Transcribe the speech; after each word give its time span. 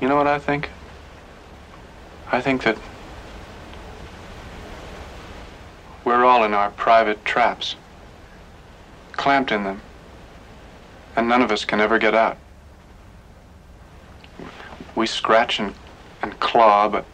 You 0.00 0.08
know 0.08 0.16
what 0.16 0.26
I 0.26 0.38
think? 0.38 0.70
I 2.32 2.40
think 2.40 2.62
that 2.62 2.78
we're 6.04 6.24
all 6.24 6.42
in 6.44 6.54
our 6.54 6.70
private 6.70 7.22
traps, 7.24 7.76
clamped 9.12 9.52
in 9.52 9.64
them, 9.64 9.82
and 11.16 11.28
none 11.28 11.42
of 11.42 11.52
us 11.52 11.64
can 11.66 11.80
ever 11.80 11.98
get 11.98 12.14
out. 12.14 12.38
We 14.96 15.06
scratch 15.06 15.60
and, 15.60 15.74
and 16.22 16.38
claw, 16.40 16.88
but 16.88 17.04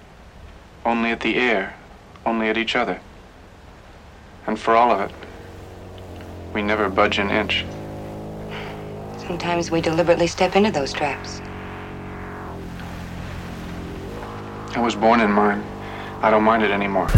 only 0.84 1.10
at 1.10 1.20
the 1.20 1.36
air, 1.36 1.74
only 2.24 2.48
at 2.48 2.56
each 2.56 2.76
other. 2.76 3.00
And 4.46 4.58
for 4.60 4.76
all 4.76 4.92
of 4.92 5.00
it, 5.00 5.10
we 6.54 6.62
never 6.62 6.88
budge 6.88 7.18
an 7.18 7.30
inch. 7.30 7.64
Sometimes 9.26 9.72
we 9.72 9.80
deliberately 9.80 10.28
step 10.28 10.54
into 10.54 10.70
those 10.70 10.92
traps. 10.92 11.40
I 14.76 14.78
was 14.78 14.94
born 14.94 15.20
in 15.20 15.30
mine. 15.30 15.64
I 16.20 16.30
don't 16.30 16.44
mind 16.44 16.62
it 16.62 16.70
anymore. 16.70 17.08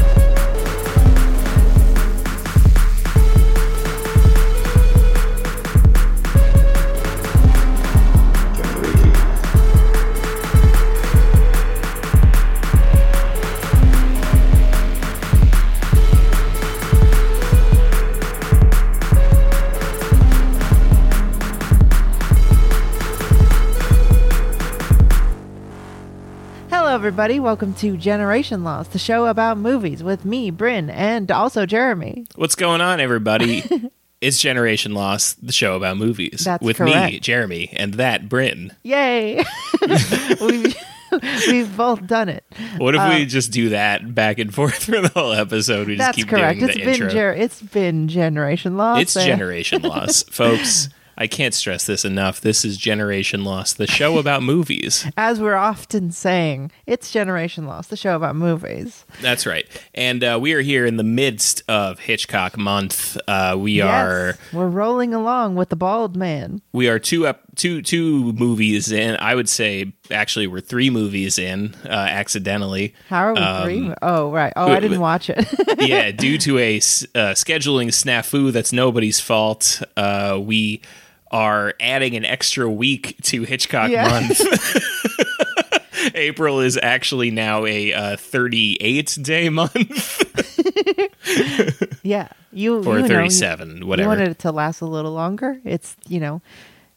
Everybody. 27.08 27.40
Welcome 27.40 27.72
to 27.76 27.96
Generation 27.96 28.64
Lost, 28.64 28.92
the 28.92 28.98
show 28.98 29.24
about 29.24 29.56
movies 29.56 30.02
with 30.02 30.26
me, 30.26 30.50
Bryn, 30.50 30.90
and 30.90 31.30
also 31.30 31.64
Jeremy. 31.64 32.26
What's 32.34 32.54
going 32.54 32.82
on, 32.82 33.00
everybody? 33.00 33.64
it's 34.20 34.38
Generation 34.38 34.92
Lost, 34.92 35.44
the 35.46 35.54
show 35.54 35.74
about 35.74 35.96
movies. 35.96 36.42
That's 36.44 36.62
with 36.62 36.78
me. 36.80 37.18
Jeremy, 37.20 37.70
and 37.72 37.94
that 37.94 38.28
Bryn. 38.28 38.76
Yay! 38.82 39.42
we've, 40.38 40.76
we've 41.48 41.74
both 41.78 42.06
done 42.06 42.28
it. 42.28 42.44
What 42.76 42.94
if 42.94 43.14
we 43.14 43.24
just 43.24 43.52
do 43.52 43.70
that 43.70 44.14
back 44.14 44.38
and 44.38 44.52
forth 44.54 44.84
for 44.84 45.00
the 45.00 45.08
whole 45.08 45.32
episode? 45.32 45.88
We 45.88 45.96
just 45.96 46.02
Uh, 46.02 46.06
That's 46.08 46.16
keep 46.16 46.28
correct. 46.28 46.58
doing 46.60 46.68
It's 46.68 46.78
the 46.78 46.84
been 46.84 46.94
intro. 46.94 47.08
ger- 47.08 47.32
it's 47.32 47.62
been 47.62 48.08
Generation 48.08 48.76
Lost. 48.76 49.00
it's 49.00 49.16
Uh, 49.16 49.24
Generation 49.24 49.80
Lost, 49.80 50.30
folks. 50.30 50.90
I 51.20 51.26
can't 51.26 51.52
stress 51.52 51.84
this 51.84 52.04
enough. 52.04 52.40
This 52.40 52.64
is 52.64 52.76
Generation 52.76 53.44
Lost, 53.44 53.76
the 53.76 53.88
show 53.88 54.18
about 54.22 54.42
movies. 54.44 55.04
As 55.16 55.40
we're 55.40 55.56
often 55.56 56.12
saying, 56.12 56.70
it's 56.86 57.10
Generation 57.10 57.66
Lost, 57.66 57.90
the 57.90 57.96
show 57.96 58.14
about 58.14 58.36
movies. 58.36 59.04
That's 59.20 59.44
right. 59.44 59.66
And 59.94 60.22
uh, 60.22 60.38
we 60.40 60.52
are 60.52 60.60
here 60.60 60.86
in 60.86 60.96
the 60.96 61.02
midst 61.02 61.62
of 61.68 61.98
Hitchcock 61.98 62.56
month. 62.56 63.18
Uh, 63.26 63.56
we 63.58 63.72
Yes, 63.72 63.86
are 63.88 64.38
we're 64.52 64.68
rolling 64.68 65.12
along 65.12 65.56
with 65.56 65.70
the 65.70 65.76
bald 65.76 66.16
man. 66.16 66.62
we 66.72 66.88
are 66.88 67.00
two 67.00 67.26
up 67.26 67.40
two 67.56 67.82
two 67.82 68.32
movies 68.34 68.92
in. 68.92 69.16
I 69.18 69.34
would 69.34 69.48
say 69.48 69.92
actually 70.12 70.46
we're 70.46 70.60
three 70.60 70.88
movies 70.88 71.36
in 71.36 71.74
uh, 71.84 71.88
accidentally. 71.88 72.94
How 73.08 73.24
are 73.24 73.34
we 73.34 73.40
Um, 73.40 73.64
three? 73.64 73.94
Oh, 74.02 74.30
right. 74.30 74.52
Oh, 74.54 74.70
I 74.70 74.78
didn't 74.78 75.00
watch 75.00 75.28
it. 75.30 75.44
yeah, 75.80 76.10
due 76.12 76.38
to 76.38 76.58
a 76.58 76.76
uh, 76.76 77.34
scheduling 77.34 77.88
snafu 77.88 78.52
that's 78.52 78.72
nobody's 78.72 79.18
fault, 79.20 79.82
uh, 79.96 80.38
we 80.40 80.80
are 81.30 81.74
adding 81.80 82.16
an 82.16 82.24
extra 82.24 82.68
week 82.70 83.16
to 83.22 83.42
Hitchcock 83.44 83.90
Yeah. 83.90 84.08
month. 84.08 84.40
April 86.14 86.60
is 86.60 86.78
actually 86.80 87.30
now 87.30 87.64
a 87.66 87.92
uh, 87.92 88.16
38 88.16 89.18
day 89.20 89.48
month 89.48 90.22
yeah, 92.02 92.28
you 92.52 92.78
or 92.82 92.96
you 92.96 93.02
know, 93.02 93.08
37, 93.08 93.78
You 93.78 93.86
whatever. 93.86 94.08
wanted 94.08 94.28
it 94.28 94.38
to 94.40 94.52
last 94.52 94.80
a 94.80 94.86
little 94.86 95.12
longer. 95.12 95.60
It's 95.64 95.96
you 96.06 96.20
know, 96.20 96.40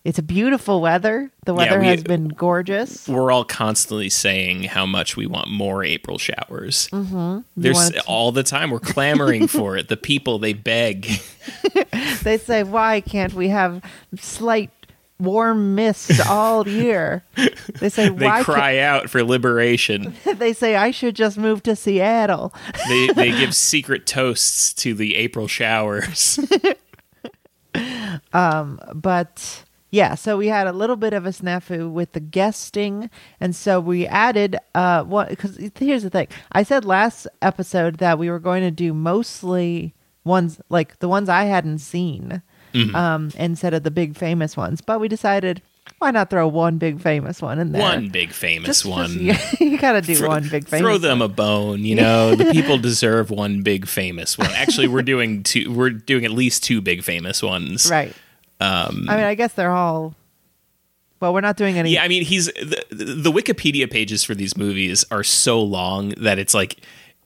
it's 0.04 0.18
a 0.20 0.24
beautiful 0.24 0.82
weather. 0.82 1.32
The 1.46 1.54
weather 1.54 1.80
we- 1.80 1.88
has 1.88 2.04
been 2.04 2.28
gorgeous. 2.30 3.08
We're 3.08 3.32
all 3.32 3.44
constantly 3.46 4.10
saying 4.10 4.64
how 4.64 4.86
much 4.86 5.16
we 5.16 5.28
want 5.28 5.50
more 5.50 5.84
April 5.84 6.18
showers. 6.18 6.88
Mm-hmm. 6.92 7.40
There's 7.56 7.92
to- 7.92 8.02
all 8.04 8.32
the 8.32 8.44
time. 8.44 8.72
We're 8.72 8.80
clamoring 8.80 9.48
for 9.48 9.78
it. 9.78 9.88
The 9.90 9.98
people 9.98 10.40
they 10.40 10.54
beg. 10.54 11.08
They 12.24 12.38
say, 12.38 12.62
why 12.62 13.02
can't 13.02 13.34
we 13.34 13.48
have 13.50 13.84
slight 14.20 14.70
warm 15.20 15.74
mist 15.74 16.24
all 16.30 16.68
year? 16.68 17.24
They 17.80 17.90
say, 17.90 18.10
They 18.16 18.26
why? 18.28 18.44
cry 18.44 18.78
out 18.78 19.10
for 19.10 19.24
liberation. 19.24 20.14
They 20.36 20.54
say 20.54 20.76
I 20.76 20.92
should 20.92 21.16
just 21.16 21.40
move 21.40 21.64
to 21.64 21.76
Seattle. 21.76 22.54
they 22.88 23.08
they 23.14 23.32
give 23.32 23.56
secret 23.56 24.06
toasts 24.06 24.72
to 24.76 24.94
the 24.94 25.16
April 25.16 25.48
showers. 25.48 26.40
um, 28.34 28.80
but 28.94 29.64
yeah, 29.92 30.16
so 30.16 30.38
we 30.38 30.48
had 30.48 30.68
a 30.68 30.72
little 30.74 30.96
bit 30.96 31.14
of 31.14 31.26
a 31.26 31.30
snafu 31.30 31.92
with 31.92 32.14
the 32.14 32.20
guesting, 32.22 33.10
and 33.40 33.56
so 33.56 33.80
we 33.80 34.08
added 34.08 34.58
uh 34.74 35.04
what 35.04 35.30
because 35.30 35.58
here's 35.76 36.04
the 36.04 36.10
thing. 36.10 36.28
I 36.54 36.64
said 36.64 36.86
last 36.86 37.28
episode 37.42 37.98
that 37.98 38.18
we 38.18 38.30
were 38.30 38.40
going 38.40 38.62
to 38.64 38.72
do 38.72 38.94
mostly 38.94 39.94
ones 40.24 40.60
like 40.70 41.00
the 41.00 41.08
ones 41.08 41.30
I 41.30 41.44
hadn't 41.46 41.80
seen, 41.80 42.42
Mm-hmm. 42.74 42.96
um, 42.96 43.32
instead 43.36 43.74
of 43.74 43.84
the 43.84 43.92
big 43.92 44.16
famous 44.16 44.56
ones. 44.56 44.80
But 44.80 45.02
we 45.02 45.10
decided 45.10 45.62
why 46.00 46.10
not 46.12 46.30
throw 46.30 46.48
one 46.48 46.78
big 46.78 47.02
famous 47.02 47.42
one 47.42 47.60
in 47.60 47.74
there? 47.74 47.82
one 47.82 48.08
big 48.10 48.30
famous 48.32 48.68
Just- 48.68 48.84
just- 48.84 48.90
one. 48.90 49.20
yeah, 49.20 49.42
you 49.60 49.78
gotta 49.78 50.02
do 50.02 50.16
Throw- 50.16 50.30
one 50.30 50.48
big 50.48 50.68
famous. 50.70 50.80
Throw 50.82 50.98
them 50.98 51.22
a 51.22 51.28
bone, 51.28 51.84
you 51.84 51.96
know. 51.96 52.34
the 52.34 52.46
people 52.54 52.78
deserve 52.78 53.30
one 53.30 53.62
big 53.62 53.88
famous 53.88 54.38
one. 54.38 54.50
Actually, 54.56 54.88
we're 54.88 55.02
doing 55.02 55.44
two. 55.44 55.70
We're 55.74 55.90
doing 55.90 56.24
at 56.24 56.32
least 56.32 56.64
two 56.64 56.80
big 56.80 57.04
famous 57.04 57.44
ones. 57.44 57.90
right. 57.92 58.16
Um, 58.62 59.08
I 59.10 59.16
mean, 59.18 59.26
I 59.26 59.36
guess 59.36 59.54
they're 59.54 59.72
all. 59.72 60.16
Well, 61.20 61.34
we're 61.34 61.42
not 61.42 61.58
doing 61.58 61.78
any. 61.78 61.94
Yeah, 61.94 62.04
I 62.04 62.08
mean, 62.08 62.24
he's 62.24 62.46
the, 62.46 62.84
the 62.90 63.32
Wikipedia 63.32 63.90
pages 63.90 64.24
for 64.24 64.36
these 64.36 64.56
movies 64.56 65.04
are 65.12 65.24
so 65.24 65.62
long 65.62 66.10
that 66.18 66.40
it's 66.40 66.54
like 66.54 66.78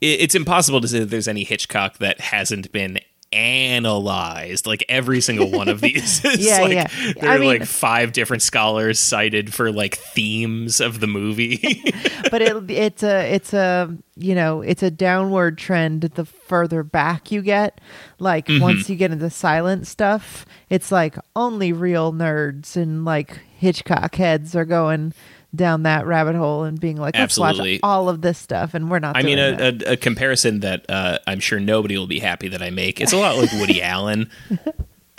it, 0.01 0.21
it's 0.21 0.35
impossible 0.35 0.81
to 0.81 0.87
say 0.87 0.99
that 0.99 1.09
there's 1.09 1.27
any 1.27 1.43
Hitchcock 1.43 1.97
that 1.99 2.19
hasn't 2.19 2.71
been 2.71 2.99
analyzed. 3.35 4.65
Like 4.65 4.83
every 4.89 5.21
single 5.21 5.51
one 5.51 5.67
of 5.67 5.81
these, 5.81 6.23
Yeah, 6.23 6.61
like, 6.61 6.73
yeah. 6.73 6.87
There 7.19 7.29
I 7.29 7.35
are 7.35 7.39
mean- 7.39 7.47
like 7.59 7.65
five 7.65 8.11
different 8.13 8.41
scholars 8.41 8.99
cited 8.99 9.53
for 9.53 9.71
like 9.71 9.95
themes 9.95 10.79
of 10.79 10.99
the 10.99 11.07
movie. 11.07 11.57
but 12.31 12.41
it, 12.41 12.69
it's 12.71 13.03
a 13.03 13.33
it's 13.33 13.53
a 13.53 13.95
you 14.15 14.33
know 14.33 14.61
it's 14.61 14.81
a 14.83 14.89
downward 14.91 15.57
trend 15.57 16.01
the 16.01 16.25
further 16.25 16.83
back 16.83 17.31
you 17.31 17.41
get 17.41 17.81
like 18.19 18.45
Mm-hmm. 18.45 18.61
once 18.63 18.89
you 18.89 18.95
get 18.95 19.11
into 19.11 19.29
silent 19.29 19.87
stuff 19.87 20.45
it's 20.69 20.91
like 20.91 21.17
only 21.35 21.73
real 21.73 22.13
nerds 22.13 22.77
and 22.77 23.03
like 23.03 23.39
hitchcock 23.57 24.15
heads 24.15 24.55
are 24.55 24.63
going 24.65 25.13
down 25.55 25.83
that 25.83 26.05
rabbit 26.05 26.35
hole 26.35 26.63
and 26.63 26.79
being 26.79 26.97
like 26.97 27.15
let's 27.15 27.37
Absolutely. 27.37 27.73
watch 27.75 27.79
all 27.83 28.09
of 28.09 28.21
this 28.21 28.37
stuff 28.37 28.73
and 28.73 28.89
we're 28.89 28.99
not 28.99 29.15
I 29.17 29.23
mean, 29.23 29.39
a, 29.39 29.55
a, 29.87 29.93
a 29.93 29.97
comparison 29.97 30.59
that 30.61 30.85
uh, 30.89 31.19
I'm 31.27 31.39
sure 31.39 31.59
nobody 31.59 31.97
will 31.97 32.07
be 32.07 32.19
happy 32.19 32.47
that 32.49 32.61
I 32.61 32.69
make. 32.69 32.99
It's 33.01 33.13
a 33.13 33.17
lot 33.17 33.37
like 33.37 33.51
Woody 33.53 33.81
Allen. 33.81 34.29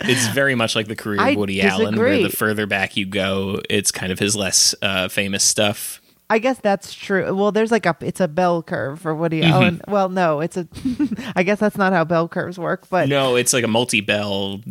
It's 0.01 0.27
very 0.27 0.53
much 0.55 0.75
like 0.75 0.87
the 0.87 0.95
career 0.95 1.19
I 1.19 1.29
of 1.31 1.37
Woody 1.37 1.61
Allen, 1.61 1.97
where 1.97 2.21
the 2.21 2.29
further 2.29 2.67
back 2.67 2.95
you 2.97 3.05
go, 3.05 3.61
it's 3.69 3.91
kind 3.91 4.11
of 4.11 4.19
his 4.19 4.35
less 4.35 4.75
uh, 4.81 5.07
famous 5.07 5.43
stuff. 5.43 6.01
I 6.29 6.39
guess 6.39 6.59
that's 6.59 6.93
true. 6.93 7.33
Well, 7.33 7.51
there's 7.51 7.71
like 7.71 7.85
a 7.85 7.95
it's 8.01 8.19
a 8.19 8.27
bell 8.27 8.61
curve 8.61 8.99
for 8.99 9.15
Woody 9.15 9.41
Mm-hmm. 9.41 9.53
Allen. 9.53 9.81
Well, 9.87 10.09
no, 10.09 10.41
it's 10.41 10.57
a. 10.57 10.67
I 11.35 11.43
guess 11.43 11.59
that's 11.59 11.77
not 11.77 11.93
how 11.93 12.03
bell 12.03 12.27
curves 12.27 12.59
work, 12.59 12.89
but 12.89 13.07
No, 13.07 13.37
it's 13.37 13.53
like 13.53 13.63
a 13.63 13.67
multi-bell. 13.67 14.61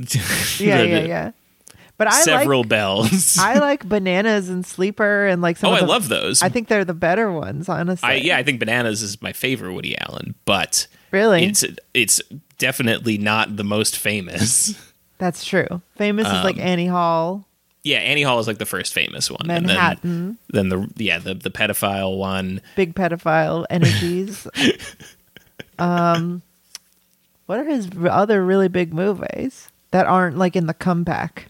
yeah, 0.59 0.83
yeah, 0.83 1.01
yeah. 1.01 1.31
But 1.99 2.09
I 2.09 2.21
Several 2.23 2.61
like 2.61 2.69
bells. 2.69 3.39
I 3.39 3.59
like 3.59 3.89
bananas 3.89 4.51
and 4.51 4.67
sleeper 4.67 5.27
and 5.27 5.41
like 5.41 5.57
some. 5.57 5.71
oh, 5.73 5.77
I 5.77 5.81
the- 5.81 5.87
love 5.87 6.09
those. 6.09 6.43
I 6.43 6.51
think 6.51 6.69
they're 6.69 6.85
the 6.85 6.93
better 6.95 7.33
ones, 7.33 7.69
honestly. 7.71 8.07
I, 8.09 8.15
yeah, 8.17 8.37
I 8.37 8.43
think 8.43 8.61
Bananas 8.61 9.01
is 9.03 9.23
my 9.23 9.33
favorite 9.33 9.73
Woody 9.73 9.97
Allen, 9.99 10.35
but 10.45 10.87
Really? 11.11 11.45
it's 11.45 11.65
it's 11.95 12.21
definitely 12.59 13.17
not 13.17 13.57
the 13.57 13.65
most 13.65 13.97
famous. 13.97 14.75
That's 15.19 15.43
true. 15.45 15.81
Famous 15.97 16.27
is 16.27 16.33
Um, 16.35 16.45
like 16.45 16.59
Annie 16.59 16.87
Hall, 16.87 17.47
Yeah, 17.83 17.99
Annie 18.01 18.23
Hall 18.23 18.39
is 18.41 18.47
like 18.47 18.59
the 18.59 18.67
first 18.67 18.93
famous 18.93 19.31
one. 19.31 19.49
and 19.51 19.67
then- 19.67 19.75
Manhattan, 19.77 20.39
then 20.51 20.69
the 20.69 20.91
yeah 20.97 21.19
the 21.19 21.33
the 21.35 21.51
pedophile 21.51 22.19
one. 22.19 22.61
big 22.77 22.95
pedophile 22.95 23.65
energies. 23.71 24.47
um, 25.79 26.43
what 27.47 27.59
are 27.59 27.65
his 27.65 27.89
other 28.11 28.45
really 28.45 28.69
big 28.69 28.93
movies 28.93 29.69
that 29.93 30.07
aren't 30.07 30.37
like 30.37 30.57
in 30.57 30.67
the 30.67 30.75
comeback? 30.75 31.47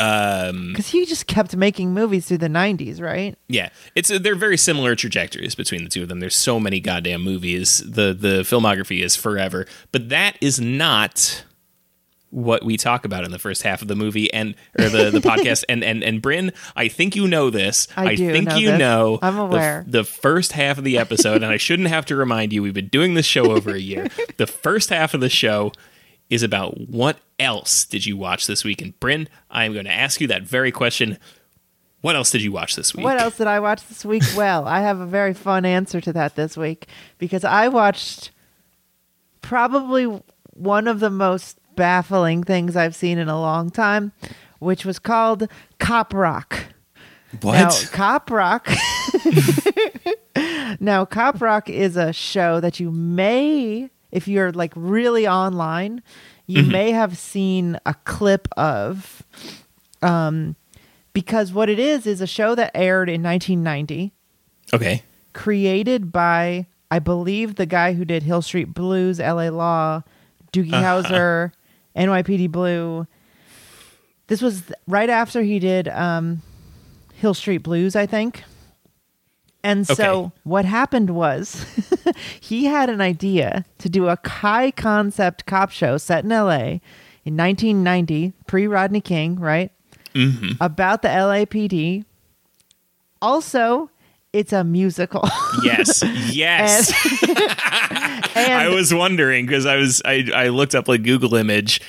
Um, 0.00 0.68
Because 0.68 0.88
he 0.88 1.04
just 1.04 1.26
kept 1.26 1.54
making 1.54 1.92
movies 1.92 2.26
through 2.26 2.38
the 2.38 2.48
'90s, 2.48 3.00
right? 3.00 3.36
Yeah, 3.48 3.68
it's 3.94 4.08
they're 4.08 4.34
very 4.34 4.56
similar 4.56 4.96
trajectories 4.96 5.54
between 5.54 5.84
the 5.84 5.90
two 5.90 6.02
of 6.02 6.08
them. 6.08 6.20
There's 6.20 6.36
so 6.36 6.58
many 6.58 6.80
goddamn 6.80 7.22
movies. 7.22 7.78
The 7.78 8.14
the 8.14 8.40
filmography 8.42 9.02
is 9.04 9.14
forever, 9.16 9.66
but 9.92 10.08
that 10.08 10.36
is 10.40 10.58
not 10.60 11.44
what 12.32 12.64
we 12.64 12.76
talk 12.76 13.04
about 13.04 13.24
in 13.24 13.32
the 13.32 13.40
first 13.40 13.64
half 13.64 13.82
of 13.82 13.88
the 13.88 13.96
movie 13.96 14.32
and 14.32 14.54
or 14.78 14.88
the, 14.88 15.10
the 15.10 15.18
podcast 15.18 15.64
and 15.68 15.82
and 15.82 16.02
and 16.04 16.22
Bryn, 16.22 16.52
I 16.76 16.86
think 16.88 17.16
you 17.16 17.26
know 17.26 17.50
this. 17.50 17.88
I 17.96 18.14
do 18.14 18.30
think 18.32 18.48
know 18.48 18.56
you 18.56 18.70
this. 18.70 18.78
know 18.78 19.18
I'm 19.20 19.34
the- 19.36 19.42
aware. 19.42 19.84
The, 19.86 20.04
first 20.04 20.52
half 20.52 20.78
of 20.78 20.84
the 20.84 20.96
episode, 20.96 21.42
and 21.42 21.46
I 21.46 21.56
shouldn't 21.56 21.88
have 21.88 22.06
to 22.06 22.16
remind 22.16 22.52
you, 22.52 22.62
we've 22.62 22.72
been 22.72 22.86
doing 22.88 23.14
this 23.14 23.26
show 23.26 23.50
over 23.50 23.74
a 23.74 23.80
year. 23.80 24.08
the 24.36 24.46
first 24.46 24.90
half 24.90 25.12
of 25.12 25.20
the 25.20 25.28
show 25.28 25.72
is 26.30 26.42
about 26.42 26.88
what 26.88 27.18
else 27.38 27.84
did 27.84 28.06
you 28.06 28.16
watch 28.16 28.46
this 28.46 28.64
week? 28.64 28.80
And 28.80 28.98
Bryn, 29.00 29.28
I 29.50 29.64
am 29.64 29.72
going 29.72 29.84
to 29.84 29.92
ask 29.92 30.20
you 30.20 30.26
that 30.28 30.42
very 30.42 30.72
question. 30.72 31.18
What 32.00 32.16
else 32.16 32.30
did 32.30 32.40
you 32.40 32.52
watch 32.52 32.76
this 32.76 32.94
week? 32.94 33.04
What 33.04 33.20
else 33.20 33.36
did 33.36 33.46
I 33.46 33.60
watch 33.60 33.86
this 33.86 34.04
week? 34.04 34.22
Well, 34.36 34.66
I 34.66 34.80
have 34.80 35.00
a 35.00 35.06
very 35.06 35.34
fun 35.34 35.66
answer 35.66 36.00
to 36.00 36.12
that 36.14 36.36
this 36.36 36.56
week 36.56 36.86
because 37.18 37.44
I 37.44 37.68
watched 37.68 38.30
probably 39.42 40.04
one 40.54 40.88
of 40.88 41.00
the 41.00 41.10
most 41.10 41.58
baffling 41.76 42.44
things 42.44 42.76
I've 42.76 42.94
seen 42.94 43.18
in 43.18 43.28
a 43.28 43.40
long 43.40 43.70
time, 43.70 44.12
which 44.60 44.84
was 44.84 44.98
called 44.98 45.48
Cop 45.78 46.14
Rock. 46.14 46.66
What? 47.40 47.54
Now, 47.54 47.70
Cop 47.92 48.30
Rock. 48.30 48.68
now, 50.80 51.04
Cop 51.04 51.40
Rock 51.40 51.68
is 51.68 51.96
a 51.96 52.12
show 52.12 52.60
that 52.60 52.80
you 52.80 52.90
may, 52.90 53.90
if 54.12 54.26
you're 54.28 54.52
like 54.52 54.72
really 54.76 55.26
online, 55.26 56.02
you 56.46 56.62
Mm-hmm. 56.62 56.72
may 56.72 56.90
have 56.92 57.16
seen 57.16 57.78
a 57.86 57.94
clip 58.04 58.48
of. 58.56 59.22
Um, 60.02 60.56
because 61.12 61.52
what 61.52 61.68
it 61.68 61.78
is 61.78 62.06
is 62.06 62.20
a 62.20 62.26
show 62.26 62.54
that 62.54 62.70
aired 62.74 63.08
in 63.08 63.22
1990, 63.22 64.12
okay. 64.72 65.02
created 65.32 66.10
by 66.12 66.66
I 66.90 66.98
believe 66.98 67.54
the 67.56 67.66
guy 67.66 67.92
who 67.92 68.04
did 68.04 68.22
Hill 68.24 68.42
Street 68.42 68.72
Blues, 68.74 69.20
L.A. 69.20 69.50
Law, 69.50 70.02
Doogie 70.52 70.72
Uh-huh. 70.72 71.02
Howser, 71.02 71.52
NYPD 71.96 72.50
Blue. 72.50 73.06
This 74.28 74.40
was 74.42 74.62
right 74.88 75.10
after 75.10 75.42
he 75.42 75.58
did 75.58 75.88
um, 75.88 76.42
Hill 77.14 77.34
Street 77.34 77.58
Blues, 77.58 77.94
I 77.96 78.06
think. 78.06 78.42
And 79.62 79.86
so 79.86 79.92
Okay. 80.24 80.32
what 80.44 80.64
happened 80.64 81.10
was 81.10 81.64
he 82.40 82.64
had 82.64 82.88
an 82.88 83.00
idea 83.00 83.64
to 83.78 83.88
do 83.88 84.08
a 84.08 84.18
high 84.26 84.70
concept 84.70 85.44
cop 85.46 85.70
show 85.70 85.98
set 85.98 86.24
in 86.24 86.30
LA 86.30 86.78
in 87.24 87.36
1990, 87.36 88.32
pre 88.46 88.66
Rodney 88.66 89.00
King, 89.02 89.38
right? 89.38 89.70
Mm-hmm. 90.14 90.52
About 90.62 91.02
the 91.02 91.08
LAPD. 91.08 92.04
Also, 93.22 93.90
it's 94.32 94.52
a 94.52 94.64
musical. 94.64 95.28
Yes. 95.64 96.02
Yes. 96.32 96.92
and 98.36 98.52
I 98.52 98.68
was 98.68 98.94
wondering 98.94 99.46
because 99.46 99.66
I 99.66 99.76
was 99.76 100.00
I, 100.04 100.24
I 100.34 100.48
looked 100.48 100.74
up 100.76 100.86
like 100.88 101.02
Google 101.02 101.34
image 101.34 101.80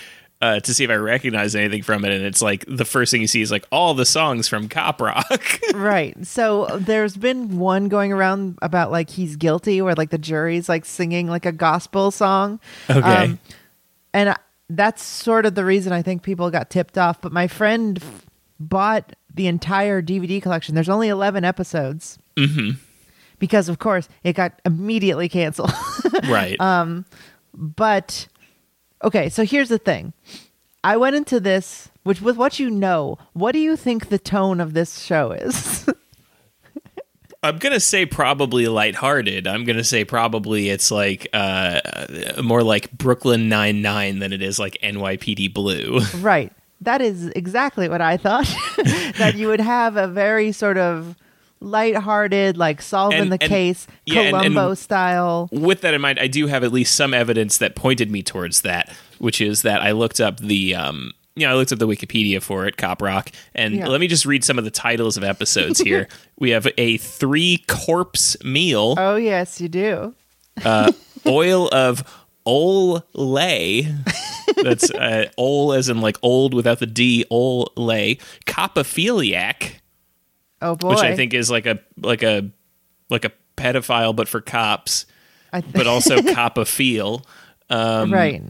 uh, 0.41 0.59
to 0.59 0.73
see 0.73 0.83
if 0.83 0.89
I 0.89 0.95
recognize 0.95 1.55
anything 1.55 1.83
from 1.83 2.03
it, 2.03 2.11
and 2.11 2.25
it's 2.25 2.41
like 2.41 2.65
the 2.67 2.85
first 2.85 3.11
thing 3.11 3.21
you 3.21 3.27
see 3.27 3.41
is 3.41 3.51
like 3.51 3.67
all 3.71 3.93
the 3.93 4.05
songs 4.05 4.47
from 4.47 4.67
Cop 4.69 4.99
Rock. 5.01 5.59
right. 5.73 6.15
So 6.25 6.65
there's 6.79 7.15
been 7.15 7.59
one 7.59 7.88
going 7.88 8.11
around 8.11 8.57
about 8.61 8.91
like 8.91 9.09
he's 9.09 9.35
guilty, 9.35 9.81
where 9.81 9.95
like 9.95 10.09
the 10.09 10.17
jury's 10.17 10.67
like 10.67 10.85
singing 10.85 11.27
like 11.27 11.45
a 11.45 11.51
gospel 11.51 12.11
song. 12.11 12.59
okay. 12.89 12.99
Um, 12.99 13.39
and 14.13 14.29
I, 14.31 14.38
that's 14.69 15.03
sort 15.03 15.45
of 15.45 15.55
the 15.55 15.65
reason 15.65 15.93
I 15.93 16.01
think 16.01 16.23
people 16.23 16.49
got 16.49 16.69
tipped 16.69 16.97
off. 16.97 17.21
But 17.21 17.31
my 17.31 17.47
friend 17.47 17.97
f- 18.01 18.25
bought 18.59 19.13
the 19.33 19.47
entire 19.47 20.01
DVD 20.01 20.41
collection. 20.41 20.75
There's 20.75 20.89
only 20.89 21.09
11 21.09 21.45
episodes. 21.45 22.17
Mm-hmm. 22.35 22.71
Because, 23.39 23.69
of 23.69 23.79
course, 23.79 24.07
it 24.23 24.33
got 24.33 24.59
immediately 24.65 25.27
canceled. 25.27 25.73
right. 26.29 26.59
um, 26.61 27.05
but, 27.53 28.27
okay, 29.03 29.30
so 29.30 29.44
here's 29.44 29.69
the 29.69 29.77
thing. 29.77 30.13
I 30.83 30.98
went 30.98 31.15
into 31.15 31.39
this, 31.39 31.89
which 32.03 32.21
with 32.21 32.38
what 32.38 32.59
you 32.59 32.69
know, 32.69 33.18
what 33.33 33.51
do 33.51 33.59
you 33.59 33.75
think 33.75 34.09
the 34.09 34.18
tone 34.18 34.59
of 34.59 34.74
this 34.74 35.00
show 35.00 35.31
is? 35.31 35.88
I'm 37.44 37.57
gonna 37.57 37.80
say 37.80 38.06
probably 38.06 38.68
lighthearted. 38.68 39.48
I'm 39.48 39.63
gonna 39.65 39.83
say 39.83 40.06
probably 40.06 40.69
it's 40.69 40.92
like 40.92 41.27
uh, 41.33 41.81
more 42.44 42.62
like 42.62 42.92
Brooklyn 42.92 43.50
Nine 43.50 43.81
Nine 43.81 44.19
than 44.19 44.31
it 44.31 44.44
is 44.44 44.59
like 44.59 44.77
NYPD 44.83 45.53
Blue. 45.53 46.01
Right. 46.19 46.53
That 46.81 47.01
is 47.01 47.27
exactly 47.30 47.89
what 47.89 48.01
I 48.01 48.18
thought. 48.18 48.45
that 49.18 49.33
you 49.36 49.48
would 49.48 49.59
have 49.59 49.98
a 49.98 50.07
very 50.07 50.51
sort 50.51 50.77
of 50.77 51.15
lighthearted, 51.61 52.57
like 52.57 52.81
solving 52.81 53.19
And- 53.19 53.31
the 53.31 53.37
and- 53.41 53.49
case, 53.49 53.87
yeah, 54.05 54.21
and- 54.21 54.35
and- 54.35 54.53
Columbo 54.55 54.73
style. 54.73 55.47
with 55.51 55.81
that 55.81 55.93
in 55.93 56.01
mind, 56.01 56.19
I 56.19 56.27
do 56.27 56.47
have 56.47 56.63
at 56.63 56.73
least 56.73 56.95
some 56.95 57.13
evidence 57.13 57.57
that 57.59 57.75
pointed 57.75 58.11
me 58.11 58.21
towards 58.23 58.61
that, 58.61 58.89
which 59.19 59.39
is 59.39 59.61
that 59.61 59.81
I 59.81 59.91
looked 59.91 60.19
up 60.19 60.39
the 60.39 60.75
um 60.75 61.13
you 61.33 61.47
know, 61.47 61.53
I 61.53 61.55
looked 61.55 61.71
up 61.71 61.79
the 61.79 61.87
Wikipedia 61.87 62.41
for 62.41 62.65
it, 62.67 62.75
Cop 62.75 63.01
Rock, 63.01 63.31
and 63.55 63.75
Yeah. 63.75 63.87
let 63.87 64.01
me 64.01 64.07
just 64.07 64.25
read 64.25 64.43
some 64.43 64.57
of 64.57 64.65
the 64.65 64.69
titles 64.69 65.15
of 65.15 65.23
episodes 65.23 65.79
here. 65.79 66.09
we 66.37 66.49
have 66.49 66.67
a 66.77 66.97
three 66.97 67.63
corpse 67.69 68.35
meal, 68.43 68.95
Oh 68.97 69.15
yes, 69.15 69.61
you 69.61 69.69
do. 69.69 70.13
uh, 70.65 70.91
oil 71.25 71.69
of 71.71 72.03
Olay. 72.45 73.95
That's 74.61 74.91
uh, 74.91 75.29
ol 75.37 75.71
as 75.73 75.87
in 75.87 76.01
like 76.01 76.17
old 76.21 76.53
without 76.53 76.79
the 76.79 76.85
D, 76.85 77.23
Olay. 77.31 78.19
Copophiliac, 78.45 79.75
Oh 80.61 80.75
boy. 80.75 80.89
which 80.89 80.99
I 80.99 81.15
think 81.15 81.33
is 81.33 81.49
like 81.49 81.65
a 81.65 81.79
like 81.97 82.23
a 82.23 82.49
like 83.09 83.25
a 83.25 83.31
pedophile, 83.57 84.15
but 84.15 84.27
for 84.27 84.41
cops, 84.41 85.05
I 85.51 85.61
th- 85.61 85.73
but 85.73 85.87
also 85.87 86.17
copophile. 86.21 87.23
Um, 87.69 88.13
right. 88.13 88.43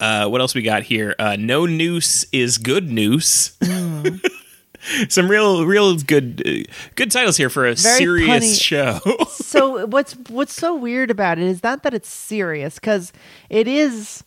Uh, 0.00 0.26
what 0.28 0.40
else 0.40 0.54
we 0.54 0.62
got 0.62 0.82
here? 0.82 1.14
Uh, 1.18 1.36
no 1.38 1.64
noose 1.66 2.24
is 2.32 2.58
good 2.58 2.90
noose. 2.90 3.56
Hmm. 3.62 4.08
Some 5.08 5.28
real, 5.30 5.64
real 5.64 5.96
good, 5.96 6.42
uh, 6.44 6.72
good 6.96 7.12
titles 7.12 7.36
here 7.36 7.48
for 7.48 7.66
a 7.66 7.74
Very 7.76 7.98
serious 7.98 8.58
punny. 8.58 8.60
show. 8.60 8.98
so 9.30 9.86
what's 9.86 10.14
what's 10.28 10.52
so 10.52 10.74
weird 10.74 11.08
about 11.08 11.38
it 11.38 11.44
is 11.44 11.62
not 11.62 11.84
that 11.84 11.94
it's 11.94 12.08
serious 12.12 12.76
because 12.80 13.12
it 13.48 13.68
is. 13.68 14.24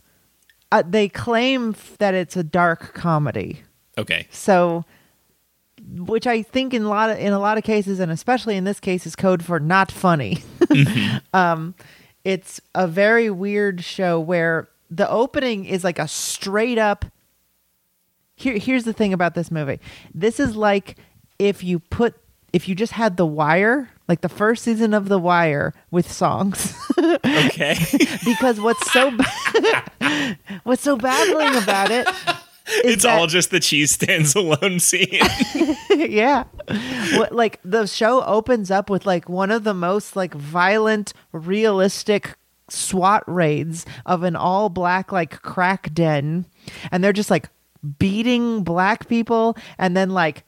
Uh, 0.71 0.81
they 0.87 1.09
claim 1.09 1.75
that 1.99 2.13
it's 2.13 2.37
a 2.37 2.43
dark 2.43 2.93
comedy. 2.93 3.61
okay, 3.97 4.27
So, 4.31 4.83
which 5.87 6.27
I 6.27 6.41
think 6.41 6.73
in 6.73 6.83
a 6.83 6.89
lot 6.89 7.09
of 7.09 7.19
in 7.19 7.33
a 7.33 7.39
lot 7.39 7.57
of 7.57 7.63
cases, 7.63 7.99
and 7.99 8.11
especially 8.11 8.55
in 8.55 8.63
this 8.63 8.79
case, 8.79 9.05
is 9.05 9.15
code 9.15 9.43
for 9.43 9.59
not 9.59 9.91
funny. 9.91 10.39
um, 11.33 11.75
it's 12.23 12.59
a 12.73 12.87
very 12.87 13.29
weird 13.29 13.83
show 13.83 14.19
where 14.19 14.67
the 14.89 15.09
opening 15.09 15.65
is 15.65 15.83
like 15.83 15.99
a 15.99 16.07
straight 16.07 16.77
up. 16.77 17.05
Here, 18.37 18.57
here's 18.57 18.83
the 18.83 18.93
thing 18.93 19.13
about 19.13 19.35
this 19.35 19.49
movie. 19.51 19.79
This 20.13 20.39
is 20.39 20.55
like 20.55 20.97
if 21.39 21.63
you 21.63 21.79
put 21.79 22.15
if 22.51 22.67
you 22.67 22.75
just 22.75 22.93
had 22.93 23.17
The 23.17 23.25
Wire, 23.25 23.89
like 24.07 24.21
the 24.21 24.29
first 24.29 24.63
season 24.63 24.93
of 24.93 25.07
The 25.09 25.19
Wire 25.19 25.73
with 25.91 26.11
songs. 26.11 26.73
okay. 26.97 27.75
because 28.25 28.59
what's 28.59 28.91
so 28.91 29.11
ba- 29.11 30.37
what's 30.63 30.81
so 30.81 30.97
baffling 30.97 31.55
about 31.61 31.91
it 31.91 32.07
it's 32.67 33.03
that- 33.03 33.19
all 33.19 33.27
just 33.27 33.51
the 33.51 33.59
cheese 33.59 33.91
stands 33.91 34.35
alone 34.35 34.79
scene. 34.79 35.19
yeah. 36.09 36.43
What, 37.17 37.31
like 37.31 37.59
the 37.63 37.85
show 37.85 38.23
opens 38.23 38.71
up 38.71 38.89
with 38.89 39.05
like 39.05 39.29
one 39.29 39.51
of 39.51 39.63
the 39.63 39.73
most 39.73 40.15
like 40.15 40.33
violent, 40.33 41.13
realistic 41.31 42.35
SWAT 42.69 43.23
raids 43.27 43.85
of 44.05 44.23
an 44.23 44.35
all 44.35 44.69
black 44.69 45.11
like 45.11 45.41
crack 45.41 45.93
den, 45.93 46.45
and 46.91 47.03
they're 47.03 47.13
just 47.13 47.31
like 47.31 47.49
beating 47.99 48.63
black 48.63 49.07
people, 49.07 49.57
and 49.77 49.95
then 49.95 50.09
like. 50.09 50.43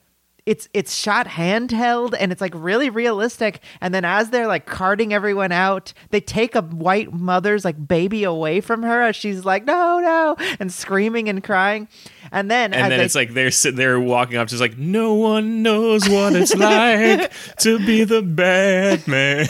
It's 0.47 0.69
it's 0.73 0.95
shot 0.95 1.27
handheld 1.27 2.15
and 2.17 2.31
it's 2.31 2.39
like 2.39 2.53
really 2.55 2.89
realistic. 2.89 3.59
And 3.81 3.93
then 3.93 4.05
as 4.05 4.29
they're 4.29 4.47
like 4.47 4.65
carting 4.65 5.13
everyone 5.13 5.51
out, 5.51 5.91
they 6.11 6.21
take 6.21 6.55
a 6.55 6.61
white 6.61 7.11
mother's 7.11 7.65
like 7.65 7.87
baby 7.87 8.23
away 8.23 8.61
from 8.61 8.81
her 8.83 9.01
as 9.01 9.15
she's 9.15 9.43
like 9.43 9.65
no 9.65 9.99
no 9.99 10.37
and 10.57 10.71
screaming 10.71 11.27
and 11.27 11.43
crying. 11.43 11.89
And 12.31 12.49
then 12.49 12.73
as 12.73 12.83
and 12.83 12.91
then 12.91 12.99
they 12.99 13.05
it's 13.05 13.15
like 13.15 13.33
they're 13.33 13.51
they're 13.73 13.99
walking 13.99 14.37
up, 14.37 14.47
just 14.47 14.61
like 14.61 14.77
no 14.77 15.15
one 15.15 15.61
knows 15.63 16.07
what 16.07 16.33
it's 16.33 16.55
like 16.55 17.31
to 17.59 17.77
be 17.85 18.05
the 18.05 18.21
bad 18.21 19.05
man. 19.07 19.47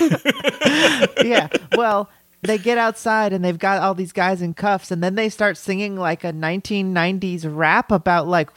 yeah. 1.24 1.48
Well, 1.78 2.10
they 2.42 2.58
get 2.58 2.80
outside 2.80 3.34
and 3.34 3.46
they've 3.46 3.58
got 3.58 3.82
all 3.82 3.94
these 3.94 4.12
guys 4.12 4.42
in 4.42 4.56
cuffs, 4.56 4.90
and 4.90 5.04
then 5.04 5.14
they 5.14 5.30
start 5.30 5.58
singing 5.58 5.96
like 5.96 6.24
a 6.24 6.34
1990s 6.34 7.46
rap 7.48 7.92
about 7.92 8.28
like 8.28 8.50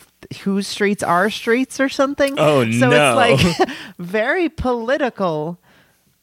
whose 0.43 0.67
streets 0.67 1.03
are 1.03 1.31
streets 1.31 1.81
or 1.81 1.89
something. 1.89 2.35
Oh, 2.39 2.71
so 2.71 2.91
no. 2.91 3.19
it's 3.19 3.59
like 3.59 3.69
very 3.99 4.49
political. 4.49 5.59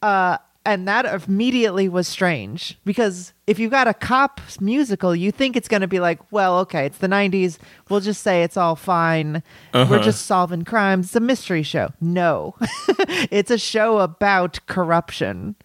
Uh, 0.01 0.37
and 0.65 0.85
that 0.85 1.05
immediately 1.05 1.87
was 1.87 2.09
strange 2.09 2.77
because 2.83 3.31
if 3.47 3.57
you've 3.57 3.71
got 3.71 3.87
a 3.87 3.93
cop 3.93 4.41
musical, 4.59 5.15
you 5.15 5.31
think 5.31 5.55
it's 5.55 5.69
going 5.69 5.79
to 5.79 5.87
be 5.87 6.01
like, 6.01 6.19
well, 6.29 6.59
okay, 6.59 6.85
it's 6.85 6.97
the 6.97 7.07
90s. 7.07 7.57
We'll 7.89 8.01
just 8.01 8.21
say 8.21 8.43
it's 8.43 8.57
all 8.57 8.75
fine. 8.75 9.43
We're 9.73 10.03
just 10.03 10.25
solving 10.25 10.65
crimes. 10.65 11.05
It's 11.05 11.15
a 11.15 11.21
mystery 11.21 11.63
show. 11.63 11.91
No, 12.01 12.55
it's 13.31 13.49
a 13.49 13.57
show 13.57 13.99
about 13.99 14.59
corruption 14.67 15.55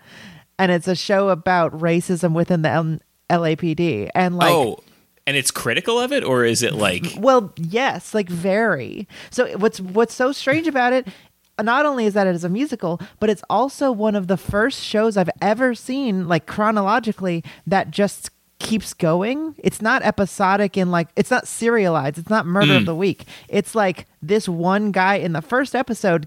and 0.57 0.71
it's 0.71 0.87
a 0.87 0.95
show 0.95 1.31
about 1.31 1.77
racism 1.77 2.33
within 2.35 2.63
the 2.63 2.69
L- 2.69 2.99
LAPD. 3.29 4.11
And 4.15 4.37
like, 4.37 4.53
oh, 4.53 4.79
And 5.27 5.37
it's 5.37 5.51
critical 5.51 6.01
of 6.01 6.13
it, 6.13 6.25
or 6.25 6.45
is 6.45 6.63
it 6.63 6.75
like 6.75 7.07
Well, 7.19 7.53
yes, 7.57 8.15
like 8.15 8.29
very. 8.29 9.07
So 9.31 9.57
what's 9.59 9.81
what's 9.81 10.15
so 10.15 10.33
strange 10.33 10.67
about 10.67 10.93
it? 10.93 11.07
Not 11.61 11.87
only 11.87 12.07
is 12.07 12.15
that 12.15 12.27
it 12.27 12.35
is 12.35 12.45
a 12.45 12.49
musical, 12.49 13.01
but 13.21 13.31
it's 13.31 13.45
also 13.49 13.93
one 13.93 14.17
of 14.17 14.27
the 14.27 14.37
first 14.37 14.83
shows 14.83 15.17
I've 15.17 15.31
ever 15.41 15.75
seen, 15.75 16.27
like 16.27 16.47
chronologically, 16.47 17.45
that 17.67 17.91
just 17.91 18.31
keeps 18.63 18.95
going. 18.95 19.55
It's 19.59 19.83
not 19.83 20.03
episodic 20.03 20.77
in 20.77 20.91
like 20.91 21.09
it's 21.17 21.31
not 21.31 21.47
serialized. 21.47 22.19
It's 22.19 22.31
not 22.31 22.47
murder 22.47 22.75
of 22.77 22.83
mm. 22.83 22.87
the 22.87 22.95
week. 22.95 23.27
It's 23.49 23.75
like 23.75 24.07
this 24.23 24.49
one 24.49 24.93
guy 24.93 25.17
in 25.17 25.33
the 25.33 25.43
first 25.43 25.75
episode, 25.75 26.27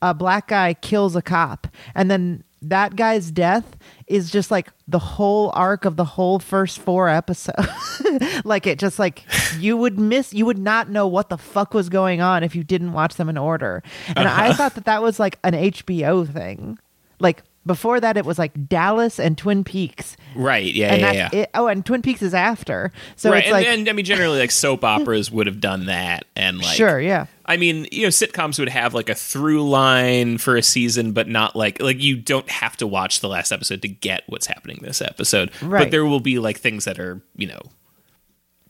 a 0.00 0.14
black 0.14 0.48
guy 0.48 0.74
kills 0.74 1.14
a 1.14 1.22
cop, 1.22 1.66
and 1.94 2.10
then 2.10 2.44
that 2.68 2.96
guy's 2.96 3.30
death 3.30 3.76
is 4.06 4.30
just 4.30 4.50
like 4.50 4.68
the 4.86 4.98
whole 4.98 5.50
arc 5.54 5.84
of 5.84 5.96
the 5.96 6.04
whole 6.04 6.38
first 6.38 6.78
four 6.78 7.08
episodes. 7.08 7.68
like 8.44 8.66
it 8.66 8.78
just 8.78 8.98
like 8.98 9.24
you 9.58 9.76
would 9.76 9.98
miss 9.98 10.32
you 10.34 10.46
would 10.46 10.58
not 10.58 10.90
know 10.90 11.06
what 11.06 11.28
the 11.28 11.38
fuck 11.38 11.74
was 11.74 11.88
going 11.88 12.20
on 12.20 12.42
if 12.42 12.54
you 12.54 12.64
didn't 12.64 12.92
watch 12.92 13.14
them 13.14 13.28
in 13.28 13.38
order. 13.38 13.82
And 14.08 14.28
I 14.28 14.48
uh-huh. 14.48 14.54
thought 14.54 14.74
that 14.74 14.84
that 14.84 15.02
was 15.02 15.18
like 15.18 15.38
an 15.44 15.54
HBO 15.54 16.30
thing. 16.30 16.78
Like 17.20 17.42
before 17.66 18.00
that 18.00 18.16
it 18.16 18.24
was 18.24 18.38
like 18.38 18.68
Dallas 18.68 19.18
and 19.18 19.36
Twin 19.36 19.64
Peaks. 19.64 20.16
right? 20.34 20.72
Yeah, 20.72 20.92
and 20.92 21.00
yeah, 21.00 21.12
yeah. 21.12 21.28
it. 21.32 21.50
Oh, 21.54 21.66
and 21.66 21.84
Twin 21.84 22.02
Peaks 22.02 22.22
is 22.22 22.34
after. 22.34 22.92
So 23.16 23.30
right, 23.30 23.38
it's 23.38 23.46
and, 23.46 23.52
like 23.52 23.66
and 23.66 23.88
I 23.88 23.92
mean, 23.92 24.04
generally, 24.04 24.38
like 24.38 24.50
soap 24.50 24.84
operas 24.84 25.30
would 25.30 25.46
have 25.46 25.60
done 25.60 25.86
that, 25.86 26.24
and 26.36 26.58
like, 26.58 26.76
sure, 26.76 27.00
yeah. 27.00 27.26
I 27.46 27.56
mean, 27.56 27.86
you 27.92 28.02
know, 28.02 28.08
sitcoms 28.08 28.58
would 28.58 28.70
have 28.70 28.94
like 28.94 29.08
a 29.08 29.14
through 29.14 29.68
line 29.68 30.38
for 30.38 30.56
a 30.56 30.62
season, 30.62 31.12
but 31.12 31.28
not 31.28 31.54
like 31.54 31.80
like 31.80 32.02
you 32.02 32.16
don't 32.16 32.48
have 32.50 32.76
to 32.78 32.86
watch 32.86 33.20
the 33.20 33.28
last 33.28 33.52
episode 33.52 33.82
to 33.82 33.88
get 33.88 34.22
what's 34.26 34.46
happening 34.46 34.78
this 34.82 35.02
episode. 35.02 35.50
Right. 35.62 35.84
But 35.84 35.90
there 35.90 36.04
will 36.04 36.20
be 36.20 36.38
like 36.38 36.58
things 36.58 36.84
that 36.84 36.98
are 36.98 37.20
you 37.36 37.46
know 37.46 37.60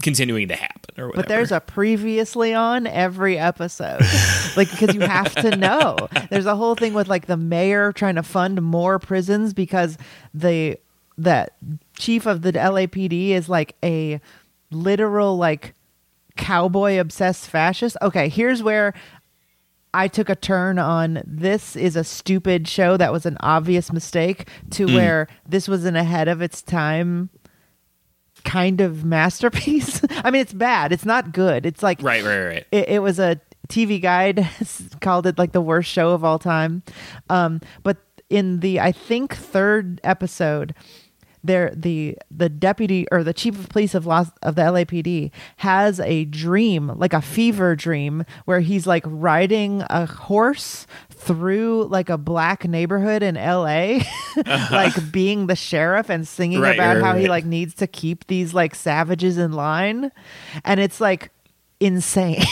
continuing 0.02 0.48
to 0.48 0.56
happen 0.56 1.00
or 1.00 1.06
whatever. 1.08 1.22
But 1.22 1.28
there's 1.28 1.52
a 1.52 1.60
previously 1.60 2.54
on 2.54 2.86
every 2.86 3.38
episode. 3.38 4.00
like 4.56 4.70
because 4.70 4.94
you 4.94 5.00
have 5.00 5.34
to 5.36 5.56
know. 5.56 5.96
There's 6.30 6.46
a 6.46 6.56
whole 6.56 6.74
thing 6.74 6.94
with 6.94 7.08
like 7.08 7.26
the 7.26 7.36
mayor 7.36 7.92
trying 7.92 8.16
to 8.16 8.22
fund 8.22 8.60
more 8.62 8.98
prisons 8.98 9.54
because 9.54 9.96
the 10.32 10.78
the 11.16 11.48
chief 11.96 12.26
of 12.26 12.42
the 12.42 12.52
LAPD 12.52 13.30
is 13.30 13.48
like 13.48 13.76
a 13.84 14.20
literal 14.70 15.36
like 15.36 15.74
cowboy 16.36 16.98
obsessed 16.98 17.48
fascist. 17.48 17.96
Okay, 18.02 18.28
here's 18.28 18.62
where 18.62 18.94
I 19.92 20.08
took 20.08 20.28
a 20.28 20.34
turn 20.34 20.78
on 20.80 21.22
this 21.24 21.76
is 21.76 21.94
a 21.94 22.02
stupid 22.02 22.66
show 22.66 22.96
that 22.96 23.12
was 23.12 23.26
an 23.26 23.36
obvious 23.40 23.92
mistake 23.92 24.48
to 24.70 24.86
mm. 24.86 24.94
where 24.94 25.28
this 25.48 25.68
was 25.68 25.84
an 25.84 25.94
ahead 25.94 26.26
of 26.26 26.42
its 26.42 26.62
time 26.62 27.30
kind 28.44 28.80
of 28.80 29.04
masterpiece. 29.04 30.02
I 30.10 30.30
mean, 30.30 30.42
it's 30.42 30.52
bad. 30.52 30.92
It's 30.92 31.04
not 31.04 31.32
good. 31.32 31.66
It's 31.66 31.82
like 31.82 32.02
right, 32.02 32.22
right, 32.22 32.44
right. 32.44 32.66
it, 32.70 32.88
it 32.88 32.98
was 33.00 33.18
a 33.18 33.40
TV 33.68 34.00
guide 34.00 34.48
called 35.00 35.26
it 35.26 35.38
like 35.38 35.52
the 35.52 35.60
worst 35.60 35.90
show 35.90 36.10
of 36.10 36.24
all 36.24 36.38
time. 36.38 36.82
Um, 37.28 37.60
but 37.82 37.98
in 38.30 38.60
the 38.60 38.80
I 38.80 38.92
think 38.92 39.34
third 39.34 40.00
episode, 40.04 40.74
there 41.44 41.70
the 41.74 42.16
the 42.30 42.48
deputy 42.48 43.06
or 43.12 43.22
the 43.22 43.34
chief 43.34 43.58
of 43.58 43.68
police 43.68 43.94
of 43.94 44.06
Los 44.06 44.30
of 44.42 44.56
the 44.56 44.62
LAPD 44.62 45.30
has 45.58 46.00
a 46.00 46.24
dream, 46.24 46.88
like 46.96 47.12
a 47.12 47.20
fever 47.22 47.76
dream, 47.76 48.24
where 48.46 48.60
he's 48.60 48.86
like 48.86 49.04
riding 49.06 49.82
a 49.90 50.06
horse 50.06 50.86
through 51.10 51.84
like 51.84 52.08
a 52.08 52.18
black 52.18 52.66
neighborhood 52.66 53.22
in 53.22 53.34
LA, 53.36 54.00
like 54.70 55.12
being 55.12 55.46
the 55.46 55.56
sheriff 55.56 56.10
and 56.10 56.26
singing 56.26 56.60
Right, 56.60 56.74
about 56.74 56.96
right, 56.96 57.04
how 57.04 57.14
he 57.14 57.28
like 57.28 57.44
needs 57.44 57.74
to 57.74 57.86
keep 57.86 58.26
these 58.26 58.54
like 58.54 58.74
savages 58.74 59.38
in 59.38 59.52
line, 59.52 60.10
and 60.64 60.80
it's 60.80 61.00
like 61.00 61.30
insane. 61.78 62.42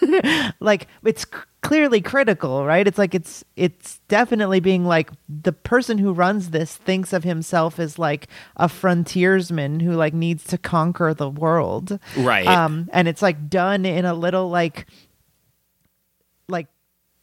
like 0.60 0.88
it's 1.04 1.26
clearly 1.62 2.00
critical, 2.00 2.64
right? 2.64 2.86
It's 2.86 2.98
like 2.98 3.14
it's 3.14 3.44
it's 3.56 3.98
definitely 4.08 4.60
being 4.60 4.84
like 4.84 5.10
the 5.28 5.52
person 5.52 5.98
who 5.98 6.12
runs 6.12 6.50
this 6.50 6.76
thinks 6.76 7.12
of 7.12 7.24
himself 7.24 7.78
as 7.78 7.98
like 7.98 8.28
a 8.56 8.68
frontiersman 8.68 9.80
who 9.80 9.92
like 9.92 10.14
needs 10.14 10.44
to 10.44 10.58
conquer 10.58 11.14
the 11.14 11.28
world. 11.28 11.98
Right. 12.16 12.46
Um 12.46 12.88
and 12.92 13.08
it's 13.08 13.22
like 13.22 13.48
done 13.48 13.84
in 13.84 14.04
a 14.04 14.14
little 14.14 14.48
like 14.48 14.86
like 16.48 16.68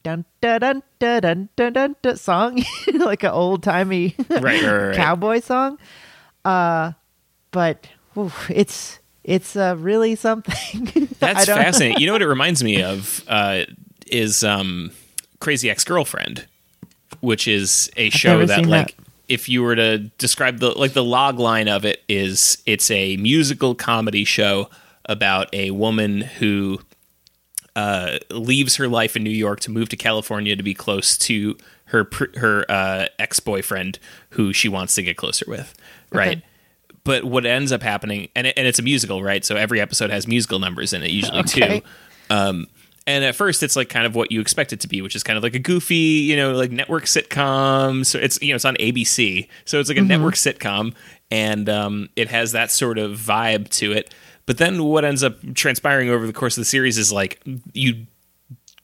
dun 0.03 0.25
dun 0.41 0.59
dun 0.59 0.83
dun 0.99 1.21
dun 1.21 1.49
dun 1.55 1.73
dun, 1.73 1.95
dun 2.01 2.17
song 2.17 2.63
like 2.93 3.23
an 3.23 3.31
old-timey 3.31 4.15
right, 4.29 4.41
right, 4.41 4.63
right, 4.63 4.87
right. 4.87 4.95
cowboy 4.97 5.39
song. 5.39 5.77
Uh 6.43 6.91
but 7.51 7.87
oof, 8.17 8.51
it's 8.51 8.99
it's 9.23 9.55
uh, 9.55 9.75
really 9.79 10.15
something. 10.15 11.07
That's 11.19 11.45
fascinating. 11.45 11.99
You 11.99 12.05
know 12.05 12.13
what 12.13 12.21
it 12.21 12.27
reminds 12.27 12.63
me 12.63 12.83
of 12.83 13.23
uh, 13.27 13.63
is 14.05 14.43
um, 14.43 14.91
Crazy 15.39 15.69
Ex 15.69 15.83
Girlfriend, 15.83 16.45
which 17.21 17.47
is 17.47 17.91
a 17.97 18.09
show 18.09 18.45
that 18.45 18.65
like 18.65 18.95
that. 18.95 19.05
if 19.27 19.49
you 19.49 19.63
were 19.63 19.75
to 19.75 19.99
describe 20.17 20.59
the 20.59 20.69
like 20.71 20.93
the 20.93 21.03
log 21.03 21.39
line 21.39 21.67
of 21.67 21.85
it 21.85 22.03
is 22.07 22.61
it's 22.65 22.89
a 22.91 23.17
musical 23.17 23.75
comedy 23.75 24.23
show 24.25 24.69
about 25.05 25.53
a 25.53 25.71
woman 25.71 26.21
who 26.21 26.79
uh, 27.75 28.17
leaves 28.31 28.77
her 28.77 28.87
life 28.87 29.15
in 29.15 29.23
New 29.23 29.29
York 29.29 29.59
to 29.61 29.71
move 29.71 29.89
to 29.89 29.95
California 29.97 30.55
to 30.55 30.63
be 30.63 30.73
close 30.73 31.17
to 31.19 31.57
her 31.85 32.09
her 32.37 32.65
uh, 32.69 33.07
ex 33.19 33.39
boyfriend 33.39 33.99
who 34.31 34.53
she 34.53 34.69
wants 34.69 34.95
to 34.95 35.03
get 35.03 35.17
closer 35.17 35.45
with, 35.47 35.73
right? 36.11 36.41
But 37.03 37.23
what 37.23 37.45
ends 37.45 37.71
up 37.71 37.83
happening, 37.83 38.29
and, 38.35 38.47
it, 38.47 38.55
and 38.57 38.65
it's 38.65 38.79
a 38.79 38.81
musical, 38.81 39.21
right? 39.21 39.45
So 39.45 39.55
every 39.55 39.79
episode 39.79 40.09
has 40.09 40.25
musical 40.27 40.57
numbers 40.57 40.91
in 40.91 41.03
it, 41.03 41.11
usually 41.11 41.41
Okay. 41.41 41.81
too. 41.81 41.85
Um, 42.31 42.65
and 43.07 43.23
at 43.23 43.35
first, 43.35 43.61
it's 43.61 43.75
like 43.75 43.89
kind 43.89 44.05
of 44.05 44.15
what 44.15 44.31
you 44.31 44.41
expect 44.41 44.73
it 44.73 44.79
to 44.81 44.87
be, 44.87 45.01
which 45.01 45.15
is 45.15 45.23
kind 45.23 45.37
of 45.37 45.43
like 45.43 45.53
a 45.53 45.59
goofy, 45.59 45.95
you 45.95 46.35
know, 46.35 46.53
like 46.53 46.71
network 46.71 47.05
sitcom. 47.05 48.05
So 48.05 48.17
it's 48.17 48.41
you 48.41 48.49
know 48.49 48.55
it's 48.55 48.65
on 48.65 48.75
ABC, 48.75 49.47
so 49.65 49.79
it's 49.79 49.89
like 49.89 49.97
a 49.97 50.01
network 50.01 50.35
sitcom, 50.35 50.93
and 51.29 51.69
um, 51.69 52.09
it 52.15 52.29
has 52.29 52.51
that 52.53 52.71
sort 52.71 52.97
of 52.97 53.11
vibe 53.19 53.69
to 53.69 53.91
it. 53.91 54.13
But 54.47 54.57
then 54.57 54.83
what 54.83 55.05
ends 55.05 55.23
up 55.23 55.37
transpiring 55.53 56.09
over 56.09 56.25
the 56.25 56.33
course 56.33 56.57
of 56.57 56.61
the 56.61 56.65
series 56.65 56.97
is 56.97 57.11
like 57.11 57.41
you 57.73 58.07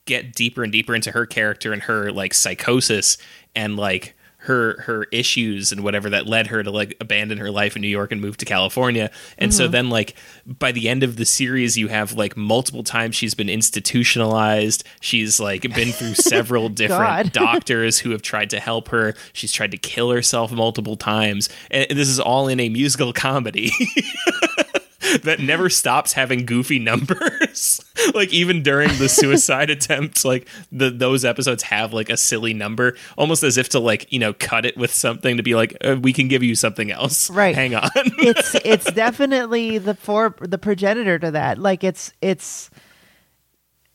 get 0.06 0.34
deeper 0.34 0.64
and 0.64 0.72
deeper 0.72 0.94
into 0.96 1.12
her 1.12 1.26
character 1.26 1.74
and 1.74 1.84
her 1.84 2.12
like 2.12 2.34
psychosis 2.34 3.18
and 3.56 3.76
like 3.76 4.16
her 4.44 4.82
her 4.82 5.04
issues 5.12 5.72
and 5.72 5.84
whatever 5.84 6.10
that 6.10 6.26
led 6.26 6.48
her 6.48 6.64
to 6.64 6.72
like 6.72 6.98
abandon 7.00 7.38
her 7.38 7.52
life 7.52 7.76
in 7.76 7.82
New 7.82 7.88
York 7.88 8.12
and 8.12 8.20
move 8.20 8.38
to 8.38 8.46
California. 8.46 9.12
And 9.38 9.54
so 9.54 9.66
mm-hmm. 9.66 9.72
then 9.72 9.90
like 9.90 10.16
by 10.46 10.72
the 10.72 10.90
end 10.90 11.04
of 11.04 11.16
the 11.16 11.26
series 11.26 11.78
you 11.78 11.90
have 11.90 12.14
like 12.14 12.36
multiple 12.36 12.84
times 12.84 13.16
she's 13.16 13.36
been 13.36 13.50
institutionalized. 13.50 14.84
She's 15.00 15.40
like 15.40 15.62
been 15.62 15.92
through 15.92 16.14
several 16.16 16.70
different 16.70 17.34
doctors 17.34 18.00
who 18.00 18.10
have 18.12 18.24
tried 18.24 18.50
to 18.50 18.60
help 18.60 18.90
her. 18.90 19.14
She's 19.32 19.52
tried 19.52 19.72
to 19.72 19.78
kill 19.78 20.10
herself 20.10 20.52
multiple 20.52 20.96
times. 20.96 21.48
And 21.70 21.88
this 21.92 22.08
is 22.08 22.20
all 22.20 22.48
in 22.48 22.60
a 22.60 22.70
musical 22.70 23.14
comedy. 23.14 23.72
that 25.24 25.40
never 25.40 25.70
stops 25.70 26.14
having 26.14 26.46
goofy 26.46 26.80
numbers. 26.80 27.84
like 28.14 28.32
even 28.34 28.64
during 28.64 28.90
the 28.98 29.10
suicide 29.10 29.70
attempts, 29.70 30.26
like 30.26 30.48
the 30.72 30.90
those 30.90 31.26
episodes 31.26 31.64
have 31.64 31.94
like 31.94 32.10
a 32.10 32.18
silly 32.18 32.54
number, 32.54 32.96
almost 33.18 33.44
as 33.44 33.58
if 33.58 33.70
to 33.70 33.80
like 33.80 34.12
you 34.12 34.20
know 34.20 34.34
cut 34.34 34.66
it 34.66 34.78
with 34.78 34.94
something 34.94 35.38
to 35.38 35.44
be 35.44 35.56
like 35.56 35.76
uh, 35.82 35.98
we 36.02 36.14
can 36.14 36.28
give 36.28 36.44
you 36.44 36.56
something 36.56 36.92
else. 36.92 37.30
Right. 37.30 37.56
Hang 37.56 37.76
on. 37.76 37.90
it's 37.96 38.56
it's 38.56 38.92
definitely 38.94 39.78
the 39.78 39.96
for 39.96 40.36
the 40.40 40.58
progenitor 40.58 41.20
to 41.20 41.32
that. 41.32 41.58
Like 41.58 41.84
it's 41.84 42.14
it's 42.22 42.70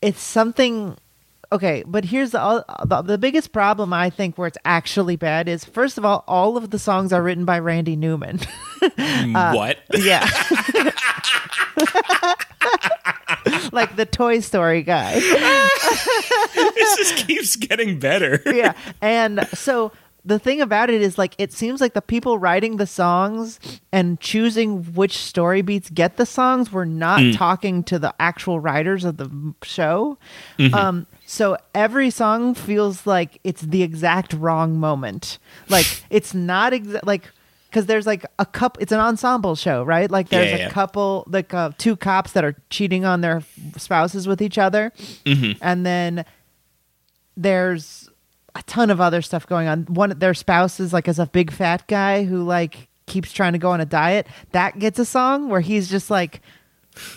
it's 0.02 0.20
something. 0.20 0.96
Okay, 1.52 1.84
but 1.86 2.04
here's 2.04 2.32
the, 2.32 2.64
the 2.84 3.02
the 3.02 3.18
biggest 3.18 3.52
problem 3.52 3.92
I 3.92 4.10
think 4.10 4.36
where 4.36 4.48
it's 4.48 4.58
actually 4.64 5.16
bad 5.16 5.48
is 5.48 5.64
first 5.64 5.96
of 5.96 6.04
all, 6.04 6.24
all 6.26 6.56
of 6.56 6.70
the 6.70 6.78
songs 6.78 7.12
are 7.12 7.22
written 7.22 7.44
by 7.44 7.60
Randy 7.60 7.94
Newman. 7.94 8.38
Mm, 8.80 9.36
uh, 9.52 9.54
what? 9.54 9.78
yeah. 9.94 10.22
like 13.72 13.96
the 13.96 14.06
Toy 14.06 14.40
Story 14.40 14.82
guy. 14.82 15.14
this 16.74 16.96
just 16.96 17.26
keeps 17.26 17.56
getting 17.56 17.98
better. 17.98 18.42
yeah. 18.46 18.74
And 19.00 19.46
so 19.54 19.92
the 20.24 20.40
thing 20.40 20.60
about 20.60 20.90
it 20.90 21.00
is 21.00 21.16
like 21.16 21.34
it 21.38 21.52
seems 21.52 21.80
like 21.80 21.94
the 21.94 22.02
people 22.02 22.38
writing 22.38 22.76
the 22.76 22.86
songs 22.86 23.60
and 23.92 24.18
choosing 24.18 24.82
which 24.94 25.16
story 25.16 25.62
beats 25.62 25.90
get 25.90 26.16
the 26.16 26.26
songs 26.26 26.72
were 26.72 26.86
not 26.86 27.20
mm. 27.20 27.36
talking 27.36 27.84
to 27.84 28.00
the 28.00 28.12
actual 28.18 28.58
writers 28.58 29.04
of 29.04 29.16
the 29.16 29.54
show. 29.62 30.18
Mm-hmm. 30.58 30.74
Um 30.74 31.06
so 31.26 31.56
every 31.75 32.11
song 32.11 32.54
feels 32.54 33.06
like 33.06 33.40
it's 33.45 33.62
the 33.62 33.83
exact 33.83 34.33
wrong 34.33 34.78
moment. 34.78 35.38
Like 35.68 35.87
it's 36.11 36.33
not 36.35 36.73
exa- 36.73 37.00
like 37.04 37.30
because 37.71 37.87
there's 37.87 38.06
like 38.06 38.25
a 38.38 38.47
couple 38.47 38.80
it's 38.80 38.92
an 38.92 39.00
ensemble 39.00 39.54
show 39.54 39.83
right 39.83 40.11
like 40.11 40.28
there's 40.30 40.49
Yeah, 40.50 40.56
a 40.56 40.59
yeah. 40.61 40.71
couple 40.71 41.25
like 41.26 41.52
uh, 41.52 41.73
two 41.76 41.95
cops 41.97 42.33
that 42.33 42.42
are 42.45 42.54
cheating 42.71 43.04
on 43.04 43.21
their 43.21 43.42
spouses 43.76 44.26
with 44.26 44.40
each 44.40 44.56
other 44.56 44.92
and 45.26 45.85
then 45.85 46.25
there's 47.37 48.09
a 48.54 48.62
ton 48.62 48.90
of 48.90 49.00
other 49.00 49.21
stuff 49.21 49.47
going 49.47 49.68
on. 49.68 49.83
One 49.85 50.11
of 50.11 50.21
their 50.21 50.33
spouse 50.35 50.80
is 50.80 50.92
like 50.92 51.09
is 51.09 51.18
a 51.18 51.26
big 51.26 51.50
fat 51.52 51.87
guy 51.87 52.25
who 52.25 52.42
like 52.45 52.88
keeps 53.06 53.33
trying 53.33 53.52
to 53.52 53.59
go 53.59 53.71
on 53.71 53.80
a 53.80 53.85
diet, 53.87 54.26
that 54.52 54.78
gets 54.78 54.99
a 54.99 55.04
song 55.04 55.49
where 55.49 55.61
he's 55.61 55.88
just 55.90 56.11
like 56.11 56.40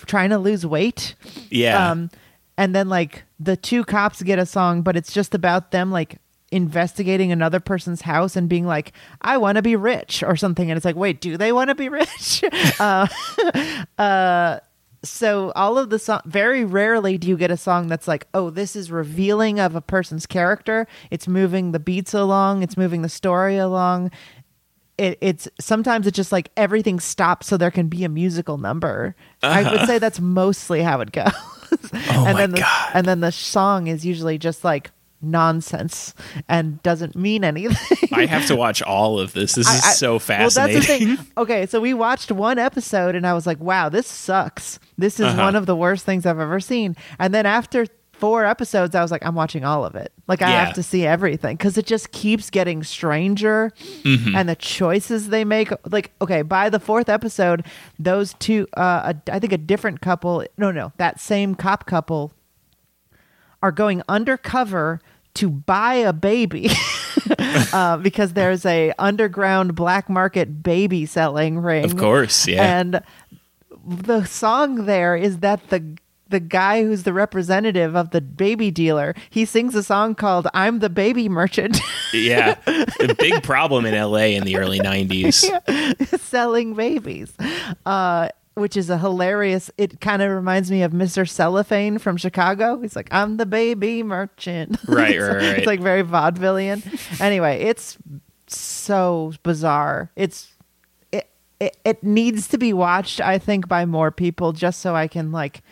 trying 0.06 0.30
to 0.30 0.38
lose 0.38 0.66
weight. 0.66 1.14
Yeah. 1.48 1.90
Um, 1.90 2.10
and 2.58 2.74
then 2.74 2.88
like 2.88 3.24
the 3.40 3.56
two 3.56 3.84
cops 3.84 4.22
get 4.22 4.38
a 4.38 4.46
song, 4.46 4.82
but 4.82 4.96
it's 4.96 5.12
just 5.12 5.34
about 5.34 5.70
them 5.70 5.90
like 5.90 6.18
investigating 6.52 7.32
another 7.32 7.58
person's 7.58 8.02
house 8.02 8.36
and 8.36 8.48
being 8.48 8.66
like, 8.66 8.92
I 9.22 9.38
want 9.38 9.56
to 9.56 9.62
be 9.62 9.76
rich 9.76 10.22
or 10.22 10.36
something. 10.36 10.70
And 10.70 10.76
it's 10.76 10.84
like, 10.84 10.96
wait, 10.96 11.20
do 11.20 11.36
they 11.36 11.50
want 11.52 11.68
to 11.68 11.74
be 11.74 11.88
rich? 11.88 12.44
uh, 12.80 13.06
uh, 13.98 14.60
so 15.02 15.52
all 15.56 15.78
of 15.78 15.88
the 15.88 15.98
song, 15.98 16.20
very 16.26 16.64
rarely 16.64 17.16
do 17.16 17.28
you 17.28 17.36
get 17.36 17.50
a 17.50 17.56
song 17.56 17.88
that's 17.88 18.06
like, 18.06 18.26
oh, 18.34 18.50
this 18.50 18.76
is 18.76 18.90
revealing 18.90 19.58
of 19.58 19.74
a 19.74 19.80
person's 19.80 20.26
character. 20.26 20.86
It's 21.10 21.26
moving 21.26 21.72
the 21.72 21.78
beats 21.78 22.12
along. 22.12 22.62
It's 22.62 22.76
moving 22.76 23.00
the 23.00 23.08
story 23.08 23.56
along. 23.56 24.10
It, 24.98 25.16
it's 25.22 25.48
sometimes 25.58 26.06
it's 26.06 26.16
just 26.16 26.32
like 26.32 26.50
everything 26.58 27.00
stops 27.00 27.46
so 27.46 27.56
there 27.56 27.70
can 27.70 27.88
be 27.88 28.04
a 28.04 28.08
musical 28.10 28.58
number. 28.58 29.16
I 29.42 29.70
would 29.70 29.86
say 29.86 29.98
that's 29.98 30.20
mostly 30.20 30.82
how 30.82 31.00
it 31.00 31.12
goes. 31.12 31.32
Oh 32.10 32.24
and 32.26 32.34
my 32.34 32.34
then 32.34 32.50
the, 32.52 32.60
God. 32.60 32.90
and 32.94 33.06
then 33.06 33.20
the 33.20 33.32
song 33.32 33.86
is 33.86 34.04
usually 34.06 34.38
just 34.38 34.64
like 34.64 34.90
nonsense 35.22 36.14
and 36.48 36.82
doesn't 36.82 37.14
mean 37.14 37.44
anything. 37.44 38.08
I 38.12 38.26
have 38.26 38.46
to 38.46 38.56
watch 38.56 38.82
all 38.82 39.18
of 39.20 39.32
this. 39.32 39.54
This 39.54 39.66
is 39.68 39.84
I- 39.84 39.88
I- 39.90 39.92
so 39.92 40.18
fascinating. 40.18 40.74
Well, 40.74 40.80
that's 40.80 40.86
the 40.86 41.16
thing. 41.16 41.26
Okay, 41.36 41.66
so 41.66 41.80
we 41.80 41.94
watched 41.94 42.30
one 42.32 42.58
episode 42.58 43.14
and 43.14 43.26
I 43.26 43.34
was 43.34 43.46
like, 43.46 43.60
wow, 43.60 43.88
this 43.88 44.06
sucks. 44.06 44.78
This 44.98 45.20
is 45.20 45.26
Uh-huh. 45.26 45.42
one 45.42 45.56
of 45.56 45.66
the 45.66 45.76
worst 45.76 46.04
things 46.04 46.26
I've 46.26 46.38
ever 46.38 46.60
seen. 46.60 46.96
And 47.18 47.32
then 47.34 47.46
after 47.46 47.86
four 48.20 48.44
episodes, 48.44 48.94
I 48.94 49.02
was 49.02 49.10
like, 49.10 49.24
I'm 49.26 49.34
watching 49.34 49.64
all 49.64 49.84
of 49.84 49.94
it. 49.96 50.12
Like, 50.28 50.42
I 50.42 50.50
Yeah. 50.50 50.64
have 50.64 50.74
to 50.74 50.82
see 50.82 51.04
everything 51.06 51.56
because 51.56 51.76
it 51.78 51.86
just 51.86 52.12
keeps 52.12 52.50
getting 52.50 52.82
stranger 52.84 53.72
Mm-hmm. 54.04 54.36
and 54.36 54.48
the 54.48 54.54
choices 54.56 55.28
they 55.30 55.44
make. 55.44 55.72
Like, 55.90 56.12
okay, 56.20 56.42
by 56.42 56.68
the 56.70 56.78
fourth 56.78 57.08
episode, 57.08 57.64
those 57.98 58.34
two, 58.34 58.68
uh, 58.76 59.14
a, 59.14 59.32
I 59.34 59.38
think 59.40 59.52
a 59.52 59.58
different 59.58 60.00
couple, 60.00 60.44
no, 60.56 60.70
no, 60.70 60.92
that 60.98 61.18
same 61.18 61.54
cop 61.54 61.86
couple 61.86 62.32
are 63.62 63.72
going 63.72 64.02
undercover 64.08 65.00
to 65.34 65.48
buy 65.50 65.94
a 65.94 66.12
baby 66.12 66.70
uh, 67.72 67.96
because 67.98 68.32
there's 68.32 68.64
a 68.66 68.92
underground 68.98 69.74
black 69.74 70.08
market 70.08 70.62
baby 70.62 71.06
selling 71.06 71.58
ring. 71.58 71.84
Of 71.84 71.96
course, 71.96 72.46
yeah. 72.48 72.78
And 72.80 73.02
the 73.86 74.24
song 74.24 74.86
there 74.86 75.14
is 75.16 75.38
that 75.38 75.68
the 75.70 75.96
the 76.30 76.40
guy 76.40 76.82
who's 76.82 77.02
the 77.02 77.12
representative 77.12 77.94
of 77.94 78.10
the 78.10 78.20
baby 78.20 78.70
dealer, 78.70 79.14
he 79.28 79.44
sings 79.44 79.74
a 79.74 79.82
song 79.82 80.14
called 80.14 80.48
"I'm 80.54 80.78
the 80.78 80.88
Baby 80.90 81.28
Merchant," 81.28 81.78
yeah. 82.14 82.56
A 82.66 83.14
big 83.14 83.42
problem 83.42 83.84
in 83.86 83.94
LA 83.94 84.34
in 84.36 84.44
the 84.44 84.56
early 84.56 84.80
90s. 84.80 85.44
selling 86.20 86.74
babies. 86.74 87.32
Uh, 87.84 88.28
which 88.54 88.76
is 88.76 88.90
a 88.90 88.98
hilarious. 88.98 89.70
It 89.78 90.00
kind 90.00 90.20
of 90.22 90.30
reminds 90.30 90.70
me 90.70 90.82
of 90.82 90.92
Mr. 90.92 91.26
Cellophane 91.28 91.98
from 91.98 92.16
Chicago. 92.16 92.80
He's 92.80 92.96
like, 92.96 93.08
"I'm 93.12 93.36
the 93.36 93.46
baby 93.46 94.02
merchant." 94.02 94.76
Right, 94.86 95.14
It's- 95.14 95.22
right, 95.28 95.36
right. 95.36 95.58
It's 95.58 95.66
like 95.66 95.80
very 95.80 96.02
vaudevillian. 96.02 97.20
anyway, 97.20 97.62
it's 97.62 97.96
so 98.48 99.32
bizarre. 99.44 100.10
It's 100.16 100.52
it, 101.12 101.30
it 101.60 101.76
it 101.84 102.02
needs 102.04 102.48
to 102.48 102.58
be 102.58 102.72
watched. 102.72 103.20
I 103.20 103.38
think 103.38 103.68
by 103.68 103.86
more 103.86 104.10
people, 104.10 104.52
just 104.52 104.80
so 104.80 104.94
I 104.94 105.06
can 105.08 105.30
like 105.32 105.62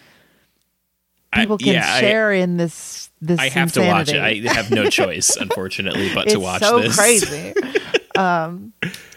I- 1.33 1.41
people 1.41 1.59
can 1.59 1.75
yeah, 1.75 1.95
I- 1.95 2.01
share 2.01 2.33
in 2.33 2.57
this 2.57 3.11
this. 3.21 3.39
I 3.39 3.49
have 3.51 3.73
to 3.73 3.81
watch 3.87 4.11
it. 4.11 4.21
I 4.21 4.35
have 4.55 4.71
no 4.71 4.89
choice, 4.91 5.37
unfortunately, 5.37 6.11
but 6.15 6.29
to 6.29 6.39
watch 6.41 6.63
so 6.63 6.79
this. 6.81 6.97
crazy. 6.97 7.53
um, 8.17 8.73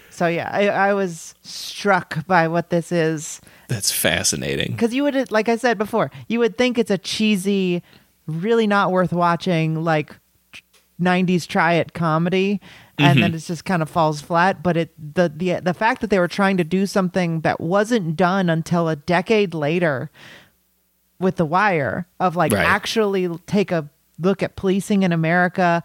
so 0.09 0.27
yeah, 0.27 0.49
I, 0.51 0.67
I 0.69 0.93
was 0.93 1.35
struck 1.41 2.25
by 2.27 2.47
what 2.47 2.69
this 2.69 2.91
is 2.91 3.39
That's 3.67 3.91
fascinating. 3.91 4.71
because 4.73 4.93
you 4.93 5.03
would, 5.03 5.31
like 5.31 5.49
I 5.49 5.55
said 5.55 5.77
before, 5.77 6.11
you 6.27 6.39
would 6.39 6.57
think 6.57 6.77
it's 6.77 6.91
a 6.91 6.97
cheesy, 6.97 7.81
really 8.27 8.67
not 8.67 8.91
worth 8.91 9.13
watching, 9.13 9.83
like 9.83 10.15
'90s 10.99 11.47
try 11.47 11.73
it 11.73 11.93
comedy, 11.93 12.59
and 12.97 13.15
Mm-hmm. 13.15 13.21
then 13.21 13.33
it 13.35 13.39
just 13.39 13.65
kind 13.65 13.81
of 13.81 13.89
falls 13.89 14.21
flat. 14.21 14.61
But 14.61 14.77
it 14.77 15.15
the 15.15 15.31
the 15.35 15.59
the 15.61 15.73
fact 15.73 16.01
that 16.01 16.09
they 16.09 16.19
were 16.19 16.27
trying 16.27 16.57
to 16.57 16.63
do 16.63 16.85
something 16.85 17.41
that 17.41 17.59
wasn't 17.59 18.15
done 18.15 18.49
until 18.49 18.89
a 18.89 18.95
decade 18.95 19.53
later 19.53 20.11
with 21.21 21.37
The 21.37 21.45
Wire 21.45 22.07
of 22.19 22.35
like 22.35 22.51
Right. 22.51 22.65
actually 22.65 23.29
take 23.47 23.71
a 23.71 23.89
look 24.19 24.43
at 24.43 24.55
policing 24.55 25.03
in 25.03 25.11
America, 25.11 25.81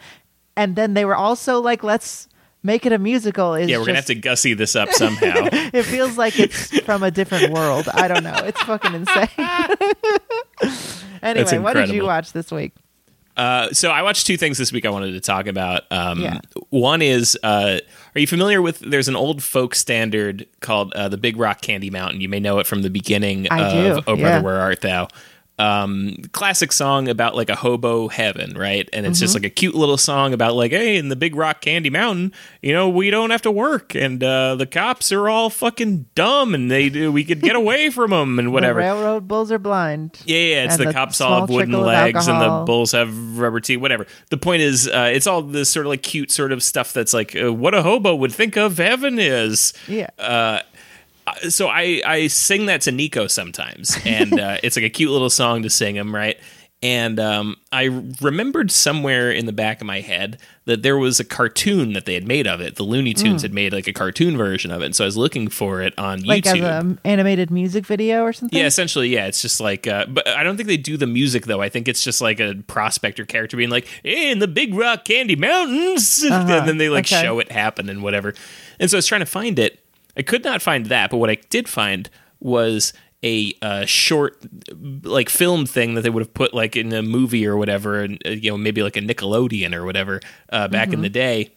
and 0.57 0.75
then 0.77 0.95
they 0.95 1.05
were 1.05 1.17
also 1.17 1.61
like, 1.61 1.83
let's 1.85 2.29
make 2.63 2.85
it 2.85 2.93
a 2.93 2.99
musical. 2.99 3.55
Is 3.55 3.69
Yeah, 3.71 3.79
we're 3.79 3.87
gonna 3.87 3.97
have 3.97 4.07
to 4.07 4.15
gussy 4.15 4.55
this 4.55 4.75
up 4.75 4.91
somehow. 4.93 5.49
it 5.53 5.85
feels 5.85 6.19
like 6.19 6.39
it's 6.41 6.81
from 6.81 7.03
a 7.03 7.11
different 7.11 7.53
world. 7.53 7.89
I 7.93 8.09
don't 8.09 8.25
know. 8.25 8.35
It's 8.45 8.61
fucking 8.63 8.95
insane. 8.95 9.29
anyway, 11.23 11.59
what 11.59 11.75
did 11.75 11.91
you 11.91 12.05
watch 12.05 12.33
this 12.33 12.51
week? 12.51 12.73
Uh, 13.37 13.71
so 13.71 13.91
I 13.91 14.01
watched 14.01 14.27
two 14.27 14.39
things 14.39 14.57
this 14.57 14.73
week 14.73 14.87
I 14.87 14.91
wanted 14.91 15.13
to 15.13 15.21
talk 15.21 15.47
about. 15.47 15.83
Um, 15.91 16.21
Yeah. 16.21 16.41
One 16.71 17.03
is, 17.03 17.39
uh, 17.43 17.81
are 18.17 18.19
you 18.19 18.27
familiar 18.27 18.63
with? 18.63 18.79
There's 18.79 19.09
an 19.09 19.17
old 19.17 19.43
folk 19.43 19.75
standard 19.75 20.47
called 20.61 20.95
uh, 20.95 21.11
the 21.11 21.19
Big 21.19 21.37
Rock 21.37 21.61
Candy 21.61 21.91
Mountain. 21.91 22.23
You 22.23 22.31
may 22.31 22.41
know 22.41 22.59
it 22.61 22.67
from 22.67 22.81
the 22.81 22.89
beginning 22.89 23.47
I 23.51 23.61
of 23.61 23.73
do, 23.73 24.03
"Oh 24.07 24.15
yeah. 24.15 24.23
Brother, 24.23 24.45
Where 24.45 24.61
Art 24.61 24.81
Thou." 24.81 25.09
Um, 25.59 26.17
classic 26.33 26.71
song 26.71 27.09
about 27.09 27.35
like 27.35 27.49
a 27.49 27.57
hobo 27.57 28.09
heaven, 28.09 28.59
right? 28.59 28.87
And 28.93 29.07
it's 29.07 29.19
just 29.19 29.35
Mm-hmm. 29.35 29.43
like 29.45 29.51
a 29.53 29.55
cute 29.55 29.75
little 29.75 29.97
song 29.97 30.35
about 30.35 30.55
like, 30.55 30.71
hey, 30.71 30.99
in 30.99 31.09
the 31.09 31.17
Big 31.17 31.35
Rock 31.35 31.63
Candy 31.63 31.89
Mountain, 31.89 32.33
you 32.61 32.75
know, 32.75 32.91
we 32.91 33.09
don't 33.09 33.31
have 33.31 33.41
to 33.43 33.51
work, 33.51 33.95
and 33.95 34.23
uh, 34.23 34.55
the 34.57 34.67
cops 34.67 35.11
are 35.13 35.31
all 35.31 35.49
fucking 35.49 36.07
dumb, 36.15 36.55
and 36.55 36.71
they 36.71 36.91
do 36.91 37.11
we 37.11 37.25
could 37.25 37.41
get 37.41 37.57
away 37.63 37.89
from 37.89 38.11
them 38.11 38.39
and 38.39 38.53
whatever. 38.53 38.81
The 38.81 38.87
railroad 38.87 39.27
bulls 39.27 39.51
are 39.51 39.59
blind. 39.59 40.21
Yeah, 40.27 40.37
yeah, 40.39 40.65
it's 40.65 40.77
the, 40.77 40.85
the 40.85 40.93
cops 40.93 41.23
all 41.23 41.41
have 41.41 41.49
wooden 41.49 41.73
legs 41.73 42.29
and 42.29 42.41
the 42.43 42.65
bulls 42.67 42.93
have 42.93 43.39
rubber 43.39 43.61
teeth, 43.61 43.81
whatever. 43.81 44.07
The 44.29 44.37
point 44.37 44.61
is, 44.61 44.87
uh, 44.89 45.11
it's 45.13 45.27
all 45.27 45.41
this 45.41 45.71
sort 45.71 45.87
of 45.87 45.91
like 45.91 46.03
cute 46.03 46.31
sort 46.31 46.53
of 46.53 46.63
stuff 46.63 46.93
that's 46.93 47.15
like 47.15 47.35
uh, 47.35 47.51
what 47.51 47.73
a 47.75 47.83
hobo 47.83 48.15
would 48.15 48.33
think 48.33 48.57
of 48.59 48.77
heaven 48.77 49.19
is. 49.19 49.73
Yeah. 49.89 50.11
Uh, 51.27 51.51
so 51.51 51.69
I, 51.69 52.03
I 52.07 52.27
sing 52.29 52.67
that 52.67 52.83
to 52.83 52.93
Nico 52.93 53.27
sometimes, 53.27 53.99
and 54.05 54.39
uh, 54.41 54.59
it's 54.63 54.77
like 54.77 54.85
a 54.85 54.91
cute 54.91 55.11
little 55.11 55.31
song 55.31 55.63
to 55.63 55.71
sing 55.71 55.97
him, 55.97 56.15
right? 56.15 56.39
And 56.83 57.19
um, 57.19 57.57
I 57.73 57.85
remembered 58.21 58.71
somewhere 58.71 59.33
in 59.33 59.47
the 59.47 59.53
back 59.53 59.81
of 59.81 59.87
my 59.87 60.03
head 60.03 60.39
that 60.67 60.83
there 60.83 60.99
was 60.99 61.19
a 61.19 61.25
cartoon 61.25 61.95
that 61.95 62.05
they 62.05 62.13
had 62.13 62.29
made 62.29 62.47
of 62.47 62.61
it. 62.61 62.77
The 62.77 62.83
Looney 62.83 63.15
Tunes 63.15 63.41
had 63.41 63.55
made 63.55 63.73
like 63.73 63.87
a 63.87 63.95
cartoon 63.95 64.37
version 64.37 64.71
of 64.71 64.83
it, 64.83 64.85
and 64.85 64.95
so 64.95 65.03
I 65.03 65.07
was 65.07 65.17
looking 65.17 65.49
for 65.49 65.81
it 65.81 65.99
on 65.99 66.23
like 66.25 66.45
YouTube. 66.45 66.61
as 66.61 66.85
an 66.85 67.01
animated 67.03 67.51
music 67.51 67.87
video 67.87 68.23
or 68.25 68.33
something. 68.35 68.59
Yeah, 68.59 68.67
essentially, 68.67 69.09
yeah. 69.09 69.27
It's 69.27 69.41
just 69.41 69.59
like, 69.59 69.87
uh, 69.87 70.05
but 70.07 70.29
I 70.29 70.43
don't 70.43 70.59
think 70.59 70.67
they 70.67 70.77
do 70.77 70.99
the 70.99 71.07
music 71.07 71.47
though. 71.47 71.63
I 71.63 71.71
think 71.71 71.89
it's 71.89 72.05
just 72.05 72.21
like 72.21 72.41
a 72.41 72.55
prospector 72.67 73.25
character 73.25 73.57
being 73.57 73.71
like, 73.71 73.89
in 74.05 74.39
the 74.39 74.49
Big 74.49 74.75
Rock 74.75 75.07
Candy 75.07 75.35
Mountains," 75.35 76.23
and 76.31 76.69
then 76.69 76.77
they 76.77 76.91
like 76.91 77.07
okay. 77.07 77.23
show 77.23 77.39
it 77.39 77.51
happen 77.51 77.89
and 77.89 78.03
whatever. 78.03 78.35
And 78.79 78.91
so 78.91 78.97
I 78.97 78.99
was 78.99 79.07
trying 79.07 79.23
to 79.23 79.27
find 79.27 79.59
it. 79.59 79.81
I 80.17 80.23
could 80.23 80.45
not 80.45 80.63
find 80.63 80.87
that, 80.87 81.11
but 81.11 81.19
what 81.19 81.31
I 81.31 81.37
did 81.51 81.69
find 81.69 82.09
was 82.41 82.93
a 83.25 83.55
uh, 83.63 83.85
short, 83.87 84.39
like 85.03 85.29
film 85.29 85.67
thing 85.67 85.95
that 85.95 86.03
they 86.03 86.11
would 86.11 86.23
have 86.23 86.35
put 86.35 86.55
like 86.55 86.77
in 86.77 86.93
a 86.93 87.03
movie 87.03 87.47
or 87.47 87.57
whatever, 87.57 88.01
and 88.01 88.23
uh, 88.25 88.31
you 88.31 88.51
know 88.51 88.59
maybe 88.59 88.83
like 88.83 88.97
a 88.97 89.01
Nickelodeon 89.01 89.75
or 89.75 89.85
whatever 89.85 90.21
uh, 90.51 90.69
back 90.69 90.93
in 90.93 91.03
the 91.03 91.09
day 91.09 91.53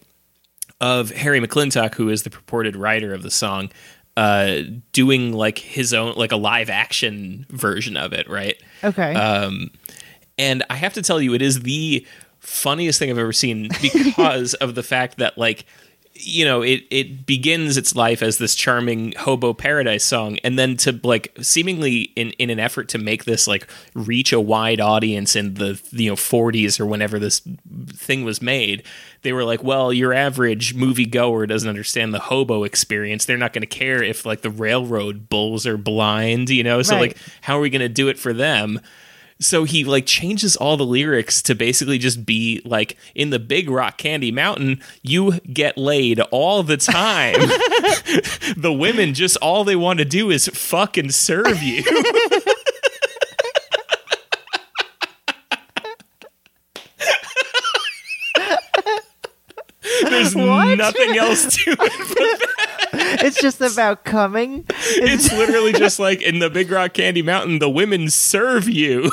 of 0.81 1.11
Harry 1.11 1.39
McClintock, 1.39 1.95
who 1.95 2.09
is 2.09 2.23
the 2.23 2.29
purported 2.29 2.75
writer 2.75 3.13
of 3.13 3.21
the 3.21 3.31
song, 3.31 3.69
uh, 4.17 4.61
doing 4.91 5.33
like 5.33 5.57
his 5.57 5.93
own, 5.93 6.13
like 6.15 6.31
a 6.31 6.37
live 6.37 6.69
action 6.69 7.45
version 7.49 7.97
of 7.97 8.13
it, 8.13 8.29
right? 8.29 8.61
Okay. 8.83 9.13
Um, 9.13 9.71
and 10.37 10.63
I 10.69 10.75
have 10.75 10.93
to 10.93 11.01
tell 11.01 11.21
you, 11.21 11.33
it 11.33 11.41
is 11.41 11.61
the 11.61 12.05
funniest 12.39 12.99
thing 12.99 13.09
I've 13.09 13.17
ever 13.17 13.33
seen 13.33 13.69
because 13.81 14.53
of 14.55 14.75
the 14.75 14.83
fact 14.83 15.17
that, 15.17 15.37
like, 15.37 15.65
you 16.21 16.43
know, 16.45 16.61
it 16.61 16.83
it 16.89 17.25
begins 17.25 17.77
its 17.77 17.95
life 17.95 18.21
as 18.21 18.37
this 18.37 18.53
charming 18.55 19.13
hobo 19.13 19.53
paradise 19.53 20.03
song, 20.03 20.37
and 20.43 20.59
then 20.59 20.75
to 20.77 20.99
like 21.03 21.33
seemingly 21.41 22.11
in 22.15 22.31
in 22.31 22.49
an 22.49 22.59
effort 22.59 22.89
to 22.89 22.97
make 22.97 23.23
this 23.25 23.47
like 23.47 23.67
reach 23.93 24.33
a 24.33 24.39
wide 24.39 24.81
audience 24.81 25.35
in 25.35 25.53
the 25.55 25.81
you 25.91 26.09
know 26.09 26.15
40s 26.15 26.79
or 26.79 26.85
whenever 26.85 27.19
this 27.19 27.41
thing 27.87 28.23
was 28.25 28.41
made, 28.41 28.83
they 29.21 29.33
were 29.33 29.43
like, 29.45 29.63
well, 29.63 29.93
your 29.93 30.13
average 30.13 30.73
movie 30.75 31.05
goer 31.05 31.45
doesn't 31.47 31.69
understand 31.69 32.13
the 32.13 32.19
hobo 32.19 32.63
experience. 32.63 33.25
They're 33.25 33.37
not 33.37 33.53
going 33.53 33.61
to 33.61 33.67
care 33.67 34.03
if 34.03 34.25
like 34.25 34.41
the 34.41 34.49
railroad 34.49 35.29
bulls 35.29 35.65
are 35.65 35.77
blind, 35.77 36.49
you 36.49 36.63
know. 36.63 36.81
So 36.81 36.95
Right. 36.95 37.01
like, 37.01 37.17
how 37.41 37.57
are 37.57 37.61
we 37.61 37.69
going 37.69 37.81
to 37.81 37.89
do 37.89 38.07
it 38.09 38.19
for 38.19 38.33
them? 38.33 38.81
So 39.41 39.63
he 39.63 39.85
like 39.85 40.05
changes 40.05 40.57
all 40.57 40.75
the 40.75 40.85
lyrics 40.85 41.41
to 41.43 41.55
basically 41.55 41.97
just 41.97 42.25
be 42.25 42.61
like 42.65 42.97
in 43.15 43.29
the 43.29 43.39
big 43.39 43.69
rock 43.69 43.97
candy 43.97 44.31
mountain, 44.31 44.81
you 45.01 45.39
get 45.39 45.77
laid 45.77 46.19
all 46.19 46.61
the 46.61 46.75
time. 46.75 47.35
the 48.57 48.75
women 48.77 49.13
just 49.13 49.37
all 49.37 49.63
they 49.63 49.77
want 49.77 49.99
to 49.99 50.05
do 50.05 50.29
is 50.29 50.49
fucking 50.49 51.11
serve 51.11 51.63
you. 51.63 51.83
There's 60.11 60.35
What? 60.35 60.77
nothing 60.77 61.17
else 61.17 61.55
to 61.55 61.75
it. 61.79 62.49
It's 62.91 63.39
just 63.39 63.61
about 63.61 64.03
coming. 64.03 64.65
It's 64.69 65.31
literally 65.37 65.73
just 65.73 65.99
like 65.99 66.21
in 66.23 66.39
the 66.39 66.49
Big 66.49 66.71
Rock 66.71 66.93
Candy 66.93 67.21
Mountain, 67.21 67.59
the 67.59 67.69
women 67.69 68.09
serve 68.09 68.67
you. 68.67 69.11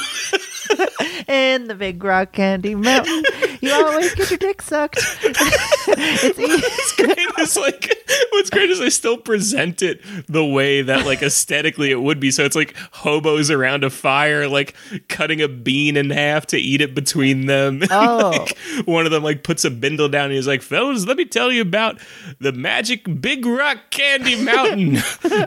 in 1.28 1.68
the 1.68 1.74
Big 1.74 2.02
Rock 2.02 2.32
Candy 2.32 2.74
Mountain. 2.74 3.24
You 3.60 3.72
always 3.72 4.14
get 4.14 4.30
your 4.30 4.38
dick 4.38 4.62
sucked. 4.62 4.98
it's 5.22 6.38
What's 6.38 6.92
great 6.96 7.28
is 7.38 7.56
like 7.56 7.96
what's 8.30 8.50
great 8.50 8.70
is 8.70 8.78
they 8.78 8.90
still 8.90 9.16
present 9.16 9.82
it 9.82 10.00
the 10.26 10.44
way 10.44 10.82
that 10.82 11.06
like 11.06 11.22
aesthetically 11.22 11.90
it 11.90 12.00
would 12.00 12.20
be. 12.20 12.30
So 12.30 12.44
it's 12.44 12.56
like 12.56 12.76
hobos 12.92 13.50
around 13.50 13.84
a 13.84 13.90
fire, 13.90 14.48
like 14.48 14.74
cutting 15.08 15.40
a 15.40 15.48
bean 15.48 15.96
in 15.96 16.10
half 16.10 16.46
to 16.46 16.58
eat 16.58 16.80
it 16.80 16.94
between 16.94 17.46
them. 17.46 17.82
Oh. 17.98 18.30
Like, 18.30 18.86
one 18.86 19.06
of 19.06 19.12
them 19.12 19.22
like 19.22 19.42
puts 19.42 19.64
a 19.64 19.70
bindle 19.70 20.08
down 20.08 20.26
and 20.26 20.34
he's 20.34 20.46
like, 20.46 20.60
fellas, 20.60 21.06
let 21.06 21.16
me 21.16 21.24
tell 21.24 21.50
you 21.50 21.62
about 21.62 21.98
the 22.40 22.52
magic 22.52 23.20
Big 23.20 23.46
Rock 23.46 23.78
Candy 23.90 24.42
Mountain 24.42 24.96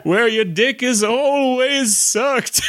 where 0.02 0.26
your 0.26 0.44
dick 0.44 0.82
is 0.82 1.04
always 1.04 1.96
sucked. 1.96 2.60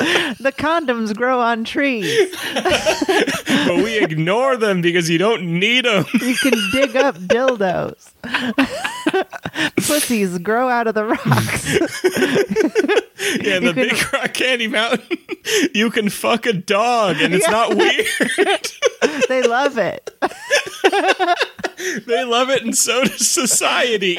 The 0.00 0.52
condoms 0.56 1.14
grow 1.16 1.40
on 1.40 1.64
trees. 1.64 2.34
but 2.54 3.76
we 3.76 3.98
ignore 3.98 4.56
them 4.56 4.80
because 4.80 5.08
you 5.08 5.18
don't 5.18 5.42
need 5.58 5.84
them. 5.84 6.04
You 6.20 6.34
can 6.36 6.54
dig 6.72 6.96
up 6.96 7.16
dildos. 7.16 8.10
Pussies 9.86 10.38
grow 10.38 10.68
out 10.68 10.86
of 10.86 10.94
the 10.94 11.04
rocks. 11.04 11.78
Yeah, 13.40 13.58
the 13.60 13.72
can- 13.72 13.88
Big 13.88 14.12
Rock 14.12 14.34
Candy 14.34 14.66
Mountain, 14.66 15.18
you 15.72 15.90
can 15.90 16.10
fuck 16.10 16.44
a 16.46 16.52
dog 16.52 17.16
and 17.20 17.32
it's 17.34 17.48
not 17.48 17.74
weird. 17.74 18.06
they 19.28 19.40
love 19.42 19.78
it. 19.78 20.10
they 22.06 22.24
love 22.24 22.50
it 22.50 22.62
and 22.62 22.76
so 22.76 23.02
does 23.04 23.26
society. 23.26 24.16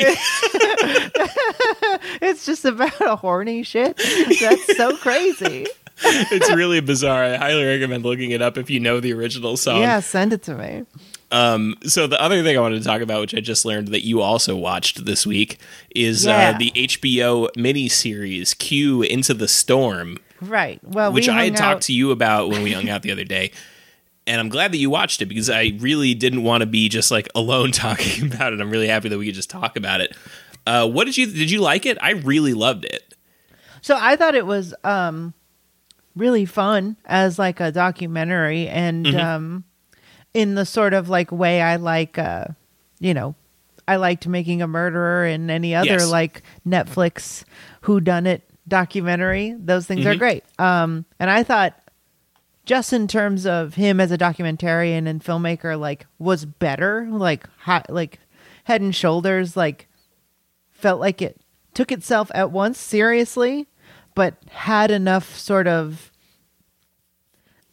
It's 2.21 2.45
just 2.45 2.65
about 2.65 2.99
a 3.01 3.15
horny 3.15 3.63
shit. 3.63 3.97
That's 3.97 4.77
so 4.77 4.95
crazy. 4.97 5.64
It's 6.03 6.51
really 6.53 6.79
bizarre. 6.81 7.23
I 7.23 7.35
highly 7.37 7.63
recommend 7.63 8.03
looking 8.03 8.31
it 8.31 8.41
up 8.41 8.57
if 8.57 8.69
you 8.69 8.79
know 8.79 8.99
the 8.99 9.13
original 9.13 9.57
song. 9.57 9.81
Yeah, 9.81 9.99
send 9.99 10.33
it 10.33 10.41
to 10.43 10.55
me. 10.55 10.83
Um, 11.31 11.75
so 11.83 12.05
the 12.07 12.21
other 12.21 12.43
thing 12.43 12.57
I 12.57 12.61
wanted 12.61 12.79
to 12.79 12.85
talk 12.87 13.01
about, 13.01 13.21
which 13.21 13.33
I 13.35 13.39
just 13.39 13.65
learned 13.65 13.89
that 13.89 14.05
you 14.05 14.21
also 14.21 14.55
watched 14.55 15.05
this 15.05 15.25
week, 15.25 15.59
is 15.95 16.25
Yeah. 16.25 16.51
uh, 16.53 16.57
the 16.57 16.71
HBO 16.75 17.49
miniseries 17.57 18.57
Q 18.57 19.01
Into 19.01 19.33
the 19.33 19.47
Storm, 19.47 20.17
Right. 20.41 20.79
Well, 20.83 21.11
which 21.13 21.27
we 21.27 21.33
I 21.33 21.45
had 21.45 21.57
hung 21.59 21.71
talked 21.73 21.83
to 21.83 21.93
you 21.93 22.11
about 22.11 22.49
when 22.49 22.61
we 22.61 22.73
hung 22.73 22.89
out 22.89 23.01
the 23.01 23.11
other 23.11 23.23
day. 23.23 23.51
And 24.27 24.39
I'm 24.41 24.49
glad 24.49 24.71
that 24.73 24.77
you 24.77 24.89
watched 24.89 25.21
it 25.21 25.27
because 25.27 25.49
I 25.49 25.71
really 25.79 26.13
didn't 26.13 26.43
want 26.43 26.61
to 26.61 26.65
be 26.65 26.89
just 26.89 27.09
like 27.11 27.29
alone 27.35 27.71
talking 27.71 28.31
about 28.31 28.53
it. 28.53 28.59
I'm 28.61 28.69
really 28.69 28.87
happy 28.87 29.09
that 29.09 29.17
we 29.17 29.25
could 29.27 29.35
just 29.35 29.49
talk 29.49 29.77
about 29.77 30.01
it. 30.01 30.15
Uh, 30.67 30.87
what 30.87 31.05
did 31.05 31.15
you 31.15 31.25
did 31.27 31.49
you 31.51 31.61
like 31.61 31.85
it? 31.85 31.97
I 32.01 32.11
really 32.11 32.53
loved 32.53 32.85
it. 32.85 33.13
So 33.81 33.97
I 33.99 34.15
thought 34.15 34.35
it 34.35 34.45
was 34.45 34.73
um 34.83 35.33
really 36.15 36.45
fun 36.45 36.95
as 37.05 37.37
like 37.39 37.59
a 37.59 37.71
documentary 37.71 38.67
and 38.67 39.05
Mm-hmm. 39.05 39.19
um 39.19 39.63
in 40.33 40.55
the 40.55 40.65
sort 40.65 40.93
of 40.93 41.07
like 41.09 41.31
way 41.31 41.61
I 41.61 41.75
like 41.77 42.17
uh 42.17 42.45
you 42.99 43.13
know 43.13 43.35
I 43.87 43.97
liked 43.97 44.27
making 44.27 44.61
a 44.61 44.67
murderer 44.67 45.25
and 45.25 45.51
any 45.51 45.75
other 45.75 45.87
Yes. 45.89 46.09
like 46.09 46.41
Netflix 46.67 47.43
who 47.81 47.99
done 48.01 48.25
it 48.25 48.41
documentary. 48.67 49.55
Those 49.57 49.85
things 49.85 50.01
Mm-hmm. 50.01 50.09
are 50.09 50.15
great. 50.15 50.43
Um 50.59 51.05
and 51.19 51.29
I 51.29 51.43
thought 51.43 51.79
just 52.65 52.93
in 52.93 53.07
terms 53.07 53.45
of 53.45 53.75
him 53.75 53.99
as 53.99 54.11
a 54.11 54.17
documentarian 54.17 55.07
and 55.07 55.23
filmmaker 55.23 55.79
like 55.79 56.07
was 56.17 56.45
better 56.45 57.07
like 57.11 57.47
hot 57.59 57.89
like 57.89 58.19
head 58.63 58.81
and 58.81 58.95
shoulders 58.95 59.55
like 59.55 59.87
felt 60.71 60.99
like 60.99 61.21
it 61.21 61.39
took 61.75 61.91
itself 61.91 62.31
at 62.33 62.51
once 62.51 62.79
seriously, 62.79 63.67
but 64.15 64.35
had 64.49 64.89
enough 64.91 65.37
sort 65.37 65.67
of 65.67 66.11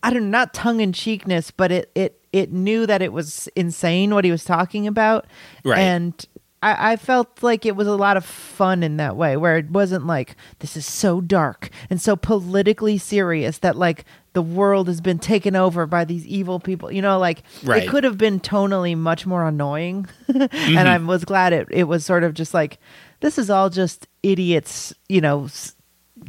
I 0.02 0.10
don't 0.10 0.24
know, 0.24 0.38
not 0.38 0.52
tongue 0.52 0.80
in 0.80 0.92
cheekness, 0.92 1.50
but 1.50 1.70
it 1.70 1.90
it 1.94 2.18
it 2.32 2.52
knew 2.52 2.86
that 2.86 3.02
it 3.02 3.12
was 3.12 3.48
insane 3.54 4.14
what 4.14 4.24
he 4.24 4.30
was 4.30 4.44
talking 4.44 4.86
about, 4.86 5.26
Right. 5.64 5.78
and. 5.78 6.26
I, 6.64 6.92
I 6.92 6.96
felt 6.96 7.42
like 7.42 7.66
it 7.66 7.74
was 7.74 7.88
a 7.88 7.96
lot 7.96 8.16
of 8.16 8.24
fun 8.24 8.84
in 8.84 8.96
that 8.98 9.16
way, 9.16 9.36
where 9.36 9.56
it 9.58 9.68
wasn't 9.72 10.06
like 10.06 10.36
this 10.60 10.76
is 10.76 10.86
so 10.86 11.20
dark 11.20 11.70
and 11.90 12.00
so 12.00 12.14
politically 12.14 12.98
serious 12.98 13.58
that 13.58 13.74
like 13.76 14.04
the 14.32 14.42
world 14.42 14.86
has 14.86 15.00
been 15.00 15.18
taken 15.18 15.56
over 15.56 15.88
by 15.88 16.04
these 16.04 16.24
evil 16.24 16.60
people. 16.60 16.92
You 16.92 17.02
know, 17.02 17.18
like 17.18 17.42
Right. 17.64 17.82
it 17.82 17.88
could 17.88 18.04
have 18.04 18.16
been 18.16 18.38
tonally 18.38 18.96
much 18.96 19.26
more 19.26 19.44
annoying, 19.44 20.06
and 20.28 20.48
mm-hmm. 20.52 20.78
I 20.78 20.98
was 20.98 21.24
glad 21.24 21.52
it 21.52 21.66
it 21.72 21.88
was 21.88 22.06
sort 22.06 22.22
of 22.22 22.32
just 22.32 22.54
like 22.54 22.78
this 23.18 23.38
is 23.38 23.50
all 23.50 23.68
just 23.68 24.06
idiots, 24.22 24.94
you 25.08 25.20
know, 25.20 25.46
s- 25.46 25.74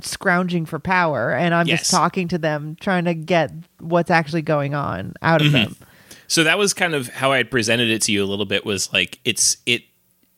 scrounging 0.02 0.66
for 0.66 0.80
power, 0.80 1.34
and 1.34 1.54
I'm 1.54 1.68
Yes. 1.68 1.82
just 1.82 1.92
talking 1.92 2.28
to 2.30 2.38
them, 2.38 2.76
trying 2.80 3.06
to 3.06 3.14
get 3.14 3.52
what's 3.80 4.12
actually 4.12 4.42
going 4.42 4.74
on 4.74 5.14
out 5.22 5.42
of 5.42 5.48
mm-hmm. 5.48 5.56
them. 5.56 5.76
So 6.28 6.44
that 6.44 6.58
was 6.58 6.74
kind 6.74 6.96
of 6.96 7.10
how 7.10 7.32
I 7.32 7.38
had 7.38 7.52
presented 7.52 7.90
it 7.90 8.02
to 8.04 8.12
you 8.12 8.24
a 8.24 8.26
little 8.26 8.46
bit 8.46 8.66
was 8.66 8.92
like 8.92 9.20
it's 9.24 9.58
it 9.66 9.84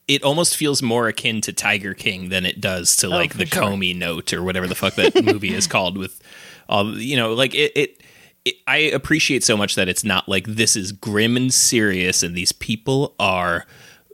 it 0.07 0.23
almost 0.23 0.55
feels 0.55 0.83
more 0.83 1.07
akin 1.07 1.41
to 1.41 1.53
Tiger 1.53 1.93
King 1.93 2.29
than 2.29 2.45
it 2.45 2.61
does 2.61 2.95
to 2.97 3.07
oh, 3.07 3.11
like 3.11 3.35
Oh, 3.35 3.39
the 3.39 3.45
sure. 3.45 3.63
Comey 3.63 3.95
note 3.95 4.33
or 4.33 4.43
whatever 4.43 4.67
the 4.67 4.75
fuck 4.75 4.95
that 4.95 5.15
movie 5.23 5.53
is 5.53 5.67
called 5.67 5.97
with 5.97 6.21
all 6.67 6.97
you 6.97 7.15
know 7.15 7.33
like 7.33 7.53
it, 7.55 7.71
it 7.75 8.01
it 8.43 8.55
I 8.67 8.77
appreciate 8.77 9.43
so 9.43 9.55
much 9.55 9.75
that 9.75 9.87
it's 9.87 10.03
not 10.03 10.27
like 10.27 10.45
this 10.47 10.75
is 10.75 10.91
grim 10.91 11.37
and 11.37 11.53
serious 11.53 12.23
and 12.23 12.35
these 12.35 12.51
people 12.51 13.15
are 13.19 13.65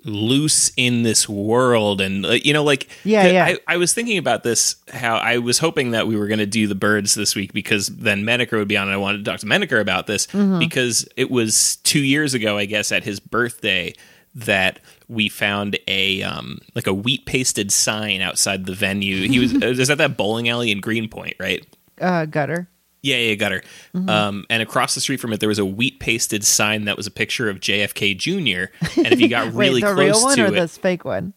loose 0.03 0.71
in 0.77 1.03
this 1.03 1.29
world 1.29 2.01
and 2.01 2.25
uh, 2.25 2.29
you 2.31 2.53
know 2.53 2.63
like 2.63 2.87
Yeah, 3.03 3.27
yeah. 3.27 3.45
I, 3.45 3.57
I 3.67 3.77
was 3.77 3.93
thinking 3.93 4.17
about 4.17 4.43
this 4.43 4.75
how 4.91 5.17
I 5.17 5.37
was 5.37 5.59
hoping 5.59 5.91
that 5.91 6.07
we 6.07 6.15
were 6.15 6.27
going 6.27 6.39
to 6.39 6.45
do 6.45 6.67
the 6.67 6.75
birds 6.75 7.13
this 7.13 7.35
week 7.35 7.53
because 7.53 7.87
then 7.87 8.25
Menaker 8.25 8.57
would 8.57 8.67
be 8.67 8.77
on 8.77 8.87
and 8.87 8.93
I 8.93 8.97
wanted 8.97 9.19
to 9.19 9.31
talk 9.31 9.39
to 9.41 9.45
Menaker 9.47 9.79
about 9.79 10.07
this 10.07 10.27
Mm-hmm. 10.27 10.59
because 10.59 11.07
it 11.15 11.29
was 11.29 11.75
2 11.83 11.99
years 11.99 12.33
ago 12.33 12.57
I 12.57 12.65
guess 12.65 12.91
at 12.91 13.03
his 13.03 13.19
birthday 13.19 13.93
that 14.33 14.79
we 15.07 15.27
found 15.29 15.77
a 15.87 16.23
um 16.23 16.59
like 16.73 16.87
a 16.87 16.93
wheat 16.93 17.25
pasted 17.25 17.71
sign 17.71 18.21
outside 18.21 18.65
the 18.65 18.73
venue. 18.73 19.27
He 19.27 19.39
was 19.39 19.53
is 19.61 19.87
that 19.89 19.97
that 19.97 20.17
bowling 20.17 20.47
alley 20.49 20.71
in 20.71 20.79
Greenpoint, 20.79 21.35
right? 21.39 21.65
Uh, 21.99 22.25
gutter. 22.25 22.67
Yeah, 23.03 23.17
yeah, 23.17 23.35
gutter. 23.35 23.63
Mm-hmm. 23.95 24.09
Um, 24.09 24.45
and 24.49 24.61
across 24.61 24.93
the 24.93 25.01
street 25.01 25.19
from 25.19 25.33
it, 25.33 25.39
there 25.39 25.49
was 25.49 25.59
a 25.59 25.65
wheat 25.65 25.99
pasted 25.99 26.43
sign 26.43 26.85
that 26.85 26.97
was 26.97 27.07
a 27.07 27.11
picture 27.11 27.49
of 27.49 27.59
JFK 27.59 28.15
Jr. 28.17 28.71
And 28.97 29.07
if 29.11 29.19
you 29.19 29.27
got 29.27 29.53
really 29.53 29.81
Wait, 29.81 29.87
the 29.87 29.93
close 29.95 29.97
real 29.97 30.23
one 30.23 30.37
to 30.37 30.43
or 30.43 30.47
it, 30.47 30.51
this 30.51 30.77
fake 30.77 31.03
one? 31.03 31.33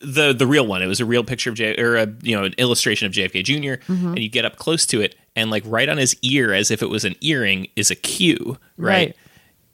the 0.00 0.32
the 0.32 0.46
real 0.46 0.66
one. 0.66 0.82
It 0.82 0.86
was 0.86 1.00
a 1.00 1.04
real 1.04 1.22
picture 1.22 1.50
of 1.50 1.56
J 1.56 1.76
or 1.76 1.96
a 1.96 2.06
you 2.22 2.34
know 2.36 2.44
an 2.44 2.54
illustration 2.56 3.06
of 3.06 3.12
JFK 3.12 3.44
junior 3.44 3.76
Mm-hmm. 3.88 4.08
and 4.08 4.18
you 4.18 4.28
get 4.28 4.44
up 4.44 4.56
close 4.56 4.86
to 4.86 5.00
it, 5.02 5.14
and 5.36 5.50
like 5.50 5.62
right 5.66 5.88
on 5.88 5.98
his 5.98 6.16
ear, 6.22 6.54
as 6.54 6.70
if 6.70 6.82
it 6.82 6.88
was 6.88 7.04
an 7.04 7.16
earring, 7.20 7.68
is 7.76 7.90
a 7.90 7.94
Q, 7.94 8.56
right? 8.76 9.08
Right. 9.08 9.16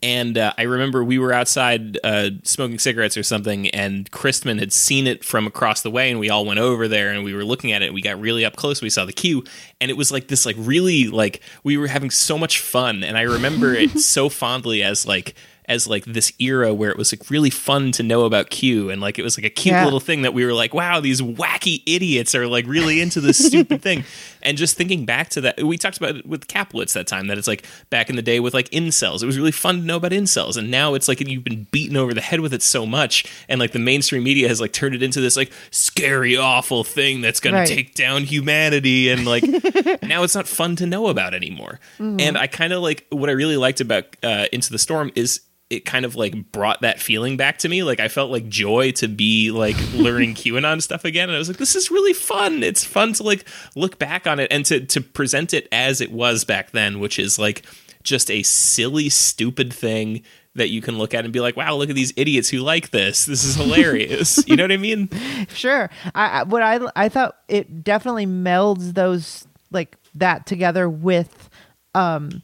And 0.02 0.36
uh, 0.36 0.52
I 0.58 0.62
remember 0.62 1.02
we 1.02 1.18
were 1.18 1.32
outside 1.32 1.98
uh, 2.04 2.30
smoking 2.42 2.78
cigarettes 2.78 3.16
or 3.16 3.22
something, 3.22 3.68
and 3.70 4.10
Christman 4.10 4.58
had 4.58 4.72
seen 4.72 5.06
it 5.06 5.24
from 5.24 5.46
across 5.46 5.82
the 5.82 5.90
way, 5.90 6.10
and 6.10 6.20
we 6.20 6.28
all 6.28 6.44
went 6.44 6.60
over 6.60 6.86
there 6.86 7.10
and 7.10 7.24
we 7.24 7.34
were 7.34 7.44
looking 7.44 7.72
at 7.72 7.82
it. 7.82 7.86
And 7.86 7.94
we 7.94 8.02
got 8.02 8.20
really 8.20 8.44
up 8.44 8.56
close. 8.56 8.82
We 8.82 8.90
saw 8.90 9.06
the 9.06 9.12
Q, 9.12 9.44
and 9.80 9.90
it 9.90 9.96
was 9.96 10.12
like 10.12 10.28
this, 10.28 10.44
like 10.44 10.56
really, 10.58 11.08
like 11.08 11.40
we 11.64 11.78
were 11.78 11.86
having 11.86 12.10
so 12.10 12.36
much 12.36 12.60
fun. 12.60 13.02
And 13.02 13.16
I 13.16 13.22
remember 13.22 13.74
it 13.74 13.90
so 14.00 14.28
fondly 14.28 14.82
as 14.82 15.06
like 15.06 15.34
as 15.68 15.86
like 15.88 16.04
this 16.04 16.32
era 16.38 16.72
where 16.72 16.90
it 16.90 16.96
was 16.96 17.12
like 17.12 17.28
really 17.30 17.50
fun 17.50 17.92
to 17.92 18.02
know 18.02 18.24
about 18.24 18.50
Q, 18.50 18.90
and 18.90 19.00
like 19.00 19.18
it 19.18 19.22
was 19.22 19.36
like 19.36 19.44
a 19.44 19.50
cute 19.50 19.72
Yeah. 19.72 19.84
little 19.84 20.00
thing 20.00 20.22
that 20.22 20.32
we 20.34 20.44
were 20.44 20.52
like, 20.52 20.72
wow, 20.74 21.00
these 21.00 21.20
wacky 21.20 21.82
idiots 21.86 22.34
are 22.34 22.46
like 22.46 22.66
really 22.66 23.00
into 23.00 23.20
this 23.20 23.44
stupid 23.44 23.82
thing. 23.82 24.04
And 24.42 24.56
just 24.56 24.76
thinking 24.76 25.04
back 25.06 25.30
to 25.30 25.40
that, 25.40 25.60
we 25.60 25.76
talked 25.76 25.96
about 25.96 26.14
it 26.18 26.24
with 26.26 26.46
Kaplowitz 26.46 26.92
that 26.92 27.08
time 27.08 27.26
that 27.26 27.36
it's 27.36 27.48
like 27.48 27.66
back 27.90 28.08
in 28.08 28.14
the 28.14 28.22
day 28.22 28.38
with 28.38 28.54
like 28.54 28.68
incels. 28.68 29.20
It 29.20 29.26
was 29.26 29.36
really 29.36 29.50
fun 29.50 29.80
to 29.80 29.82
know 29.84 29.96
about 29.96 30.12
incels. 30.12 30.56
And 30.56 30.70
now 30.70 30.94
it's 30.94 31.08
like 31.08 31.18
you've 31.20 31.42
been 31.42 31.66
beaten 31.72 31.96
over 31.96 32.14
the 32.14 32.20
head 32.20 32.38
with 32.38 32.54
it 32.54 32.62
so 32.62 32.86
much. 32.86 33.24
And 33.48 33.58
like 33.58 33.72
the 33.72 33.80
mainstream 33.80 34.22
media 34.22 34.46
has 34.46 34.60
like 34.60 34.72
turned 34.72 34.94
it 34.94 35.02
into 35.02 35.20
this 35.20 35.36
like 35.36 35.50
scary, 35.72 36.36
awful 36.36 36.84
thing 36.84 37.22
that's 37.22 37.40
going 37.40 37.56
Right. 37.56 37.66
to 37.66 37.74
take 37.74 37.96
down 37.96 38.22
humanity. 38.22 39.10
And 39.10 39.26
like 39.26 39.42
now 40.04 40.22
it's 40.22 40.36
not 40.36 40.46
fun 40.46 40.76
to 40.76 40.86
know 40.86 41.08
about 41.08 41.34
anymore. 41.34 41.80
And 41.98 42.38
I 42.38 42.46
kind 42.46 42.72
of 42.72 42.82
like 42.82 43.04
what 43.10 43.28
I 43.28 43.32
really 43.32 43.56
liked 43.56 43.80
about 43.80 44.04
uh, 44.22 44.46
Into 44.52 44.70
the 44.70 44.78
Storm 44.78 45.10
is 45.16 45.40
it 45.68 45.84
kind 45.84 46.04
of 46.04 46.14
like 46.14 46.52
brought 46.52 46.82
that 46.82 47.00
feeling 47.00 47.36
back 47.36 47.58
to 47.58 47.68
me. 47.68 47.82
Like 47.82 47.98
I 47.98 48.08
felt 48.08 48.30
like 48.30 48.48
joy 48.48 48.92
to 48.92 49.08
be 49.08 49.50
like 49.50 49.76
learning 49.94 50.34
QAnon 50.34 50.80
stuff 50.80 51.04
again. 51.04 51.28
And 51.28 51.36
I 51.36 51.38
was 51.38 51.48
like, 51.48 51.58
this 51.58 51.74
is 51.74 51.90
really 51.90 52.12
fun. 52.12 52.62
It's 52.62 52.84
fun 52.84 53.12
to 53.14 53.22
like 53.22 53.44
look 53.74 53.98
back 53.98 54.26
on 54.26 54.38
it 54.38 54.48
and 54.52 54.64
to 54.66 54.80
to 54.86 55.00
present 55.00 55.52
it 55.52 55.68
as 55.72 56.00
it 56.00 56.12
was 56.12 56.44
back 56.44 56.70
then, 56.70 57.00
which 57.00 57.18
is 57.18 57.38
like 57.38 57.64
just 58.02 58.30
a 58.30 58.42
silly, 58.44 59.08
stupid 59.08 59.72
thing 59.72 60.22
that 60.54 60.70
you 60.70 60.80
can 60.80 60.96
look 60.96 61.12
at 61.12 61.24
and 61.24 61.32
be 61.32 61.40
like, 61.40 61.56
wow, 61.56 61.74
look 61.74 61.90
at 61.90 61.96
these 61.96 62.14
idiots 62.16 62.48
who 62.48 62.58
like 62.58 62.90
this. 62.90 63.26
This 63.26 63.44
is 63.44 63.56
hilarious. 63.56 64.42
you 64.48 64.56
know 64.56 64.64
what 64.64 64.72
I 64.72 64.78
mean? 64.78 65.10
Sure. 65.48 65.90
I, 66.14 66.40
I 66.40 66.42
what 66.44 66.62
I 66.62 66.80
I 66.94 67.08
thought 67.08 67.36
it 67.48 67.82
definitely 67.82 68.26
melds 68.26 68.94
those 68.94 69.46
like 69.72 69.96
that 70.14 70.46
together 70.46 70.88
with 70.88 71.50
um 71.94 72.42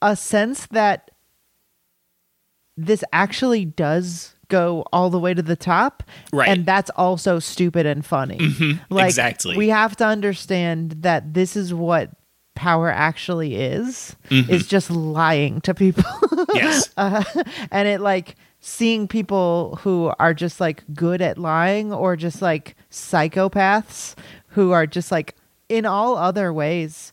a 0.00 0.14
sense 0.14 0.66
that 0.66 1.10
this 2.76 3.04
actually 3.12 3.64
does 3.64 4.34
go 4.48 4.84
all 4.92 5.10
the 5.10 5.18
way 5.18 5.34
to 5.34 5.42
the 5.42 5.56
top 5.56 6.02
Right. 6.32 6.48
and 6.48 6.66
that's 6.66 6.90
also 6.90 7.38
stupid 7.38 7.86
and 7.86 8.04
funny 8.04 8.38
mm-hmm. 8.38 8.94
like 8.94 9.06
exactly. 9.06 9.56
we 9.56 9.68
have 9.68 9.96
to 9.96 10.06
understand 10.06 10.92
that 11.00 11.34
this 11.34 11.56
is 11.56 11.72
what 11.72 12.10
power 12.54 12.88
actually 12.88 13.56
is 13.56 14.16
mm-hmm. 14.28 14.50
is 14.50 14.66
just 14.66 14.90
lying 14.90 15.60
to 15.62 15.74
people 15.74 16.04
yes. 16.54 16.90
Uh, 16.96 17.24
and 17.72 17.88
it 17.88 18.00
like 18.00 18.36
seeing 18.60 19.08
people 19.08 19.78
who 19.82 20.12
are 20.18 20.32
just 20.32 20.60
like 20.60 20.84
good 20.94 21.20
at 21.20 21.36
lying 21.36 21.92
or 21.92 22.16
just 22.16 22.40
like 22.40 22.76
psychopaths 22.90 24.14
who 24.48 24.70
are 24.70 24.86
just 24.86 25.10
like 25.10 25.34
in 25.68 25.84
all 25.84 26.16
other 26.16 26.52
ways 26.52 27.12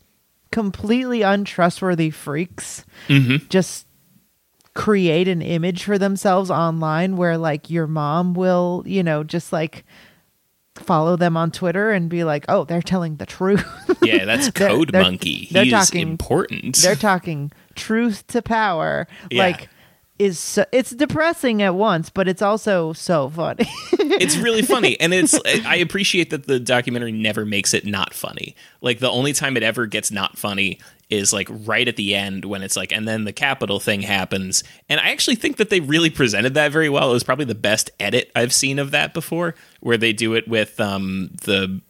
completely 0.52 1.24
untrustworthy 1.24 2.10
freaks 2.10 2.86
mm-hmm. 3.08 3.38
just 3.50 3.88
create 4.74 5.28
an 5.28 5.42
image 5.42 5.84
for 5.84 5.98
themselves 5.98 6.50
online 6.50 7.18
where 7.18 7.38
like 7.38 7.70
your 7.70 7.88
mom 7.88 8.34
will 8.34 8.84
you 8.86 9.04
know 9.04 9.24
just 9.24 9.52
like 9.52 9.84
follow 10.76 11.18
them 11.18 11.36
on 11.36 11.52
twitter 11.52 11.92
and 11.92 12.10
be 12.10 12.24
like 12.24 12.46
oh 12.48 12.64
they're 12.64 12.82
telling 12.82 13.18
the 13.18 13.26
truth 13.26 13.66
yeah, 14.02 14.24
that's 14.24 14.50
They're- 14.52 14.70
Code 14.70 14.92
they're- 14.94 15.02
Monkey. 15.02 15.50
they're 15.52 15.66
He 15.66 15.74
is 15.74 15.88
talking- 15.88 16.02
important. 16.08 16.78
they're 16.78 16.96
talking 17.12 17.52
truth 17.76 18.26
to 18.28 18.42
power 18.42 19.08
Yeah. 19.30 19.44
like 19.44 19.70
is 20.18 20.38
so, 20.40 20.66
it's 20.72 20.92
depressing 20.92 21.62
at 21.62 21.76
once 21.76 22.10
but 22.10 22.28
it's 22.30 22.42
also 22.42 22.94
so 22.94 23.30
funny 23.30 23.66
it's 23.94 24.38
really 24.38 24.62
funny 24.62 24.98
and 25.02 25.14
it's 25.14 25.38
i 25.66 25.76
appreciate 25.76 26.30
that 26.30 26.46
the 26.48 26.60
documentary 26.60 27.12
never 27.12 27.44
makes 27.44 27.74
it 27.74 27.86
not 27.86 28.14
funny 28.14 28.56
like 28.82 29.00
the 29.00 29.10
only 29.10 29.34
time 29.34 29.58
it 29.58 29.64
ever 29.64 29.86
gets 29.88 30.12
not 30.12 30.38
funny 30.38 30.80
is 31.12 31.32
like 31.34 31.48
right 31.50 31.88
at 31.88 31.98
the 31.98 32.16
end 32.16 32.46
when 32.46 32.64
it's 32.64 32.76
like 32.78 32.92
and 32.92 33.08
then 33.08 33.26
the 33.26 33.34
capitol 33.34 33.80
thing 33.80 34.02
happens. 34.02 34.64
And 34.90 35.00
i 35.00 35.12
actually 35.12 35.36
think 35.36 35.58
that 35.58 35.70
they 35.70 35.80
really 35.82 36.10
presented 36.10 36.54
that 36.56 36.72
very 36.72 36.90
well. 36.90 37.10
It 37.12 37.14
was 37.14 37.24
probably 37.24 37.46
the 37.46 37.54
best 37.56 37.92
edit 38.00 38.32
i've 38.36 38.54
seen 38.54 38.80
of 38.80 38.92
that 38.92 39.14
before 39.14 39.54
where 39.82 39.98
they 39.98 40.14
do 40.14 40.34
it 40.34 40.48
with 40.48 40.80
um 40.80 41.30
the 41.44 41.82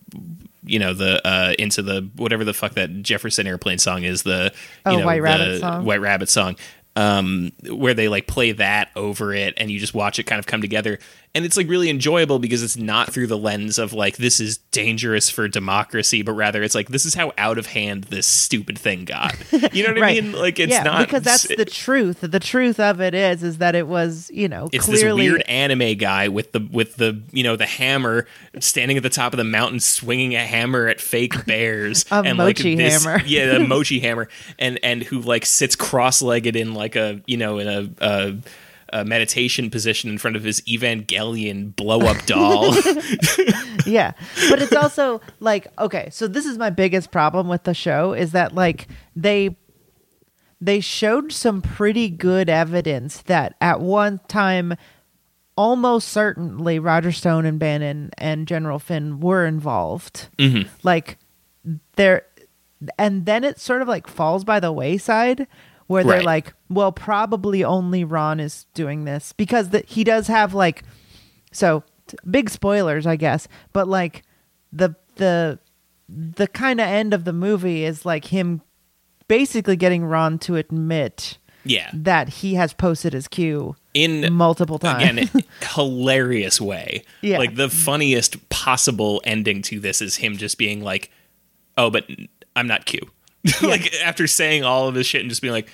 you 0.63 0.77
know 0.79 0.93
the 0.93 1.25
uh 1.25 1.53
into 1.57 1.81
the 1.81 2.09
whatever 2.17 2.43
the 2.43 2.53
fuck 2.53 2.73
that 2.73 3.01
jefferson 3.01 3.47
airplane 3.47 3.77
song 3.79 4.03
is 4.03 4.23
the 4.23 4.51
you 4.85 4.91
Oh, 4.93 4.99
know 4.99 5.05
White 5.05 5.15
the 5.17 5.21
Rabbit 5.21 5.59
song. 5.61 5.85
white 5.85 6.01
rabbit 6.01 6.29
song. 6.29 6.55
Um 6.95 7.51
where 7.69 7.93
they 7.93 8.09
like 8.09 8.27
play 8.27 8.51
that 8.53 8.89
over 8.97 9.33
it 9.33 9.53
and 9.57 9.71
you 9.71 9.79
just 9.79 9.93
watch 9.93 10.19
it 10.19 10.23
kind 10.23 10.39
of 10.39 10.45
come 10.45 10.59
together 10.61 10.99
and 11.33 11.45
it's 11.45 11.57
like 11.57 11.67
really 11.67 11.89
enjoyable 11.89 12.39
because 12.39 12.61
it's 12.63 12.77
not 12.77 13.11
through 13.11 13.27
the 13.27 13.37
lens 13.37 13.79
of 13.79 13.93
like 13.93 14.17
this 14.17 14.39
is 14.39 14.57
dangerous 14.71 15.29
for 15.29 15.47
democracy 15.47 16.21
but 16.21 16.33
rather 16.33 16.61
it's 16.63 16.75
like 16.75 16.89
this 16.89 17.05
is 17.05 17.13
how 17.13 17.31
out 17.37 17.57
of 17.57 17.67
hand 17.67 18.05
this 18.05 18.27
stupid 18.27 18.77
thing 18.77 19.05
got. 19.05 19.35
You 19.73 19.87
know 19.87 19.93
what 19.93 20.03
i 20.03 20.13
mean? 20.13 20.31
Like 20.33 20.59
it's 20.59 20.71
yeah, 20.71 20.83
not 20.83 21.05
because 21.07 21.23
that's 21.23 21.47
the 21.47 21.65
truth. 21.65 22.21
The 22.21 22.39
truth 22.39 22.79
of 22.79 22.99
it 22.99 23.13
is 23.13 23.43
is 23.43 23.59
that 23.59 23.75
it 23.75 23.87
was 23.87 24.29
you 24.33 24.47
know 24.47 24.69
it's 24.73 24.85
clearly 24.85 25.27
this 25.27 25.31
weird 25.31 25.41
anime 25.43 25.97
guy 25.97 26.27
with 26.27 26.51
the 26.51 26.67
with 26.71 26.95
the 26.95 27.21
you 27.31 27.43
know 27.43 27.55
the 27.55 27.65
hammer 27.65 28.27
standing 28.59 28.97
at 28.97 29.03
the 29.03 29.09
top 29.09 29.33
of 29.33 29.37
the 29.37 29.43
mountain 29.43 29.79
swinging 29.79 30.35
a 30.35 30.45
hammer 30.45 30.87
at 30.87 30.99
fake 30.99 31.45
bears 31.45 32.05
A 32.11 32.15
and 32.15 32.37
like 32.37 32.57
mochi 32.57 32.75
this, 32.75 33.03
hammer. 33.03 33.23
yeah 33.25 33.55
a 33.55 33.59
mochi 33.59 33.99
hammer. 33.99 34.27
And 34.59 34.79
and 34.83 35.03
who 35.03 35.19
like 35.21 35.45
sits 35.45 35.75
cross-legged 35.75 36.55
in 36.55 36.73
like 36.73 36.95
a 36.95 37.21
you 37.25 37.37
know 37.37 37.59
in 37.59 37.67
a, 37.67 37.89
a 38.01 38.37
a 38.93 39.05
meditation 39.05 39.69
position 39.69 40.09
in 40.09 40.17
front 40.17 40.35
of 40.35 40.43
his 40.43 40.61
Evangelion 40.61 41.75
blow 41.75 42.01
up 42.01 42.25
doll. 42.25 42.73
yeah 43.85 44.11
but 44.49 44.61
it's 44.61 44.75
also 44.75 45.21
like 45.39 45.67
okay 45.79 46.09
so 46.11 46.27
this 46.27 46.45
is 46.45 46.57
my 46.57 46.69
biggest 46.69 47.11
problem 47.11 47.47
with 47.47 47.63
the 47.63 47.73
show 47.73 48.13
is 48.13 48.31
that 48.31 48.53
like 48.53 48.87
they 49.15 49.55
they 50.59 50.79
showed 50.79 51.31
some 51.31 51.61
pretty 51.61 52.09
good 52.09 52.49
evidence 52.49 53.21
that 53.23 53.55
at 53.61 53.79
one 53.79 54.19
time 54.27 54.75
almost 55.57 56.07
certainly 56.07 56.79
roger 56.79 57.11
stone 57.11 57.45
and 57.45 57.59
bannon 57.59 58.11
and 58.17 58.47
general 58.47 58.79
flynn 58.79 59.19
were 59.19 59.45
involved 59.45 60.29
mm-hmm. 60.37 60.67
like 60.83 61.17
they're 61.95 62.25
and 62.97 63.25
then 63.25 63.43
it 63.43 63.59
sort 63.59 63.81
of 63.81 63.87
like 63.87 64.07
falls 64.07 64.43
by 64.43 64.59
the 64.59 64.71
wayside 64.71 65.47
where 65.87 66.03
they're 66.03 66.17
Right. 66.17 66.25
like 66.25 66.53
well 66.69 66.91
probably 66.91 67.63
only 67.63 68.03
ron 68.03 68.39
is 68.39 68.65
doing 68.73 69.05
this 69.05 69.33
because 69.33 69.69
the, 69.69 69.83
he 69.87 70.03
does 70.03 70.27
have 70.27 70.53
like 70.53 70.83
so 71.51 71.83
t- 72.07 72.17
big 72.29 72.49
spoilers 72.49 73.05
i 73.07 73.15
guess 73.15 73.47
but 73.73 73.87
like 73.87 74.23
the 74.71 74.95
the 75.15 75.59
the 76.07 76.47
kind 76.47 76.79
of 76.81 76.87
end 76.87 77.13
of 77.13 77.23
the 77.25 77.33
movie 77.33 77.83
is 77.83 78.05
like 78.05 78.25
him 78.25 78.61
basically 79.27 79.75
getting 79.75 80.03
ron 80.05 80.37
to 80.39 80.55
admit 80.57 81.37
yeah. 81.63 81.89
that 81.93 82.27
he 82.29 82.55
has 82.55 82.73
posted 82.73 83.13
his 83.13 83.27
Q 83.27 83.75
In 83.93 84.33
multiple 84.33 84.79
times 84.79 85.03
again 85.29 85.43
hilarious 85.73 86.59
way 86.59 87.03
Yeah. 87.21 87.37
like 87.37 87.55
the 87.55 87.69
funniest 87.69 88.49
possible 88.49 89.21
ending 89.25 89.61
to 89.63 89.79
this 89.79 90.01
is 90.01 90.17
him 90.17 90.37
just 90.37 90.57
being 90.57 90.81
like 90.81 91.11
oh 91.77 91.89
but 91.89 92.05
i'm 92.55 92.67
not 92.67 92.85
q 92.85 92.99
like 93.61 93.93
after 93.95 94.27
saying 94.27 94.63
all 94.63 94.87
of 94.87 94.93
this 94.95 95.07
shit 95.07 95.21
and 95.21 95.29
just 95.29 95.41
being 95.41 95.53
like 95.53 95.67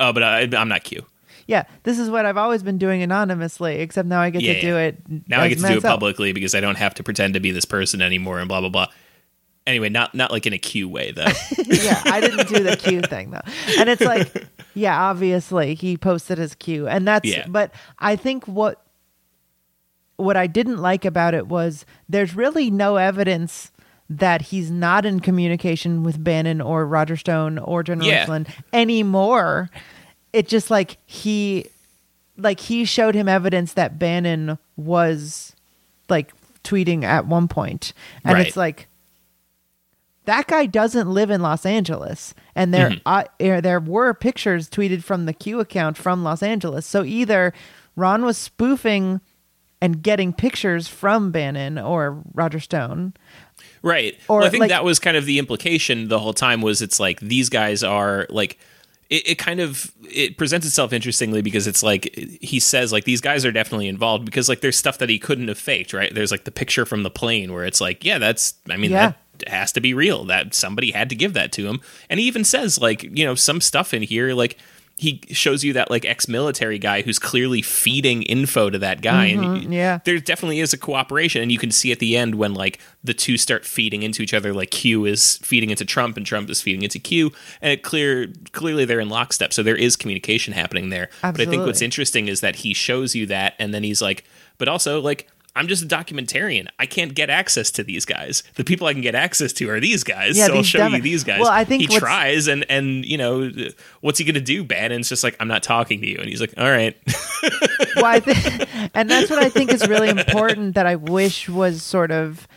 oh 0.00 0.12
but 0.12 0.22
I, 0.22 0.40
i'm 0.56 0.68
not 0.68 0.84
q 0.84 1.04
yeah 1.46 1.64
this 1.82 1.98
is 1.98 2.08
what 2.10 2.24
i've 2.26 2.36
always 2.36 2.62
been 2.62 2.78
doing 2.78 3.02
anonymously 3.02 3.76
except 3.80 4.08
now 4.08 4.20
i 4.20 4.30
get 4.30 4.42
Yeah, 4.42 4.54
to 4.54 4.60
do 4.60 4.76
it 4.76 4.96
now 5.28 5.40
i 5.42 5.48
get 5.48 5.58
to 5.58 5.66
do 5.66 5.76
it 5.78 5.82
publicly 5.82 6.32
because 6.32 6.54
i 6.54 6.60
don't 6.60 6.78
have 6.78 6.94
to 6.94 7.02
pretend 7.02 7.34
to 7.34 7.40
be 7.40 7.50
this 7.50 7.64
person 7.64 8.00
anymore 8.00 8.38
and 8.38 8.48
blah 8.48 8.60
blah 8.60 8.70
blah 8.70 8.86
anyway 9.66 9.88
not 9.88 10.14
not 10.14 10.30
like 10.30 10.46
in 10.46 10.52
a 10.52 10.58
q 10.58 10.88
way 10.88 11.12
though 11.12 11.24
yeah, 11.66 12.02
I 12.04 12.20
didn't 12.20 12.48
do 12.48 12.62
the 12.62 12.76
Q 12.76 13.00
thing 13.02 13.30
though. 13.30 13.40
And 13.78 13.88
it's 13.88 14.02
like, 14.02 14.46
yeah, 14.74 15.00
obviously 15.04 15.74
he 15.74 15.96
posted 15.96 16.38
his 16.38 16.54
Q. 16.54 16.86
And 16.88 17.06
that's 17.06 17.28
Yeah. 17.28 17.46
but 17.48 17.72
I 17.98 18.16
think 18.16 18.46
what 18.46 18.84
what 20.16 20.36
I 20.36 20.46
didn't 20.46 20.78
like 20.78 21.04
about 21.04 21.34
it 21.34 21.46
was 21.46 21.86
there's 22.08 22.34
really 22.34 22.70
no 22.70 22.96
evidence 22.96 23.70
that 24.10 24.42
he's 24.42 24.70
not 24.70 25.06
in 25.06 25.20
communication 25.20 26.02
with 26.02 26.22
Bannon 26.22 26.60
or 26.60 26.86
Roger 26.86 27.16
Stone 27.16 27.58
or 27.58 27.82
General 27.82 28.08
Yeah. 28.08 28.26
Flynn 28.26 28.46
anymore. 28.72 29.70
It 30.32 30.48
just 30.48 30.70
like 30.70 30.98
he 31.06 31.66
like 32.36 32.60
he 32.60 32.84
showed 32.84 33.14
him 33.14 33.28
evidence 33.28 33.74
that 33.74 33.98
Bannon 33.98 34.58
was 34.76 35.54
like 36.08 36.32
tweeting 36.64 37.04
at 37.04 37.26
one 37.26 37.48
point. 37.48 37.92
And 38.24 38.34
Right. 38.34 38.46
it's 38.46 38.56
like 38.56 38.88
that 40.24 40.46
guy 40.46 40.66
doesn't 40.66 41.10
live 41.10 41.30
in 41.30 41.42
Los 41.42 41.66
Angeles, 41.66 42.32
and 42.54 42.72
there 42.72 42.90
Mm-hmm. 42.90 42.98
uh, 43.06 43.24
er, 43.40 43.60
there 43.60 43.80
were 43.80 44.14
pictures 44.14 44.68
tweeted 44.70 45.02
from 45.02 45.26
the 45.26 45.32
Q 45.32 45.58
account 45.60 45.96
from 45.96 46.22
Los 46.22 46.42
Angeles. 46.42 46.86
So 46.86 47.02
either 47.02 47.52
Ron 47.96 48.24
was 48.24 48.38
spoofing 48.38 49.20
and 49.80 50.00
getting 50.00 50.32
pictures 50.32 50.86
from 50.86 51.32
Bannon 51.32 51.76
or 51.76 52.22
Roger 52.34 52.60
Stone. 52.60 53.14
Right. 53.82 54.16
Or, 54.28 54.38
well, 54.38 54.46
I 54.46 54.50
think 54.50 54.60
like- 54.62 54.68
that 54.70 54.84
was 54.84 54.98
kind 54.98 55.16
of 55.16 55.26
the 55.26 55.38
implication 55.38 56.08
the 56.08 56.18
whole 56.18 56.32
time 56.34 56.62
was 56.62 56.82
it's 56.82 57.00
like 57.00 57.20
these 57.20 57.48
guys 57.48 57.82
are 57.82 58.26
like 58.30 58.58
it, 59.10 59.30
it 59.30 59.34
kind 59.38 59.60
of 59.60 59.92
it 60.10 60.36
presents 60.38 60.66
itself 60.66 60.92
interestingly 60.92 61.42
because 61.42 61.66
it's 61.66 61.82
like 61.82 62.14
he 62.40 62.58
says 62.60 62.92
like 62.92 63.04
these 63.04 63.20
guys 63.20 63.44
are 63.44 63.52
definitely 63.52 63.88
involved 63.88 64.24
because 64.24 64.48
like 64.48 64.60
there's 64.60 64.76
stuff 64.76 64.98
that 64.98 65.08
he 65.08 65.18
couldn't 65.18 65.48
have 65.48 65.58
faked, 65.58 65.92
right? 65.92 66.14
There's 66.14 66.30
like 66.30 66.44
the 66.44 66.50
picture 66.52 66.86
from 66.86 67.02
the 67.02 67.10
plane 67.10 67.52
where 67.52 67.64
it's 67.64 67.80
like, 67.80 68.04
yeah, 68.04 68.18
that's 68.18 68.54
I 68.70 68.76
mean 68.76 68.92
Yeah. 68.92 69.12
that 69.38 69.48
has 69.48 69.72
to 69.72 69.80
be 69.80 69.92
real. 69.94 70.24
That 70.24 70.54
somebody 70.54 70.92
had 70.92 71.08
to 71.10 71.14
give 71.16 71.32
that 71.34 71.50
to 71.52 71.66
him. 71.66 71.80
And 72.08 72.20
he 72.20 72.26
even 72.26 72.44
says 72.44 72.78
like, 72.80 73.02
you 73.02 73.24
know, 73.24 73.34
some 73.34 73.60
stuff 73.60 73.92
in 73.92 74.02
here 74.02 74.32
like 74.34 74.56
he 75.02 75.20
shows 75.30 75.64
you 75.64 75.72
that 75.72 75.90
like 75.90 76.04
ex-military 76.04 76.78
guy 76.78 77.02
who's 77.02 77.18
clearly 77.18 77.60
feeding 77.60 78.22
info 78.22 78.70
to 78.70 78.78
that 78.78 79.02
guy 79.02 79.26
and 79.26 79.42
Mhm, 79.42 79.72
yeah. 79.72 79.98
there 80.04 80.18
definitely 80.18 80.60
is 80.60 80.72
a 80.72 80.78
cooperation 80.78 81.42
and 81.42 81.50
you 81.50 81.58
can 81.58 81.70
see 81.72 81.90
at 81.92 81.98
the 81.98 82.16
end 82.16 82.36
when 82.36 82.54
like 82.54 82.78
the 83.02 83.12
two 83.12 83.36
start 83.36 83.66
feeding 83.66 84.02
into 84.04 84.22
each 84.22 84.32
other 84.32 84.52
like 84.54 84.70
q 84.70 85.04
is 85.04 85.38
feeding 85.38 85.70
into 85.70 85.84
trump 85.84 86.16
and 86.16 86.24
trump 86.24 86.48
is 86.48 86.62
feeding 86.62 86.82
into 86.82 86.98
q 87.00 87.32
and 87.60 87.72
it 87.72 87.82
clear 87.82 88.32
clearly 88.52 88.84
they're 88.84 89.00
in 89.00 89.08
lockstep 89.08 89.52
so 89.52 89.62
there 89.62 89.76
is 89.76 89.96
communication 89.96 90.52
happening 90.54 90.90
there 90.90 91.10
but 91.20 91.40
i 91.40 91.44
think 91.46 91.66
what's 91.66 91.82
interesting 91.82 92.28
is 92.28 92.40
that 92.40 92.56
he 92.56 92.72
shows 92.72 93.14
you 93.16 93.26
that 93.26 93.54
and 93.58 93.74
then 93.74 93.82
he's 93.82 94.00
like 94.00 94.22
but 94.58 94.68
also 94.68 95.00
like 95.00 95.26
I'm 95.54 95.68
just 95.68 95.82
a 95.82 95.86
documentarian. 95.86 96.66
I 96.78 96.86
can't 96.86 97.14
get 97.14 97.28
access 97.28 97.70
to 97.72 97.84
these 97.84 98.06
guys. 98.06 98.42
The 98.54 98.64
people 98.64 98.86
I 98.86 98.94
can 98.94 99.02
get 99.02 99.14
access 99.14 99.52
to 99.54 99.68
are 99.68 99.80
these 99.80 100.02
guys. 100.02 100.36
Yeah, 100.38 100.46
so 100.46 100.54
I'll 100.56 100.62
show 100.62 100.78
dumb- 100.78 100.94
you 100.94 101.02
these 101.02 101.24
guys. 101.24 101.40
Well, 101.40 101.50
I 101.50 101.64
think 101.64 101.82
he 101.82 101.98
tries, 101.98 102.48
and 102.48 102.64
and 102.70 103.04
you 103.04 103.18
know, 103.18 103.50
what's 104.00 104.18
he 104.18 104.24
gonna 104.24 104.40
do? 104.40 104.64
Bannon's 104.64 105.10
just 105.10 105.22
like, 105.22 105.36
I'm 105.40 105.48
not 105.48 105.62
talking 105.62 106.00
to 106.00 106.06
you, 106.06 106.16
and 106.18 106.28
he's 106.28 106.40
like, 106.40 106.54
all 106.56 106.70
right. 106.70 106.96
well, 107.96 108.06
I 108.06 108.20
think, 108.20 108.90
and 108.94 109.10
that's 109.10 109.28
what 109.28 109.40
I 109.40 109.50
think 109.50 109.72
is 109.72 109.86
really 109.86 110.08
important 110.08 110.74
that 110.74 110.86
I 110.86 110.96
wish 110.96 111.50
was 111.50 111.82
sort 111.82 112.10
of, 112.10 112.48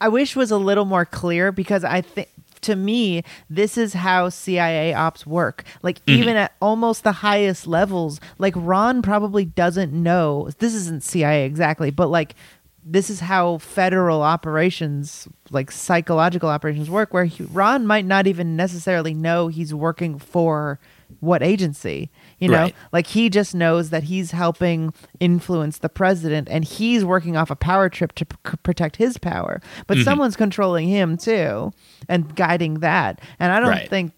I 0.00 0.08
wish 0.08 0.34
was 0.34 0.50
a 0.50 0.58
little 0.58 0.86
more 0.86 1.04
clear 1.04 1.52
because 1.52 1.84
I 1.84 2.00
think 2.00 2.28
to 2.62 2.76
me 2.76 3.22
this 3.48 3.76
is 3.76 3.94
how 3.94 4.28
CIA 4.28 4.94
ops 4.94 5.26
work. 5.26 5.64
Like 5.82 6.04
mm-hmm. 6.04 6.20
even 6.20 6.36
at 6.36 6.54
almost 6.60 7.04
the 7.04 7.12
highest 7.12 7.66
levels, 7.66 8.20
like 8.38 8.54
Ron 8.56 9.02
probably 9.02 9.44
doesn't 9.44 9.92
know. 9.92 10.50
This 10.58 10.74
isn't 10.74 11.02
CIA 11.02 11.44
exactly, 11.44 11.90
but 11.90 12.08
like 12.08 12.34
this 12.84 13.10
is 13.10 13.20
how 13.20 13.58
federal 13.58 14.22
operations 14.22 15.28
like 15.50 15.70
psychological 15.70 16.48
operations 16.48 16.88
work 16.88 17.12
where 17.12 17.26
he, 17.26 17.44
ron 17.44 17.86
might 17.86 18.06
not 18.06 18.26
even 18.26 18.56
necessarily 18.56 19.12
know 19.12 19.48
he's 19.48 19.74
working 19.74 20.18
for 20.18 20.80
what 21.20 21.42
agency 21.42 22.10
You 22.40 22.48
know, 22.48 22.54
Right. 22.62 22.74
like 22.92 23.06
he 23.06 23.28
just 23.30 23.54
knows 23.54 23.90
that 23.90 24.04
he's 24.04 24.30
helping 24.32 24.92
influence 25.20 25.78
the 25.78 25.88
president 25.90 26.48
and 26.50 26.64
he's 26.64 27.04
working 27.04 27.36
off 27.36 27.50
a 27.50 27.56
power 27.56 27.88
trip 27.88 28.12
to 28.14 28.24
p- 28.24 28.36
protect 28.62 28.96
his 28.96 29.18
power. 29.18 29.60
But 29.86 29.98
Mm-hmm. 29.98 30.04
someone's 30.04 30.36
controlling 30.36 30.88
him 30.88 31.16
too 31.18 31.72
and 32.08 32.34
guiding 32.34 32.74
that. 32.80 33.20
And 33.38 33.52
I 33.52 33.60
don't 33.60 33.68
Right. 33.68 33.88
think 33.88 34.12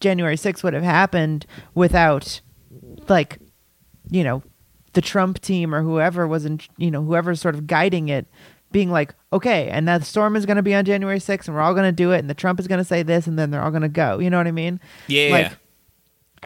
January 0.00 0.36
6th 0.36 0.64
would 0.64 0.72
have 0.74 0.82
happened 0.82 1.46
without 1.74 2.40
like 3.08 3.38
you 4.10 4.24
know 4.24 4.42
the 4.94 5.00
Trump 5.02 5.40
team 5.40 5.74
or 5.74 5.82
whoever 5.82 6.26
was 6.26 6.44
in 6.46 6.60
you 6.78 6.90
know 6.90 7.02
whoever's 7.02 7.40
sort 7.40 7.54
of 7.54 7.66
guiding 7.66 8.08
it 8.08 8.26
being 8.72 8.90
like 8.90 9.14
okay 9.32 9.68
and 9.68 9.86
that 9.86 10.02
storm 10.04 10.34
is 10.34 10.46
going 10.46 10.56
to 10.56 10.62
be 10.62 10.74
on 10.74 10.84
January 10.84 11.18
6th 11.18 11.46
and 11.46 11.54
we're 11.54 11.60
all 11.62 11.74
going 11.74 11.84
to 11.86 11.92
do 11.92 12.10
it 12.12 12.18
and 12.18 12.30
the 12.30 12.34
Trump 12.34 12.58
is 12.58 12.66
going 12.66 12.78
to 12.78 12.84
say 12.84 13.02
this 13.02 13.26
and 13.26 13.38
then 13.38 13.50
they're 13.50 13.62
all 13.62 13.70
going 13.70 13.82
to 13.82 13.88
go 13.88 14.18
you 14.18 14.30
know 14.30 14.38
what 14.38 14.46
I 14.46 14.52
mean 14.52 14.80
Yeah. 15.08 15.30
like 15.30 15.52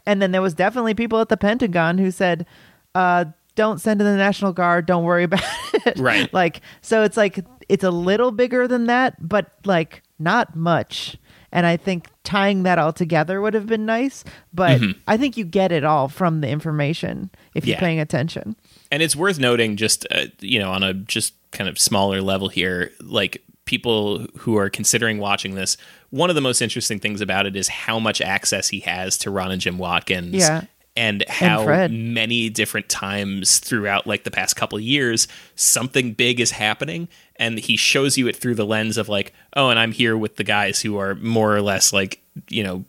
and 0.07 0.20
then 0.22 0.33
there 0.33 0.42
was 0.42 0.55
definitely 0.55 0.94
people 0.94 1.20
at 1.20 1.29
the 1.29 1.37
Pentagon 1.37 1.98
who 1.98 2.11
said 2.11 2.46
uh 2.94 3.24
don't 3.57 3.81
send 3.81 4.00
in 4.00 4.07
the 4.07 4.16
National 4.16 4.53
Guard. 4.53 4.87
Don't 4.87 5.05
worry 5.05 5.24
about 5.31 5.42
it. 5.87 5.98
Right. 5.98 6.33
like 6.33 6.61
so 6.81 7.03
it's 7.03 7.16
like 7.16 7.44
it's 7.68 7.85
a 7.85 7.90
little 7.90 8.31
bigger 8.33 8.66
than 8.68 8.87
that 8.87 9.16
but 9.26 9.53
like 9.64 10.03
not 10.18 10.55
much. 10.57 11.16
And 11.53 11.66
i 11.66 11.76
think 11.76 12.09
tying 12.22 12.62
that 12.62 12.79
all 12.79 12.92
together 12.92 13.40
would 13.40 13.55
have 13.55 13.66
been 13.66 13.85
nice 13.85 14.22
but 14.55 14.81
i 15.09 15.16
think 15.16 15.37
you 15.37 15.44
get 15.44 15.72
it 15.72 15.83
all 15.85 16.07
from 16.07 16.42
the 16.42 16.48
information 16.48 17.29
if 17.57 17.66
you're 17.66 17.74
Yeah. 17.74 17.81
paying 17.81 17.98
attention. 17.98 18.55
And 18.92 19.03
it's 19.03 19.16
worth 19.16 19.38
noting 19.40 19.76
just 19.76 20.07
uh, 20.12 20.26
you 20.40 20.59
know 20.61 20.70
on 20.70 20.83
a 20.85 20.94
just 20.94 21.35
kind 21.50 21.68
of 21.68 21.76
smaller 21.79 22.20
level 22.22 22.48
here 22.48 22.92
like 23.00 23.42
people 23.71 24.27
who 24.39 24.57
are 24.59 24.69
considering 24.69 25.19
watching 25.19 25.55
this 25.55 25.77
one 26.11 26.29
of 26.29 26.35
the 26.35 26.41
most 26.43 26.61
interesting 26.61 26.99
things 26.99 27.21
about 27.21 27.47
it 27.47 27.55
is 27.55 27.69
how 27.69 28.01
much 28.01 28.21
access 28.21 28.69
he 28.69 28.81
has 28.81 29.17
to 29.17 29.31
ron 29.31 29.53
and 29.53 29.61
jim 29.61 29.79
watkins 29.79 30.35
Yeah. 30.35 30.63
and 30.97 31.25
how 31.29 31.63
Fred. 31.63 31.93
many 31.93 32.51
different 32.51 32.89
times 32.89 33.61
throughout 33.61 34.09
like 34.09 34.25
the 34.25 34.31
past 34.33 34.57
couple 34.57 34.77
of 34.77 34.83
years 34.83 35.29
something 35.55 36.15
big 36.15 36.41
is 36.41 36.51
happening 36.51 37.07
and 37.37 37.61
he 37.61 37.77
shows 37.77 38.19
you 38.19 38.27
it 38.27 38.35
through 38.35 38.57
the 38.57 38.67
lens 38.67 38.99
of 38.99 39.09
like 39.09 39.33
oh 39.55 39.69
and 39.71 39.79
i'm 39.79 39.93
here 39.93 40.19
with 40.19 40.35
the 40.35 40.45
guys 40.45 40.83
who 40.83 40.99
are 40.99 41.15
more 41.15 41.55
or 41.55 41.63
less 41.63 41.93
like 41.93 42.21
you 42.49 42.65
know 42.65 42.85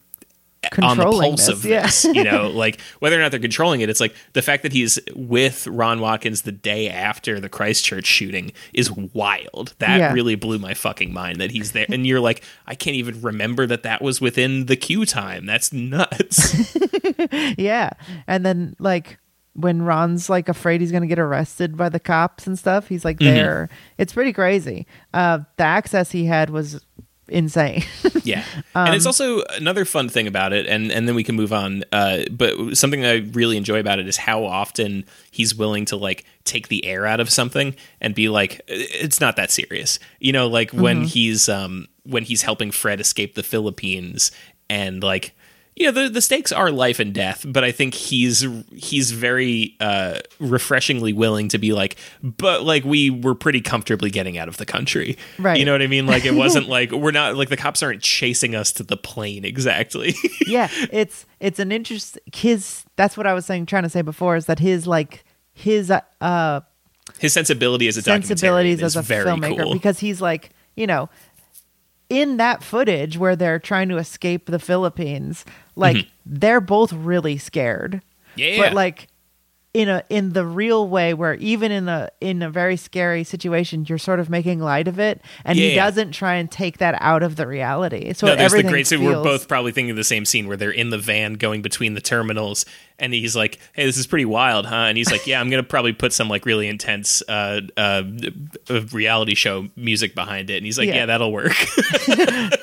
on 0.81 0.97
the 0.97 1.03
pulse 1.03 1.47
this, 1.47 1.49
of 1.49 1.65
yeah. 1.65 1.81
this 1.83 2.05
you 2.05 2.23
know 2.23 2.49
like 2.53 2.79
whether 2.99 3.17
or 3.17 3.19
not 3.21 3.31
they're 3.31 3.39
controlling 3.39 3.81
it 3.81 3.89
it's 3.89 3.99
like 3.99 4.15
the 4.33 4.41
fact 4.41 4.63
that 4.63 4.71
he's 4.71 4.99
with 5.15 5.67
ron 5.67 5.99
watkins 5.99 6.43
the 6.43 6.51
day 6.51 6.89
after 6.89 7.39
the 7.39 7.49
christchurch 7.49 8.05
shooting 8.05 8.51
is 8.73 8.91
wild. 8.91 9.73
That 9.79 9.99
Yeah. 9.99 10.13
really 10.13 10.35
blew 10.35 10.59
my 10.59 10.73
fucking 10.73 11.13
mind 11.13 11.41
that 11.41 11.51
he's 11.51 11.71
there. 11.73 11.85
And 11.89 12.05
you're 12.07 12.19
like 12.19 12.43
i 12.67 12.75
can't 12.75 12.95
even 12.95 13.21
remember 13.21 13.65
that 13.67 13.83
that 13.83 14.01
was 14.01 14.21
within 14.21 14.67
the 14.67 14.75
Q 14.75 15.05
time. 15.05 15.45
That's 15.45 15.73
nuts. 15.73 16.55
Yeah. 17.57 17.91
And 18.27 18.45
then 18.45 18.75
like 18.79 19.17
when 19.53 19.81
ron's 19.81 20.29
like 20.29 20.47
afraid 20.47 20.79
he's 20.81 20.91
gonna 20.91 21.07
get 21.07 21.19
arrested 21.19 21.75
by 21.75 21.89
the 21.89 21.99
cops 21.99 22.47
and 22.47 22.57
stuff 22.57 22.87
he's 22.87 23.03
like 23.03 23.17
Mm-hmm. 23.17 23.33
there. 23.35 23.69
It's 23.97 24.13
pretty 24.13 24.33
crazy. 24.33 24.87
Uh 25.13 25.39
the 25.57 25.63
access 25.63 26.11
he 26.11 26.25
had 26.25 26.49
was 26.49 26.83
insane 27.27 27.83
Yeah, 28.23 28.43
and 28.75 28.89
Um, 28.89 28.95
it's 28.95 29.05
also 29.05 29.41
another 29.57 29.85
fun 29.85 30.09
thing 30.09 30.27
about 30.27 30.53
it, 30.53 30.67
and 30.67 30.91
and 30.91 31.07
then 31.07 31.15
we 31.15 31.23
can 31.23 31.35
move 31.35 31.53
on. 31.53 31.83
Uh, 31.91 32.23
but 32.31 32.77
something 32.77 33.03
I 33.05 33.17
really 33.33 33.57
enjoy 33.57 33.79
about 33.79 33.99
it 33.99 34.07
is 34.07 34.17
how 34.17 34.43
often 34.43 35.05
he's 35.31 35.55
willing 35.55 35.85
to 35.85 35.95
like 35.95 36.25
take 36.43 36.67
the 36.67 36.85
air 36.85 37.05
out 37.05 37.19
of 37.19 37.29
something 37.29 37.75
and 37.99 38.13
be 38.13 38.29
like, 38.29 38.61
it's 38.67 39.19
not 39.21 39.35
that 39.37 39.49
serious, 39.51 39.97
you 40.19 40.31
know, 40.33 40.47
like 40.47 40.69
Mm-hmm. 40.71 40.81
when 40.81 41.03
he's 41.05 41.47
um 41.49 41.87
when 42.03 42.23
he's 42.23 42.41
helping 42.43 42.71
Fred 42.71 42.99
escape 42.99 43.35
the 43.35 43.43
Philippines 43.43 44.31
and 44.69 45.01
like. 45.03 45.33
You 45.75 45.85
know 45.85 46.03
the 46.03 46.09
the 46.09 46.21
stakes 46.21 46.51
are 46.51 46.69
life 46.69 46.99
and 46.99 47.13
death, 47.13 47.45
but 47.47 47.63
I 47.63 47.71
think 47.71 47.93
he's 47.93 48.45
he's 48.73 49.11
very 49.11 49.77
uh, 49.79 50.19
refreshingly 50.39 51.13
willing 51.13 51.47
to 51.47 51.57
be 51.57 51.71
like, 51.71 51.95
but 52.21 52.63
like 52.63 52.83
we 52.83 53.09
were 53.09 53.33
pretty 53.35 53.61
comfortably 53.61 54.09
getting 54.09 54.37
out 54.37 54.47
of 54.49 54.57
the 54.57 54.65
country, 54.65 55.17
Right. 55.39 55.57
You 55.57 55.65
know 55.65 55.71
what 55.71 55.81
I 55.81 55.87
mean? 55.87 56.05
Like 56.07 56.25
it 56.25 56.33
wasn't 56.35 56.67
like 56.67 56.91
we're 56.91 57.11
not 57.11 57.35
like 57.37 57.49
the 57.49 57.57
cops 57.57 57.81
aren't 57.81 58.01
chasing 58.01 58.53
us 58.53 58.73
to 58.73 58.83
the 58.83 58.97
plane 58.97 59.45
exactly. 59.45 60.13
yeah 60.45 60.67
it's 60.91 61.25
it's 61.39 61.57
an 61.59 61.71
interest 61.71 62.19
his 62.35 62.83
that's 62.97 63.15
what 63.15 63.25
i 63.25 63.33
was 63.33 63.45
saying 63.45 63.65
trying 63.65 63.83
to 63.83 63.89
say 63.89 64.01
before 64.01 64.35
is 64.35 64.45
that 64.47 64.59
his 64.59 64.85
like 64.85 65.23
his 65.53 65.89
uh, 65.91 66.61
His 67.19 67.33
sensibility 67.33 67.87
as 67.87 67.97
a 67.97 68.01
sensibilities 68.01 68.83
as 68.83 68.95
a 68.95 69.01
very 69.01 69.25
filmmaker 69.25 69.63
cool. 69.63 69.73
because 69.73 69.99
he's 69.99 70.21
like 70.21 70.49
you 70.75 70.85
know 70.87 71.09
in 72.11 72.35
that 72.37 72.61
footage 72.61 73.17
where 73.17 73.35
they're 73.37 73.57
trying 73.59 73.87
to 73.89 73.97
escape 73.97 74.45
the 74.47 74.59
philippines 74.59 75.45
like 75.75 76.07
they're 76.25 76.61
both 76.61 76.91
really 76.93 77.37
scared 77.37 78.01
Mm-hmm. 78.37 78.39
yeah, 78.39 78.57
but 78.59 78.73
like 78.73 79.07
in 79.73 79.87
a 79.89 80.03
in 80.09 80.33
the 80.33 80.45
real 80.45 80.87
way 80.89 81.13
where 81.13 81.35
even 81.35 81.71
in 81.71 81.87
a 81.87 82.09
in 82.19 82.41
a 82.41 82.49
very 82.49 82.75
scary 82.75 83.23
situation 83.23 83.85
you're 83.87 83.97
sort 83.97 84.19
of 84.19 84.29
making 84.29 84.59
light 84.59 84.87
of 84.89 84.99
it 84.99 85.21
and 85.45 85.57
he 85.57 85.75
Yeah. 85.75 85.85
doesn't 85.85 86.11
try 86.11 86.35
and 86.35 86.51
take 86.51 86.77
that 86.79 86.95
out 87.01 87.23
of 87.23 87.37
the 87.37 87.47
reality 87.47 88.11
so 88.13 88.27
no, 88.27 88.35
there's 88.35 88.51
the 88.51 88.63
great 88.63 88.87
scene. 88.87 89.03
We're 89.03 89.23
both 89.23 89.47
probably 89.47 89.71
thinking 89.71 89.91
of 89.91 89.95
the 89.97 90.03
same 90.03 90.25
scene 90.25 90.47
where 90.47 90.57
they're 90.57 90.71
in 90.71 90.89
the 90.89 90.97
van 90.97 91.35
going 91.35 91.61
between 91.61 91.93
the 91.93 92.01
terminals, 92.01 92.65
and 93.01 93.13
he's 93.13 93.35
like, 93.35 93.59
"Hey, 93.73 93.85
this 93.85 93.97
is 93.97 94.07
pretty 94.07 94.23
wild, 94.25 94.65
huh?" 94.65 94.75
And 94.87 94.97
he's 94.97 95.11
like, 95.11 95.27
"Yeah, 95.27 95.41
I'm 95.41 95.49
gonna 95.49 95.63
probably 95.63 95.91
put 95.91 96.13
some 96.13 96.29
like 96.29 96.45
really 96.45 96.67
intense 96.69 97.21
uh, 97.27 97.59
uh, 97.75 98.03
uh, 98.69 98.81
reality 98.93 99.35
show 99.35 99.67
music 99.75 100.15
behind 100.15 100.49
it." 100.49 100.55
And 100.57 100.65
he's 100.65 100.77
like, 100.77 100.87
Yeah. 100.87 100.95
"Yeah, 100.95 101.05
that'll 101.07 101.31
work." 101.33 101.55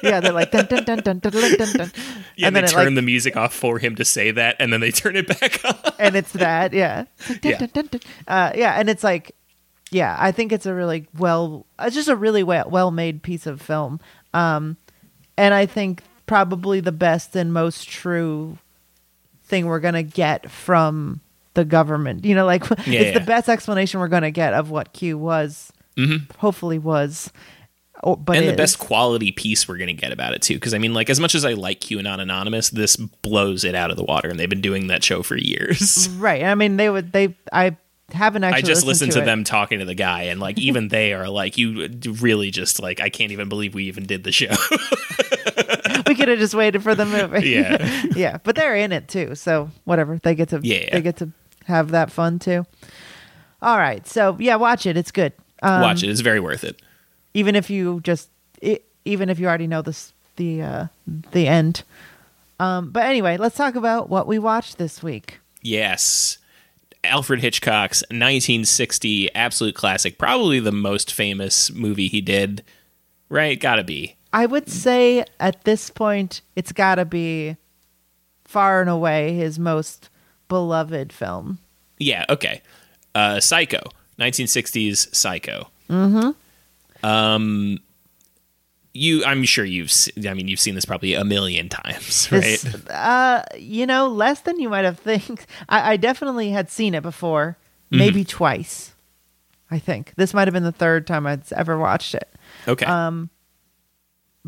yeah 0.03 0.21
they're 0.21 0.33
like 0.33 0.51
dun 0.51 0.67
dun 0.67 0.85
dun 0.85 0.99
dun 1.01 1.19
dun 1.19 1.33
dun 1.33 1.57
dun, 1.59 1.73
dun. 1.77 1.93
yeah, 2.37 2.47
and 2.47 2.57
they 2.57 2.63
turn 2.63 2.87
like 2.87 2.95
the 2.95 3.03
music 3.03 3.37
off 3.37 3.53
for 3.53 3.79
him 3.79 3.97
to 3.97 4.05
say 4.05 4.31
that, 4.31 4.57
and 4.61 4.73
then 4.73 4.81
they 4.81 4.91
turn 5.03 5.17
it 5.17 5.27
back 5.27 5.65
on. 5.65 5.93
and 5.99 6.17
it's 6.17 6.33
that 6.33 6.73
yeah 6.73 7.05
It's 7.19 7.31
like, 7.31 7.41
dun, 7.43 7.51
Yeah. 7.53 7.59
dun, 7.59 7.69
dun, 7.75 7.87
dun. 7.87 8.01
Uh, 8.27 8.53
yeah 8.55 8.79
and 8.79 8.89
it's 8.89 9.05
like 9.05 9.35
yeah 9.91 10.17
i 10.19 10.31
think 10.33 10.53
it's 10.53 10.67
a 10.67 10.75
really 10.75 11.09
well 11.17 11.67
it's 11.81 11.95
just 11.95 12.09
a 12.09 12.17
really 12.17 12.43
well, 12.43 12.69
well 12.71 12.91
made 12.91 13.23
piece 13.23 13.47
of 13.47 13.61
film 13.61 13.99
um 14.35 14.77
and 15.37 15.55
i 15.55 15.65
think 15.67 16.03
probably 16.27 16.81
the 16.81 16.93
best 16.93 17.35
and 17.35 17.53
most 17.55 17.89
true 17.89 18.59
thing 19.49 19.67
we're 19.67 19.81
gonna 19.81 20.03
get 20.03 20.51
from 20.51 21.21
the 21.55 21.65
government 21.65 22.25
you 22.25 22.35
know 22.35 22.45
like 22.47 22.63
Yeah, 22.87 23.01
it's 23.01 23.19
the 23.19 23.25
best 23.25 23.49
explanation 23.49 23.99
we're 24.01 24.09
gonna 24.09 24.31
get 24.31 24.55
of 24.55 24.71
what 24.71 24.93
q 24.93 25.19
was 25.19 25.73
hopefully 26.39 26.79
was 26.79 27.33
or, 28.05 28.17
but 28.17 28.33
Mm-hmm. 28.35 28.39
and 28.39 28.47
the 28.49 28.53
is. 28.53 28.57
best 28.57 28.79
quality 28.79 29.33
piece 29.33 29.67
we're 29.67 29.77
going 29.79 29.89
to 29.89 29.93
get 29.95 30.13
about 30.13 30.33
it 30.35 30.41
too 30.43 30.55
because 30.55 30.73
i 30.73 30.79
mean 30.79 30.95
like 30.95 31.11
as 31.11 31.19
much 31.19 31.35
as 31.35 31.45
i 31.45 31.55
like 31.55 31.81
qanon 31.81 32.21
anonymous 32.21 32.71
this 32.71 32.95
blows 32.97 33.65
it 33.65 33.75
out 33.75 33.91
of 33.91 33.97
the 33.97 34.05
water 34.05 34.29
and 34.29 34.39
they've 34.39 34.49
been 34.49 34.61
doing 34.61 34.87
that 34.87 35.03
show 35.03 35.23
for 35.25 35.37
years 35.37 36.09
right 36.19 36.45
i 36.45 36.55
mean 36.55 36.77
they 36.77 36.89
would 36.89 37.11
they 37.13 37.35
i 37.53 37.77
haven't 38.13 38.45
actually 38.45 38.63
i 38.63 38.63
just 38.63 38.87
listened 38.87 39.11
to, 39.13 39.21
it. 39.21 39.25
them 39.25 39.43
talking 39.43 39.81
to 39.81 39.85
the 39.85 39.95
guy 39.97 40.23
and 40.25 40.39
like 40.39 40.57
even 40.59 40.87
they 40.89 41.13
are 41.13 41.29
like 41.29 41.59
you 41.59 41.89
really 42.21 42.53
just 42.53 42.81
like 42.81 43.01
i 43.01 43.09
can't 43.11 43.33
even 43.33 43.49
believe 43.49 43.75
we 43.75 43.85
even 43.85 44.07
did 44.07 44.23
the 44.23 44.31
show 44.33 44.47
could 46.19 46.29
have 46.29 46.39
just 46.39 46.55
waited 46.55 46.83
for 46.83 46.95
the 46.95 47.07
movie. 47.07 47.49
Yeah. 47.53 48.03
yeah, 48.15 48.39
but 48.45 48.55
they're 48.57 48.77
in 48.77 48.93
it 48.93 49.09
too, 49.09 49.35
so 49.35 49.71
whatever. 49.85 50.19
They 50.23 50.35
get 50.35 50.51
to 50.51 50.61
Yeah. 50.63 50.91
they 50.93 51.01
get 51.01 51.17
to 51.19 51.31
have 51.65 51.93
that 51.93 52.11
fun 52.13 52.39
too. 52.39 52.67
All 53.63 53.79
right, 53.79 54.07
so 54.07 54.37
yeah, 54.39 54.57
watch 54.57 54.85
it. 54.85 54.97
It's 54.99 55.11
good. 55.11 55.33
Um, 55.63 55.81
watch 55.81 56.03
it 56.03 56.11
it's 56.11 56.21
very 56.21 56.39
worth 56.41 56.63
it 56.65 56.81
even 57.35 57.57
if 57.57 57.69
you 57.69 58.01
just 58.03 58.29
i 58.63 58.79
even 59.05 59.29
if 59.29 59.39
you 59.41 59.47
already 59.49 59.67
know 59.67 59.83
this 59.83 60.13
the 60.37 60.61
uh 60.63 60.87
the 61.33 61.47
end. 61.49 61.83
Um, 62.61 62.91
but 62.91 63.05
anyway, 63.07 63.37
let's 63.39 63.57
talk 63.57 63.75
about 63.77 64.09
what 64.11 64.27
we 64.27 64.39
watched 64.39 64.79
this 64.79 65.03
week. 65.03 65.39
yes 65.63 66.39
alfred 67.05 67.41
hitchcock's 67.41 68.03
1960 68.11 69.33
absolute 69.35 69.75
classic 69.75 70.19
probably 70.19 70.59
the 70.61 70.73
most 70.73 71.13
famous 71.13 71.71
movie 71.73 72.09
he 72.09 72.21
did 72.21 72.63
right 73.29 73.61
gotta 73.61 73.85
be 73.85 74.17
I 74.33 74.47
would 74.47 74.69
say 74.69 75.25
at 75.41 75.65
this 75.65 75.91
point, 75.91 76.41
it's 76.57 76.73
got 76.73 76.97
to 76.97 77.05
be 77.05 77.57
far 78.45 78.81
and 78.81 78.91
away 78.91 79.35
his 79.35 79.59
most 79.59 80.11
beloved 80.49 81.13
film. 81.13 81.59
Yeah, 81.99 82.25
okay. 82.29 82.63
Uh, 83.15 83.41
Psycho, 83.41 83.81
1960s 84.19 85.15
Psycho. 85.15 85.69
Mm-hmm. 85.91 87.07
Um, 87.07 87.79
you, 88.95 89.25
I'm 89.25 89.45
sure 89.45 89.65
you've, 89.65 89.93
I 90.27 90.35
mean, 90.35 90.49
you've 90.49 90.61
seen 90.61 90.75
this 90.75 90.85
probably 90.85 91.15
a 91.15 91.25
million 91.25 91.69
times, 91.69 92.31
right? 92.33 92.43
This- 92.43 92.87
uh, 92.89 93.45
you 93.59 93.87
know, 93.87 94.09
less 94.09 94.41
than 94.41 94.59
you 94.61 94.69
might 94.69 94.85
have 94.85 94.99
think. 94.99 95.45
I, 95.69 95.93
I 95.93 95.97
definitely 95.97 96.51
had 96.51 96.71
seen 96.71 96.95
it 96.95 97.03
before, 97.03 97.57
Mm-hmm. 97.91 97.99
maybe 98.01 98.23
twice. 98.25 98.93
I 99.71 99.79
think 99.79 100.13
this 100.17 100.35
might 100.35 100.47
have 100.47 100.53
been 100.53 100.63
the 100.63 100.73
third 100.73 101.07
time 101.07 101.27
I'd 101.27 101.51
ever 101.55 101.79
watched 101.79 102.15
it. 102.15 102.29
Okay. 102.69 102.85
um, 102.85 103.31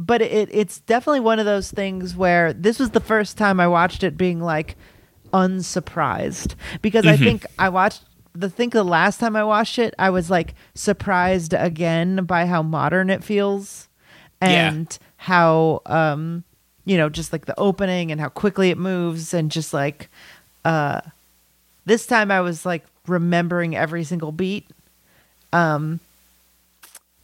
But 0.03 0.23
it 0.23 0.49
it's 0.51 0.81
definitely 0.81 1.21
one 1.21 1.39
of 1.39 1.45
those 1.45 1.71
things 1.71 2.17
where 2.17 2.55
this 2.55 2.79
was 2.79 2.91
the 2.91 3.01
first 3.01 3.37
time 3.37 3.61
I 3.61 3.69
watched 3.69 4.03
it 4.03 4.17
being 4.17 4.41
like 4.41 4.77
unsurprised 5.33 6.55
because 6.81 7.05
Mm-hmm. 7.05 7.23
I 7.23 7.27
think 7.27 7.47
I 7.59 7.69
watched 7.69 8.05
the 8.35 8.49
think 8.49 8.73
the 8.73 8.83
last 8.85 9.21
time 9.21 9.37
I 9.37 9.45
watched 9.45 9.79
it 9.79 9.93
I 9.99 10.09
was 10.11 10.31
like 10.31 10.55
surprised 10.75 11.53
again 11.53 12.25
by 12.25 12.47
how 12.47 12.63
modern 12.63 13.11
it 13.11 13.23
feels 13.25 13.89
Yeah. 14.41 14.71
and 14.73 14.99
how 15.17 15.83
um 15.87 16.45
you 16.87 16.97
know 16.97 17.09
just 17.11 17.33
like 17.33 17.45
the 17.47 17.59
opening 17.59 18.11
and 18.11 18.21
how 18.21 18.29
quickly 18.31 18.71
it 18.71 18.79
moves 18.79 19.35
and 19.35 19.51
just 19.51 19.75
like 19.75 20.09
uh 20.65 21.01
This 21.85 22.07
time 22.07 22.31
I 22.31 22.41
was 22.41 22.65
like 22.65 22.85
remembering 23.07 23.75
every 23.77 24.05
single 24.05 24.33
beat. 24.33 24.67
Um. 25.53 26.01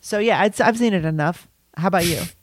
So 0.00 0.18
yeah, 0.18 0.40
I'd, 0.42 0.60
I've 0.60 0.78
seen 0.78 0.94
it 0.94 1.04
enough. 1.04 1.46
How 1.76 1.88
about 1.88 2.06
you? 2.06 2.20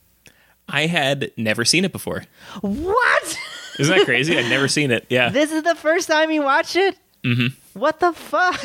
I 0.69 0.85
had 0.87 1.31
never 1.37 1.65
seen 1.65 1.85
it 1.85 1.91
before. 1.91 2.23
what? 2.61 3.39
Isn't 3.79 3.95
that 3.97 4.05
crazy? 4.05 4.37
I'd 4.37 4.49
never 4.49 4.67
seen 4.67 4.91
it. 4.91 5.05
Yeah. 5.09 5.29
This 5.29 5.51
is 5.51 5.63
the 5.63 5.75
first 5.75 6.07
time 6.07 6.31
you 6.31 6.41
watch 6.43 6.75
it? 6.75 6.97
Mm-hmm. 7.23 7.47
What 7.79 7.99
the 7.99 8.13
fuck? 8.13 8.61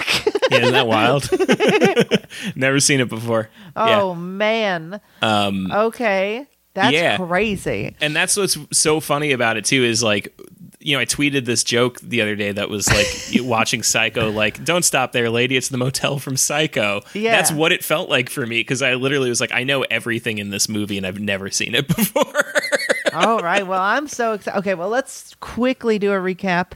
yeah 0.50 0.58
isn't 0.58 0.72
that 0.74 0.86
wild? 0.86 1.28
never 2.56 2.80
seen 2.80 3.00
it 3.00 3.08
before. 3.08 3.48
oh 3.76 4.14
man. 4.14 5.00
Um, 5.22 5.70
Okay. 5.72 6.46
That's 6.74 6.92
Yeah. 6.92 7.16
crazy. 7.16 7.96
and 8.00 8.14
that's 8.14 8.36
what's 8.36 8.56
so 8.72 9.00
funny 9.00 9.32
about 9.32 9.56
it 9.56 9.64
too 9.64 9.82
is 9.82 10.02
like 10.02 10.38
you 10.80 10.94
know 10.96 11.00
i 11.00 11.04
tweeted 11.04 11.44
this 11.44 11.64
joke 11.64 11.98
the 12.00 12.20
other 12.22 12.36
day 12.36 12.52
that 12.52 12.68
was 12.68 12.88
like 12.88 13.06
watching 13.46 13.82
psycho 13.82 14.30
like 14.30 14.62
don't 14.64 14.84
stop 14.84 15.12
there 15.12 15.28
lady 15.30 15.56
it's 15.56 15.68
the 15.70 15.78
motel 15.78 16.18
from 16.18 16.36
psycho 16.36 17.00
Yeah. 17.14 17.32
that's 17.36 17.50
what 17.50 17.72
it 17.72 17.82
felt 17.82 18.08
like 18.08 18.30
for 18.30 18.46
me 18.46 18.60
because 18.60 18.80
i 18.82 18.94
literally 18.94 19.28
was 19.28 19.40
like 19.40 19.52
i 19.52 19.64
know 19.64 19.82
everything 19.82 20.38
in 20.38 20.50
this 20.50 20.68
movie 20.68 20.96
and 20.96 21.06
i've 21.06 21.18
never 21.20 21.50
seen 21.50 21.74
it 21.74 21.88
before 21.96 22.32
All 23.14 23.40
right. 23.40 23.66
Well, 23.66 23.80
I'm 23.80 24.06
so 24.06 24.34
excited. 24.34 24.58
Okay. 24.58 24.74
Well, 24.74 24.90
let's 24.90 25.34
quickly 25.40 25.98
do 25.98 26.12
a 26.12 26.16
recap 26.16 26.72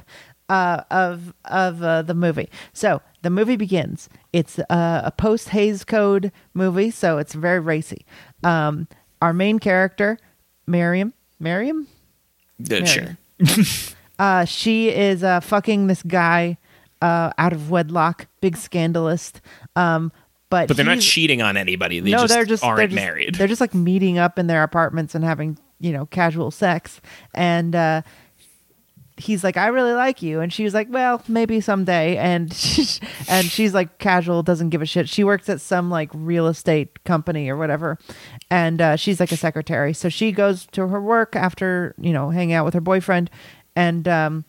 uh, 0.48 0.82
of 0.90 1.34
of 1.44 1.82
uh, 1.82 2.00
the 2.02 2.14
movie. 2.14 2.48
So 2.72 3.02
the 3.20 3.28
movie 3.28 3.56
begins. 3.56 4.08
It's 4.32 4.58
uh, 4.58 5.02
a 5.04 5.10
post 5.12 5.50
Hays 5.50 5.84
Code 5.84 6.32
movie, 6.54 6.90
so 6.90 7.18
it's 7.18 7.34
very 7.34 7.60
racy. 7.60 8.06
Um, 8.42 8.88
our 9.20 9.34
main 9.34 9.58
character, 9.58 10.18
Miriam, 10.66 11.12
Miriam, 11.38 11.86
Uh, 12.70 12.84
sure 12.86 13.18
uh, 14.18 14.44
she 14.44 14.88
is 14.88 15.22
uh, 15.22 15.40
fucking 15.40 15.86
this 15.86 16.02
guy 16.02 16.58
uh, 17.00 17.32
out 17.38 17.52
of 17.52 17.70
wedlock, 17.70 18.26
big 18.40 18.56
scandalist. 18.56 19.40
Um, 19.76 20.12
but 20.48 20.68
but 20.68 20.76
they're 20.76 20.86
not 20.86 21.00
cheating 21.00 21.40
on 21.40 21.56
anybody 21.56 21.98
they 22.00 22.10
no, 22.10 22.18
just 22.18 22.34
they're 22.34 22.44
just 22.44 22.62
aren't 22.62 22.76
they're 22.76 22.86
just, 22.86 22.94
married 22.94 23.34
They're 23.36 23.46
just 23.46 23.60
like 23.60 23.72
meeting 23.74 24.18
up 24.18 24.38
in 24.38 24.48
their 24.48 24.62
apartments 24.62 25.14
and 25.14 25.24
having 25.24 25.58
you 25.80 25.92
know 25.92 26.06
casual 26.06 26.50
sex, 26.50 27.00
and 27.34 27.74
uh, 27.74 28.02
he's 29.22 29.42
like, 29.44 29.56
"I 29.56 29.68
really 29.68 29.92
like 29.92 30.22
you," 30.22 30.40
and 30.40 30.52
she 30.52 30.64
was 30.64 30.74
like, 30.74 30.88
"Well, 30.90 31.22
maybe 31.28 31.60
someday," 31.60 32.16
and 32.16 32.50
and 33.28 33.46
she's 33.46 33.74
like 33.74 33.98
casual, 33.98 34.42
doesn't 34.42 34.70
give 34.70 34.82
a 34.82 34.86
shit. 34.86 35.08
She 35.08 35.24
works 35.24 35.48
at 35.48 35.60
some 35.60 35.90
like 35.90 36.10
real 36.12 36.46
estate 36.46 37.04
company 37.04 37.48
or 37.48 37.56
whatever, 37.56 37.98
and 38.50 38.80
uh, 38.80 38.96
she's 38.96 39.20
like 39.20 39.32
a 39.32 39.36
secretary. 39.36 39.92
So 39.92 40.08
she 40.08 40.32
goes 40.32 40.66
to 40.72 40.88
her 40.88 41.00
work 41.00 41.36
after 41.36 41.94
you 41.98 42.12
know 42.12 42.30
hanging 42.30 42.54
out 42.54 42.64
with 42.64 42.74
her 42.74 42.80
boyfriend, 42.80 43.30
and 43.76 44.06
um, 44.08 44.44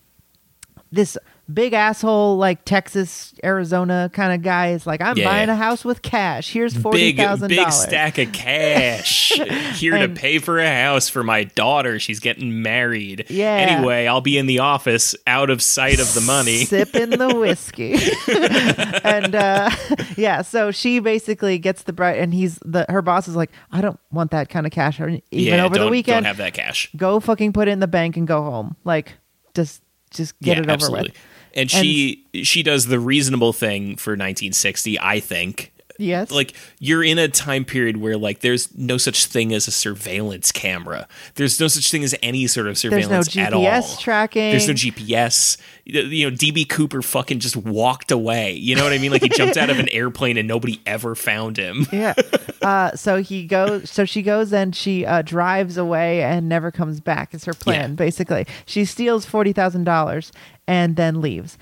this 0.92 1.18
big 1.52 1.74
asshole 1.74 2.38
like 2.38 2.64
Texas, 2.66 3.34
Arizona 3.44 4.10
kind 4.14 4.34
of 4.34 4.42
guy 4.42 4.70
is 4.72 4.88
like, 4.88 5.02
I'm 5.02 5.18
Yeah, 5.18 5.26
buying 5.26 5.50
a 5.50 5.56
house 5.56 5.84
with 5.84 6.02
cash. 6.02 6.52
Here's 6.52 6.76
forty 6.76 6.98
big 7.00 7.18
thousand 7.18 7.50
big 7.50 7.58
dollars. 7.58 7.76
stack 7.82 8.18
of 8.18 8.32
cash. 8.32 9.32
Here 9.76 9.96
And- 9.96 10.16
to 10.16 10.22
pay 10.22 10.40
for 10.40 10.60
a 10.60 10.70
house 10.84 11.10
for 11.10 11.24
my 11.24 11.44
daughter. 11.44 12.00
She's 12.00 12.20
getting 12.20 12.62
married. 12.62 13.26
Yeah. 13.30 13.56
anyway 13.56 14.06
i'll 14.08 14.22
be 14.22 14.38
in 14.38 14.46
the 14.46 14.60
office 14.60 15.16
out 15.28 15.50
of 15.50 15.62
sight 15.62 16.00
of 16.00 16.14
the 16.14 16.22
money. 16.22 16.66
Sipping 16.66 17.10
the 17.12 17.36
whiskey. 17.40 17.98
And 19.04 19.36
uh 19.36 19.70
yeah 20.18 20.42
so 20.42 20.72
she 20.72 21.00
basically 21.00 21.58
gets 21.58 21.84
the 21.84 21.94
bright 21.94 22.20
and 22.20 22.34
he's 22.34 22.58
the 22.64 22.86
her 22.90 23.02
boss 23.02 23.28
is 23.28 23.36
like 23.36 23.52
i 23.72 23.82
don't 23.82 24.00
want 24.12 24.32
that 24.32 24.50
kind 24.50 24.66
of 24.66 24.72
cash 24.72 25.00
even 25.00 25.22
yeah, 25.32 25.64
over 25.66 25.78
the 25.78 25.88
weekend 25.90 26.24
don't 26.24 26.26
have 26.26 26.38
that 26.38 26.54
cash. 26.54 26.90
Go 26.96 27.20
fucking 27.20 27.54
put 27.54 27.68
it 27.68 27.72
in 27.72 27.80
the 27.80 27.88
bank 27.88 28.18
and 28.18 28.28
go 28.28 28.44
home. 28.44 28.76
Like 28.84 29.14
just 29.54 29.82
just 30.12 30.40
get 30.40 30.58
it 30.58 30.70
over 30.70 30.92
with 30.92 31.08
And 31.54 31.70
she 31.70 32.26
she 32.44 32.64
does 32.64 32.88
the 32.88 33.00
reasonable 33.00 33.54
thing 33.54 33.98
for 33.98 34.12
1960, 34.12 35.00
I 35.00 35.20
think. 35.20 35.73
Yes 36.00 36.32
Like 36.32 36.54
you're 36.80 37.04
in 37.04 37.20
a 37.20 37.28
time 37.28 37.66
period 37.66 37.98
where 37.98 38.18
like 38.18 38.40
there's 38.40 38.76
no 38.78 38.98
such 38.98 39.26
thing 39.26 39.54
as 39.54 39.68
a 39.68 39.72
surveillance 39.72 40.52
camera. 40.52 41.08
There's 41.36 41.60
no 41.60 41.68
such 41.68 41.92
thing 41.92 42.04
as 42.04 42.16
any 42.24 42.48
sort 42.48 42.68
of 42.68 42.78
surveillance 42.78 43.08
there's 43.10 43.36
no 43.36 43.44
surveillance 43.44 43.88
at 43.88 43.90
all. 43.90 43.98
gps 43.98 44.00
tracking 44.00 44.52
There's 44.52 44.68
no 44.68 44.74
GPS. 44.74 45.58
You 45.86 46.30
know, 46.32 46.36
DB 46.36 46.68
Cooper 46.70 47.02
fucking 47.02 47.40
just 47.40 47.58
walked 47.58 48.10
away. 48.12 48.54
You 48.54 48.76
know 48.76 48.84
what 48.84 48.94
I 48.94 48.98
mean? 49.00 49.12
Like 49.12 49.22
he 49.22 49.28
jumped 49.30 49.58
out 49.58 49.70
of 49.70 49.80
an 49.80 49.90
airplane 49.92 50.38
and 50.38 50.48
nobody 50.48 50.82
ever 50.86 51.14
found 51.14 51.58
him. 51.58 51.86
yeah. 51.92 52.14
Uh, 52.62 52.92
so 52.96 53.22
he 53.22 53.46
goes. 53.46 53.90
So 53.92 54.06
she 54.06 54.22
goes 54.22 54.54
and 54.54 54.74
she 54.74 55.06
uh, 55.06 55.22
drives 55.24 55.76
away 55.78 56.24
and 56.24 56.48
never 56.48 56.72
comes 56.72 57.02
back. 57.02 57.34
Is 57.34 57.44
her 57.46 57.54
plan 57.54 57.92
Yeah. 57.92 57.96
basically? 57.96 58.48
She 58.66 58.86
steals 58.86 59.26
forty 59.26 59.52
thousand 59.52 59.84
dollars 59.84 60.32
and 60.68 60.96
then 60.96 61.20
leaves. 61.20 61.58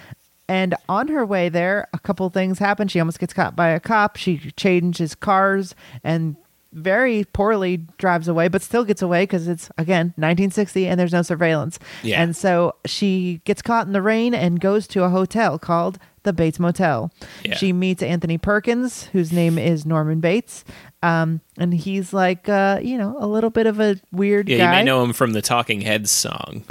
And 0.51 0.75
on 0.89 1.07
her 1.07 1.25
way 1.25 1.47
there, 1.47 1.87
a 1.93 1.99
couple 1.99 2.29
things 2.29 2.59
happen. 2.59 2.89
She 2.89 2.99
almost 2.99 3.19
gets 3.19 3.33
caught 3.33 3.55
by 3.55 3.69
a 3.69 3.79
cop. 3.79 4.17
She 4.17 4.37
changes 4.57 5.15
cars 5.15 5.75
and 6.03 6.35
very 6.73 7.23
poorly 7.31 7.77
drives 7.97 8.27
away, 8.27 8.47
but 8.49 8.61
still 8.61 8.83
gets 8.83 9.01
away 9.01 9.23
because 9.23 9.47
it's 9.47 9.69
again 9.77 10.07
1960 10.17 10.87
and 10.87 10.99
there's 10.99 11.13
no 11.13 11.21
surveillance. 11.21 11.79
Yeah. 12.03 12.21
And 12.21 12.35
so 12.35 12.75
she 12.85 13.39
gets 13.45 13.61
caught 13.61 13.87
in 13.87 13.93
the 13.93 14.01
rain 14.01 14.33
and 14.33 14.59
goes 14.59 14.87
to 14.87 15.03
a 15.03 15.09
hotel 15.09 15.57
called 15.57 15.99
the 16.23 16.33
Bates 16.33 16.59
Motel. 16.59 17.11
Yeah. 17.43 17.55
She 17.55 17.71
meets 17.73 18.03
Anthony 18.03 18.37
Perkins, 18.37 19.05
whose 19.05 19.31
name 19.31 19.57
is 19.57 19.85
Norman 19.85 20.19
Bates. 20.19 20.63
Um, 21.03 21.41
and 21.57 21.73
he's 21.73 22.13
like, 22.13 22.47
uh, 22.47 22.79
you 22.81 22.97
know, 22.97 23.15
a 23.19 23.27
little 23.27 23.49
bit 23.49 23.67
of 23.67 23.79
a 23.79 23.95
weird 24.11 24.47
Yeah, 24.49 24.57
guy. 24.57 24.63
you 24.65 24.71
may 24.79 24.83
know 24.83 25.03
him 25.03 25.13
from 25.13 25.33
the 25.33 25.41
Talking 25.41 25.81
Heads 25.81 26.11
song. 26.11 26.63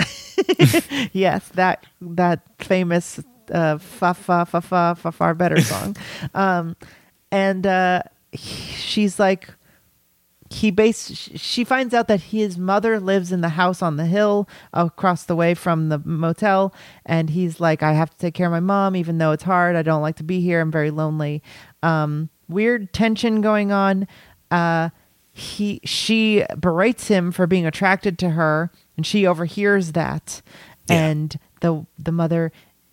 yes, 1.13 1.49
that 1.55 1.85
that 2.01 2.41
famous 2.59 3.21
uh, 3.53 3.79
fa 3.79 4.15
fa 4.15 4.45
fa 4.47 4.61
fa 4.61 4.95
fa 4.99 5.13
far 5.13 5.35
better 5.35 5.61
song. 5.73 5.97
um, 6.35 6.77
and 7.33 7.67
uh, 7.67 8.03
he- 8.33 8.73
she's 8.75 9.19
like, 9.19 9.49
he 10.53 10.73
base. 10.73 11.13
She 11.37 11.63
finds 11.63 11.95
out 11.95 12.09
that 12.09 12.21
his 12.23 12.59
mother 12.59 12.99
lives 12.99 13.31
in 13.31 13.41
the 13.41 13.51
house 13.51 13.83
on 13.83 13.97
the 13.97 14.07
hill 14.07 14.49
across 14.73 15.23
the 15.25 15.37
way 15.37 15.55
from 15.55 15.91
the 15.91 15.99
motel, 16.05 16.75
and 17.07 17.31
he's 17.31 17.61
like, 17.61 17.85
I 17.85 17.93
have 17.93 18.11
to 18.11 18.19
take 18.19 18.35
care 18.35 18.47
of 18.47 18.53
my 18.53 18.59
mom, 18.61 18.97
even 18.97 19.19
though 19.19 19.31
it's 19.31 19.45
hard. 19.45 19.77
I 19.77 19.83
don't 19.83 20.03
like 20.03 20.17
to 20.17 20.25
be 20.25 20.41
here. 20.41 20.61
I'm 20.61 20.73
very 20.73 20.91
lonely. 20.91 21.41
Um, 21.85 22.31
weird 22.49 22.93
tension 22.93 23.41
going 23.43 23.71
on. 23.71 24.09
Uh, 24.51 24.91
he 25.33 25.81
she 25.85 26.45
berates 26.59 27.07
him 27.07 27.31
for 27.31 27.47
being 27.47 27.65
attracted 27.65 28.19
to 28.19 28.31
her, 28.31 28.73
and 28.97 29.07
she 29.07 29.29
overhears 29.29 29.93
that, 29.93 30.43
Yeah. 30.89 30.97
and 30.97 31.39
the 31.61 31.87
the 31.97 32.11
mother 32.11 32.51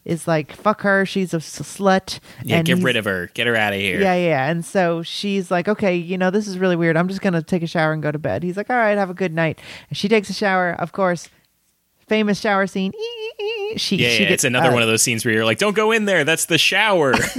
is 0.08 0.28
like, 0.28 0.52
"Fuck 0.54 0.82
her, 0.82 1.06
she's 1.06 1.34
a 1.34 1.38
slut." 1.38 2.20
Yeah, 2.44 2.58
and 2.58 2.66
get 2.66 2.80
rid 2.80 2.96
of 2.96 3.06
her. 3.06 3.30
Get 3.36 3.46
her 3.46 3.56
out 3.56 3.74
of 3.74 3.80
here. 3.80 4.02
yeah, 4.02 4.16
yeah. 4.16 4.50
And 4.50 4.66
so 4.66 5.04
she's 5.04 5.52
like, 5.52 5.68
okay, 5.68 5.96
you 5.96 6.18
know, 6.18 6.32
this 6.32 6.48
is 6.48 6.58
really 6.58 6.76
weird. 6.76 6.98
I'm 6.98 7.08
just 7.08 7.22
going 7.22 7.34
to 7.34 7.44
take 7.44 7.62
a 7.62 7.68
shower 7.68 7.92
and 7.94 8.02
go 8.02 8.12
to 8.12 8.18
bed. 8.18 8.42
He's 8.42 8.58
like, 8.58 8.70
all 8.70 8.78
right, 8.78 8.98
have 8.98 9.10
a 9.10 9.14
good 9.14 9.34
night. 9.34 9.60
And 9.90 9.98
she 9.98 10.08
takes 10.08 10.30
a 10.30 10.34
shower. 10.34 10.72
Of 10.72 10.94
course, 10.94 11.30
famous 12.08 12.40
shower 12.40 12.66
scene. 12.68 12.94
She, 13.76 13.98
Yeah, 13.98 14.10
she 14.10 14.24
yeah, 14.24 14.30
gets, 14.30 14.32
it's 14.32 14.44
another 14.46 14.70
uh, 14.70 14.74
one 14.74 14.82
of 14.82 14.88
those 14.88 15.04
scenes 15.04 15.26
where 15.26 15.34
you're 15.34 15.46
like, 15.46 15.58
"Don't 15.58 15.76
go 15.76 15.92
in 15.92 16.06
there. 16.06 16.24
That's 16.24 16.46
the 16.46 16.58
shower." 16.58 17.14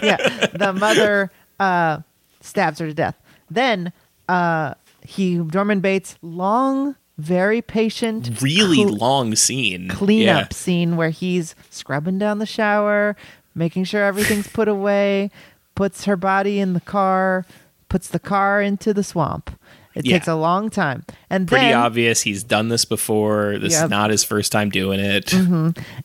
yeah, 0.00 0.16
the 0.54 0.72
mother 0.72 1.32
uh, 1.58 1.98
stabs 2.40 2.78
her 2.78 2.86
to 2.86 2.94
death. 2.94 3.16
Then 3.50 3.92
uh, 4.28 4.74
he, 5.04 5.34
Norman 5.34 5.80
Bates, 5.80 6.16
long, 6.22 6.94
very 7.18 7.60
patient, 7.60 8.40
really 8.40 8.76
cl- 8.76 8.96
long 8.96 9.34
scene. 9.36 9.88
cleanup 9.88 10.50
Yeah. 10.52 10.56
scene 10.56 10.96
where 10.96 11.10
he's 11.10 11.54
scrubbing 11.68 12.18
down 12.18 12.38
the 12.38 12.46
shower, 12.46 13.16
making 13.54 13.84
sure 13.84 14.04
everything's 14.04 14.46
put 14.48 14.68
away, 14.68 15.30
puts 15.74 16.04
her 16.04 16.16
body 16.16 16.60
in 16.60 16.72
the 16.74 16.80
car, 16.80 17.44
puts 17.88 18.08
the 18.08 18.18
car 18.20 18.62
into 18.62 18.94
the 18.94 19.02
swamp. 19.04 19.50
It 19.94 20.06
Yeah. 20.06 20.16
takes 20.16 20.28
a 20.28 20.36
long 20.36 20.70
time. 20.70 21.04
And 21.28 21.48
Pretty 21.48 21.66
then 21.66 21.74
obvious. 21.74 22.20
He's 22.22 22.44
done 22.44 22.68
this 22.68 22.84
before. 22.84 23.58
This 23.58 23.74
is 23.82 23.90
not 23.90 24.10
his 24.10 24.22
first 24.22 24.52
time 24.52 24.70
doing 24.70 25.00
it. 25.00 25.32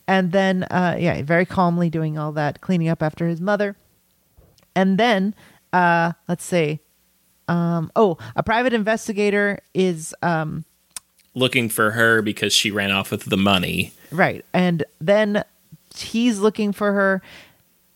and 0.08 0.32
then 0.32 0.64
uh 0.64 0.96
yeah, 0.98 1.22
very 1.22 1.46
calmly 1.46 1.90
doing 1.90 2.18
all 2.18 2.32
that, 2.32 2.60
cleaning 2.60 2.88
up 2.88 3.02
after 3.04 3.28
his 3.28 3.40
mother. 3.40 3.76
And 4.74 4.98
then 4.98 5.34
uh 5.72 6.12
let's 6.26 6.44
see. 6.44 6.80
Um 7.46 7.92
oh, 7.94 8.18
a 8.34 8.42
private 8.42 8.72
investigator 8.72 9.60
is 9.74 10.12
um 10.22 10.64
Looking 11.34 11.68
for 11.68 11.90
her 11.92 12.22
because 12.22 12.52
she 12.52 12.70
ran 12.70 12.90
off 12.92 13.10
with 13.10 13.24
the 13.24 13.36
money. 13.36 13.92
Right. 14.12 14.44
And 14.52 14.84
then 15.00 15.44
he's 15.96 16.38
looking 16.38 16.72
for 16.72 16.92
her 16.92 17.22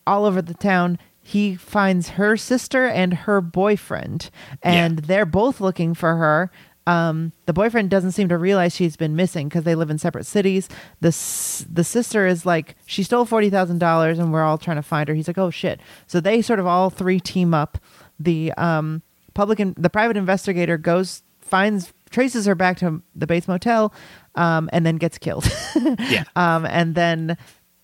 all 0.07 0.25
over 0.25 0.43
the 0.43 0.55
town. 0.55 0.99
He 1.23 1.55
finds 1.55 2.11
her 2.11 2.37
sister 2.37 2.87
and 2.87 3.13
her 3.15 3.41
boyfriend, 3.41 4.31
and 4.63 5.01
Yeah. 5.01 5.05
they're 5.07 5.27
both 5.27 5.61
looking 5.61 5.95
for 5.95 6.17
her. 6.17 6.51
Um, 6.87 7.33
the 7.45 7.53
boyfriend 7.53 7.91
doesn't 7.91 8.13
seem 8.13 8.29
to 8.31 8.39
realize 8.39 8.75
she's 8.75 8.97
been 8.97 9.15
missing 9.15 9.47
because 9.49 9.65
they 9.65 9.75
live 9.75 9.91
in 9.91 9.99
separate 9.99 10.25
cities. 10.25 10.71
The 11.03 11.09
s- 11.09 11.67
the 11.71 11.85
sister 11.85 12.27
is 12.27 12.47
like 12.47 12.77
she 12.87 13.03
stole 13.03 13.27
forty 13.27 13.51
thousand 13.51 13.79
dollars, 13.79 14.19
and 14.19 14.33
we're 14.33 14.43
all 14.43 14.57
trying 14.57 14.79
to 14.79 14.83
find 14.83 15.07
her. 15.09 15.15
He's 15.15 15.29
like, 15.29 15.37
oh 15.37 15.51
shit! 15.51 15.81
So 16.07 16.19
they 16.19 16.41
sort 16.41 16.61
of 16.61 16.67
all 16.67 16.89
three 16.89 17.21
team 17.21 17.53
up. 17.53 17.77
The 18.19 18.53
um, 18.57 19.03
public 19.35 19.61
in- 19.61 19.75
the 19.77 19.91
private 19.91 20.17
investigator 20.17 20.79
goes 20.79 21.23
finds 21.43 21.93
traces 22.11 22.47
her 22.47 22.55
back 22.55 22.79
to 22.79 23.03
the 23.15 23.27
Bates 23.27 23.49
Motel, 23.49 23.93
um, 24.35 24.69
and 24.73 24.85
then 24.87 24.97
gets 24.97 25.19
killed. 25.19 25.51
Yeah. 25.99 26.25
Um, 26.37 26.65
and 26.67 26.95
then 26.95 27.37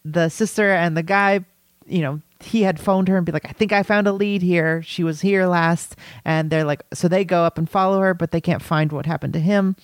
the 0.04 0.28
sister 0.28 0.70
and 0.72 0.96
the 0.96 1.02
guy, 1.02 1.44
you 1.86 2.00
know, 2.00 2.20
he 2.40 2.62
had 2.62 2.78
phoned 2.78 3.08
her 3.08 3.16
and 3.16 3.24
be 3.26 3.32
like, 3.32 3.46
I 3.46 3.52
think 3.52 3.72
I 3.72 3.82
found 3.82 4.06
a 4.06 4.12
lead 4.12 4.42
here. 4.42 4.82
She 4.82 5.02
was 5.02 5.20
here 5.20 5.46
last. 5.46 5.96
And 6.24 6.50
they're 6.50 6.64
like, 6.64 6.82
so 6.92 7.08
they 7.08 7.24
go 7.24 7.44
up 7.44 7.58
and 7.58 7.68
follow 7.68 8.00
her, 8.00 8.14
but 8.14 8.30
they 8.30 8.40
can't 8.40 8.62
find 8.62 8.92
what 8.92 9.06
happened 9.06 9.32
to 9.34 9.40
him. 9.40 9.76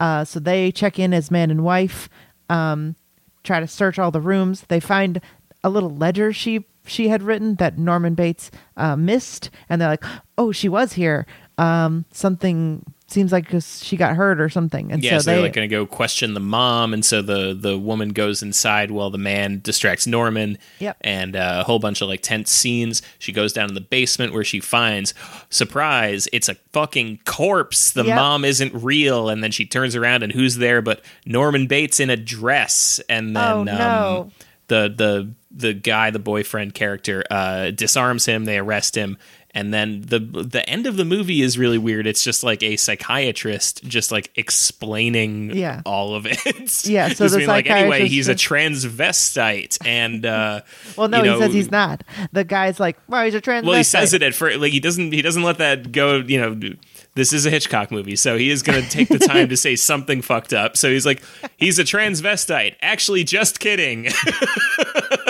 Uh, 0.00 0.24
so 0.24 0.40
they 0.40 0.72
check 0.72 0.98
in 0.98 1.14
as 1.14 1.30
man 1.30 1.50
and 1.50 1.64
wife, 1.64 2.08
um, 2.48 2.96
try 3.44 3.60
to 3.60 3.66
search 3.68 3.98
all 3.98 4.10
the 4.10 4.20
rooms. 4.20 4.62
They 4.68 4.80
find 4.80 5.20
a 5.64 5.70
little 5.70 5.90
ledger 5.90 6.32
she 6.32 6.64
she 6.84 7.08
had 7.08 7.22
written 7.22 7.54
that 7.56 7.78
Norman 7.78 8.14
Bates 8.14 8.50
uh, 8.76 8.96
missed, 8.96 9.50
and 9.68 9.80
they're 9.80 9.88
like, 9.88 10.04
"Oh, 10.36 10.50
she 10.50 10.68
was 10.68 10.94
here. 10.94 11.26
Um, 11.56 12.04
something 12.10 12.84
seems 13.12 13.30
like 13.32 13.48
cause 13.48 13.82
she 13.84 13.96
got 13.96 14.16
hurt 14.16 14.40
or 14.40 14.48
something." 14.48 14.90
And 14.90 15.02
Yeah, 15.04 15.18
so 15.18 15.30
they 15.34 15.40
like 15.40 15.52
going 15.52 15.68
to 15.68 15.74
go 15.74 15.86
question 15.86 16.34
the 16.34 16.40
mom, 16.40 16.92
and 16.94 17.04
so 17.04 17.22
the 17.22 17.54
the 17.58 17.78
woman 17.78 18.10
goes 18.10 18.42
inside 18.42 18.90
while 18.90 19.10
the 19.10 19.18
man 19.18 19.60
distracts 19.62 20.06
Norman. 20.06 20.58
Yep. 20.80 20.96
And 21.02 21.36
uh, 21.36 21.58
a 21.60 21.64
whole 21.64 21.78
bunch 21.78 22.00
of 22.00 22.08
like 22.08 22.22
tense 22.22 22.50
scenes. 22.50 23.02
She 23.18 23.32
goes 23.32 23.52
down 23.52 23.68
in 23.68 23.74
the 23.74 23.80
basement 23.80 24.32
where 24.32 24.44
she 24.44 24.60
finds, 24.60 25.14
surprise, 25.50 26.28
it's 26.32 26.48
a 26.48 26.54
fucking 26.72 27.20
corpse. 27.24 27.92
The 27.92 28.04
Yep. 28.04 28.16
mom 28.16 28.44
isn't 28.44 28.74
real, 28.74 29.28
and 29.28 29.42
then 29.44 29.50
she 29.50 29.64
turns 29.66 29.94
around 29.94 30.22
and 30.22 30.32
who's 30.32 30.56
there 30.56 30.82
but 30.82 31.04
Norman 31.26 31.66
Bates 31.66 32.00
in 32.00 32.10
a 32.10 32.16
dress, 32.16 33.00
and 33.08 33.36
then 33.36 33.42
Oh, 33.52 33.62
no. 33.64 34.20
um, 34.22 34.32
the 34.68 34.92
the 34.96 35.28
the 35.54 35.74
guy, 35.74 36.08
the 36.10 36.18
boyfriend 36.18 36.72
character, 36.74 37.22
uh, 37.30 37.70
disarms 37.72 38.24
him. 38.24 38.46
They 38.46 38.56
arrest 38.58 38.94
him, 38.96 39.18
and 39.54 39.72
then 39.74 40.00
the 40.02 40.18
the 40.18 40.68
end 40.68 40.86
of 40.86 40.96
the 40.96 41.04
movie 41.04 41.42
is 41.42 41.58
really 41.58 41.78
weird. 41.78 42.06
It's 42.06 42.24
just 42.24 42.42
like 42.42 42.62
a 42.62 42.76
psychiatrist 42.76 43.84
just 43.84 44.10
like 44.10 44.30
explaining 44.36 45.50
Yeah. 45.54 45.82
all 45.84 46.14
of 46.14 46.26
it. 46.26 46.38
Yeah, 46.84 47.08
so 47.08 47.28
the 47.28 47.36
being 47.38 47.48
like, 47.48 47.68
anyway, 47.68 48.08
he's 48.08 48.28
a 48.28 48.34
transvestite, 48.34 49.78
and 49.86 50.24
uh, 50.24 50.62
well, 50.96 51.08
no, 51.08 51.18
you 51.18 51.24
know, 51.24 51.34
he 51.34 51.40
says 51.42 51.54
he's 51.54 51.70
not. 51.70 52.02
The 52.32 52.44
guy's 52.44 52.80
like, 52.80 52.96
"Well, 53.08 53.24
he's 53.24 53.34
a 53.34 53.40
transvestite." 53.40 53.64
Well, 53.66 53.76
he 53.76 53.82
says 53.82 54.14
it 54.14 54.22
at 54.22 54.34
first. 54.34 54.58
Like 54.58 54.72
he 54.72 54.80
doesn't. 54.80 55.12
He 55.12 55.22
doesn't 55.22 55.42
let 55.42 55.58
that 55.58 55.92
go. 55.92 56.16
You 56.16 56.40
know, 56.40 56.74
this 57.14 57.32
is 57.32 57.46
a 57.46 57.50
Hitchcock 57.50 57.90
movie, 57.90 58.16
so 58.16 58.36
he 58.38 58.50
is 58.50 58.62
going 58.62 58.82
to 58.82 58.88
take 58.88 59.08
the 59.08 59.18
time 59.18 59.48
to 59.48 59.56
say 59.56 59.76
something 59.76 60.22
fucked 60.22 60.52
up. 60.52 60.76
So 60.76 60.90
he's 60.90 61.04
like, 61.06 61.22
he's 61.56 61.78
a 61.78 61.84
transvestite. 61.84 62.74
Actually, 62.80 63.24
just 63.24 63.60
kidding. 63.60 64.08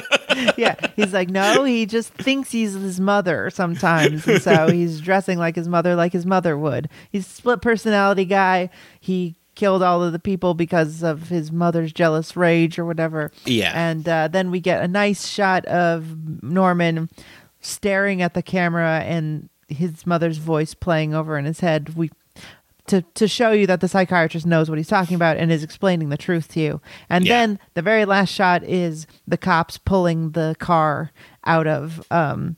yeah, 0.56 0.74
he's 0.96 1.12
like, 1.12 1.30
no, 1.30 1.64
he 1.64 1.86
just 1.86 2.12
thinks 2.14 2.50
he's 2.50 2.74
his 2.74 3.00
mother 3.00 3.50
sometimes, 3.50 4.26
and 4.26 4.42
so 4.42 4.68
he's 4.68 5.00
dressing 5.00 5.38
like 5.38 5.56
his 5.56 5.68
mother, 5.68 5.94
like 5.94 6.12
his 6.12 6.26
mother 6.26 6.56
would. 6.56 6.88
He's 7.10 7.26
a 7.26 7.30
split 7.30 7.62
personality 7.62 8.24
guy. 8.24 8.70
He 9.00 9.36
killed 9.54 9.82
all 9.82 10.02
of 10.02 10.12
the 10.12 10.18
people 10.18 10.54
because 10.54 11.02
of 11.02 11.28
his 11.28 11.52
mother's 11.52 11.92
jealous 11.92 12.36
rage 12.36 12.78
or 12.78 12.84
whatever. 12.84 13.30
Yeah. 13.44 13.72
and 13.74 14.08
uh, 14.08 14.28
then 14.28 14.50
we 14.50 14.60
get 14.60 14.82
a 14.82 14.88
nice 14.88 15.26
shot 15.26 15.64
of 15.66 16.42
Norman 16.42 17.10
staring 17.60 18.22
at 18.22 18.34
the 18.34 18.42
camera 18.42 19.00
and 19.00 19.48
his 19.68 20.06
mother's 20.06 20.38
voice 20.38 20.74
playing 20.74 21.14
over 21.14 21.38
in 21.38 21.44
his 21.44 21.60
head. 21.60 21.94
We 21.96 22.10
to 22.92 23.02
to 23.14 23.26
show 23.26 23.50
you 23.52 23.66
that 23.66 23.80
the 23.80 23.88
psychiatrist 23.88 24.46
knows 24.46 24.68
what 24.68 24.78
he's 24.78 24.88
talking 24.88 25.14
about 25.16 25.36
and 25.38 25.50
is 25.50 25.62
explaining 25.64 26.08
the 26.10 26.16
truth 26.16 26.48
to 26.48 26.60
you. 26.60 26.80
And 27.08 27.24
Yeah. 27.24 27.38
then 27.38 27.58
the 27.74 27.82
very 27.82 28.04
last 28.04 28.30
shot 28.32 28.62
is 28.64 29.06
the 29.26 29.36
cops 29.38 29.78
pulling 29.78 30.32
the 30.32 30.54
car 30.58 31.10
out 31.44 31.66
of 31.66 32.02
um 32.10 32.56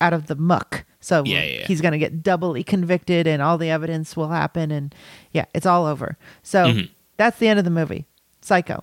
out 0.00 0.12
of 0.12 0.26
the 0.26 0.34
muck. 0.36 0.84
So 1.00 1.22
Yeah, 1.24 1.44
yeah, 1.44 1.66
he's 1.66 1.80
going 1.80 1.92
to 1.92 1.98
get 1.98 2.22
doubly 2.22 2.64
convicted 2.64 3.26
and 3.26 3.40
all 3.40 3.58
the 3.58 3.70
evidence 3.70 4.16
will 4.16 4.28
happen 4.30 4.70
and 4.70 4.94
yeah, 5.32 5.44
it's 5.54 5.66
all 5.66 5.86
over. 5.86 6.16
So 6.42 6.64
Mm-hmm. 6.66 6.92
that's 7.16 7.38
the 7.38 7.48
end 7.48 7.58
of 7.58 7.64
the 7.64 7.70
movie. 7.70 8.06
Psycho. 8.40 8.82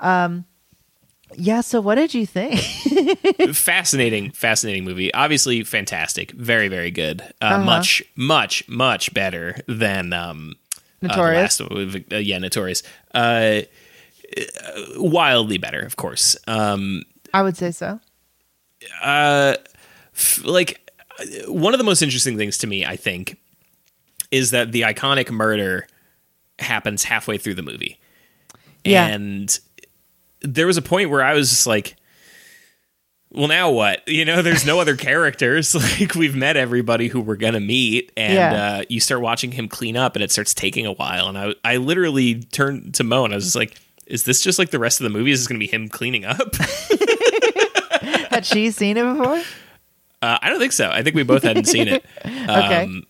Um 0.00 0.44
yeah, 1.34 1.60
so 1.60 1.80
what 1.80 1.96
did 1.96 2.14
you 2.14 2.24
think? 2.26 2.60
fascinating, 3.54 4.30
fascinating 4.30 4.84
movie. 4.84 5.12
Obviously, 5.14 5.62
fantastic. 5.64 6.30
Very, 6.32 6.68
very 6.68 6.90
good. 6.90 7.20
Uh, 7.42 7.44
Uh-huh. 7.46 7.64
Much, 7.64 8.02
much, 8.16 8.68
much 8.68 9.12
better 9.12 9.56
than 9.66 10.12
um, 10.12 10.54
Notorious? 11.02 11.60
Uh, 11.60 11.64
last, 11.68 11.96
uh, 12.12 12.16
yeah, 12.16 12.38
Notorious. 12.38 12.82
Uh, 13.14 13.62
wildly 14.96 15.58
better, 15.58 15.80
of 15.80 15.96
course. 15.96 16.36
Um, 16.46 17.02
I 17.34 17.42
would 17.42 17.56
say 17.56 17.70
so. 17.70 18.00
f- 20.14 20.44
like 20.44 20.90
uh, 21.18 21.52
one 21.52 21.74
of 21.74 21.78
the 21.78 21.84
most 21.84 22.02
interesting 22.02 22.36
things 22.36 22.58
to 22.58 22.66
me, 22.66 22.84
I 22.84 22.96
think, 22.96 23.36
is 24.30 24.50
that 24.52 24.72
the 24.72 24.82
iconic 24.82 25.30
murder 25.30 25.86
happens 26.58 27.04
halfway 27.04 27.38
through 27.38 27.54
the 27.54 27.62
movie. 27.62 27.98
Yeah. 28.84 29.06
And 29.06 29.58
there 30.54 30.66
was 30.66 30.76
a 30.76 30.82
point 30.82 31.10
where 31.10 31.22
I 31.22 31.34
was 31.34 31.50
just 31.50 31.66
like, 31.66 31.96
well, 33.30 33.48
now 33.48 33.70
what? 33.70 34.06
You 34.08 34.24
know, 34.24 34.40
there's 34.40 34.64
no 34.64 34.80
other 34.80 34.96
characters. 35.08 35.74
Like, 36.00 36.14
we've 36.14 36.36
met 36.36 36.56
everybody 36.56 37.08
who 37.08 37.20
we're 37.20 37.36
going 37.36 37.54
to 37.54 37.60
meet. 37.60 38.12
And 38.16 38.34
Yeah. 38.34 38.52
uh, 38.78 38.82
you 38.88 39.00
start 39.00 39.20
watching 39.20 39.52
him 39.52 39.68
clean 39.68 39.96
up, 39.96 40.16
and 40.16 40.22
it 40.22 40.30
starts 40.30 40.54
taking 40.54 40.86
a 40.86 40.92
while. 40.92 41.28
And 41.28 41.36
I, 41.36 41.54
I 41.64 41.76
literally 41.76 42.42
turned 42.44 42.94
to 42.94 43.04
Mo 43.04 43.24
and 43.24 43.32
I 43.34 43.36
was 43.36 43.44
just 43.44 43.56
like, 43.56 43.76
is 44.06 44.22
this 44.24 44.40
just 44.40 44.58
like 44.58 44.70
the 44.70 44.78
rest 44.78 45.00
of 45.00 45.04
the 45.04 45.10
movie? 45.10 45.32
Is 45.32 45.40
this 45.40 45.48
going 45.48 45.58
to 45.60 45.66
be 45.66 45.70
him 45.70 45.88
cleaning 45.88 46.24
up? 46.24 46.38
Had 48.30 48.44
she 48.46 48.70
seen 48.70 48.96
it 48.96 49.02
before? 49.04 49.42
Uh, 50.22 50.38
I 50.40 50.48
don't 50.48 50.58
think 50.60 50.72
so. 50.72 50.90
I 50.90 51.02
think 51.02 51.16
we 51.16 51.22
both 51.24 51.42
hadn't 51.42 51.64
seen 51.66 51.88
it. 51.88 52.04
Okay. 52.24 52.84
Um, 52.84 53.04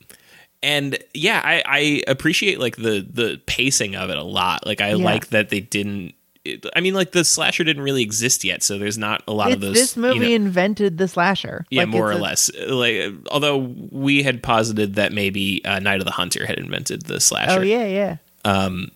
and 0.62 0.98
yeah, 1.14 1.40
I, 1.44 1.62
I 1.66 2.02
appreciate 2.08 2.58
like 2.58 2.76
the 2.76 3.06
the 3.08 3.40
pacing 3.46 3.94
of 3.94 4.10
it 4.10 4.16
a 4.18 4.22
lot. 4.22 4.66
Like 4.66 4.80
I 4.80 4.90
Yeah. 4.90 5.04
like 5.04 5.28
that 5.28 5.50
they 5.50 5.60
didn't. 5.60 6.14
It, 6.54 6.66
I 6.74 6.80
mean, 6.80 6.94
like 6.94 7.12
the 7.12 7.24
slasher 7.24 7.64
didn't 7.64 7.82
really 7.82 8.02
exist 8.02 8.44
yet, 8.44 8.62
so 8.62 8.78
there's 8.78 8.98
not 8.98 9.22
a 9.28 9.32
lot 9.32 9.48
It's- 9.48 9.54
of 9.56 9.60
those. 9.60 9.74
this 9.74 9.96
movie 9.96 10.16
you 10.30 10.38
know- 10.38 10.44
invented 10.46 10.98
the 10.98 11.08
slasher. 11.08 11.64
yeah, 11.70 11.82
Like, 11.82 11.88
more 11.90 12.08
or 12.08 12.12
a- 12.12 12.18
less. 12.18 12.50
Like, 12.68 13.12
although 13.30 13.56
we 13.90 14.22
had 14.22 14.42
posited 14.42 14.94
that 14.94 15.12
maybe 15.12 15.64
uh, 15.64 15.78
Night 15.80 16.00
of 16.00 16.04
the 16.06 16.12
Hunter 16.12 16.46
had 16.46 16.58
invented 16.58 17.02
the 17.02 17.20
slasher. 17.20 17.60
Oh 17.60 17.62
yeah, 17.62 17.86
yeah. 17.86 18.16
Um, 18.44 18.90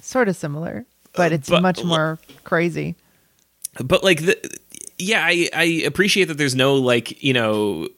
Sort 0.00 0.28
of 0.28 0.36
similar, 0.36 0.84
but 1.14 1.32
it's 1.32 1.48
but- 1.48 1.62
much 1.62 1.82
more 1.84 2.18
crazy. 2.44 2.94
but 3.82 4.04
like 4.04 4.24
the 4.24 4.58
yeah 4.98 5.24
i 5.24 5.48
i 5.52 5.64
appreciate 5.84 6.26
that 6.26 6.38
there's 6.38 6.54
no 6.54 6.76
like 6.76 7.20
you 7.20 7.32
know 7.32 7.88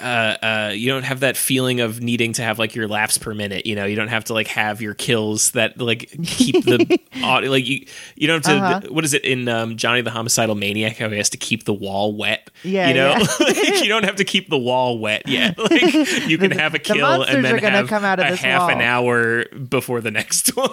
uh, 0.00 0.36
uh, 0.42 0.72
you 0.74 0.88
don't 0.88 1.02
have 1.02 1.20
that 1.20 1.36
feeling 1.36 1.80
of 1.80 2.00
needing 2.00 2.32
to 2.34 2.42
have 2.42 2.58
like 2.58 2.74
your 2.74 2.88
laughs 2.88 3.18
per 3.18 3.34
minute. 3.34 3.66
You 3.66 3.74
know, 3.74 3.84
you 3.84 3.96
don't 3.96 4.08
have 4.08 4.24
to 4.24 4.34
like 4.34 4.48
have 4.48 4.80
your 4.80 4.94
kills 4.94 5.52
that 5.52 5.78
like 5.78 6.10
keep 6.24 6.64
the 6.64 6.98
audio. 7.22 7.50
Like 7.50 7.66
you, 7.66 7.86
you 8.16 8.26
don't 8.26 8.44
have 8.44 8.58
to. 8.58 8.64
Uh-huh. 8.64 8.92
What 8.92 9.04
is 9.04 9.14
it 9.14 9.24
in 9.24 9.48
um, 9.48 9.76
Johnny 9.76 10.00
the 10.00 10.10
Homicidal 10.10 10.54
Maniac? 10.54 10.96
How 10.96 11.08
he 11.08 11.16
has 11.16 11.30
to 11.30 11.36
keep 11.36 11.64
the 11.64 11.74
wall 11.74 12.16
wet. 12.16 12.50
Yeah, 12.62 12.88
you 12.88 12.94
know, 12.94 13.10
yeah. 13.10 13.26
like, 13.40 13.82
you 13.82 13.88
don't 13.88 14.04
have 14.04 14.16
to 14.16 14.24
keep 14.24 14.48
the 14.48 14.58
wall 14.58 14.98
wet 14.98 15.26
yet. 15.26 15.58
Like 15.70 16.26
you 16.26 16.38
can 16.38 16.50
have 16.52 16.74
a 16.74 16.78
kill 16.78 17.22
and 17.22 17.44
then 17.44 17.58
have 17.58 17.86
come 17.86 18.04
out 18.04 18.18
of 18.18 18.26
a 18.26 18.36
half 18.36 18.70
an 18.70 18.80
hour 18.80 19.44
before 19.46 20.00
the 20.00 20.10
next 20.10 20.56
one. 20.56 20.70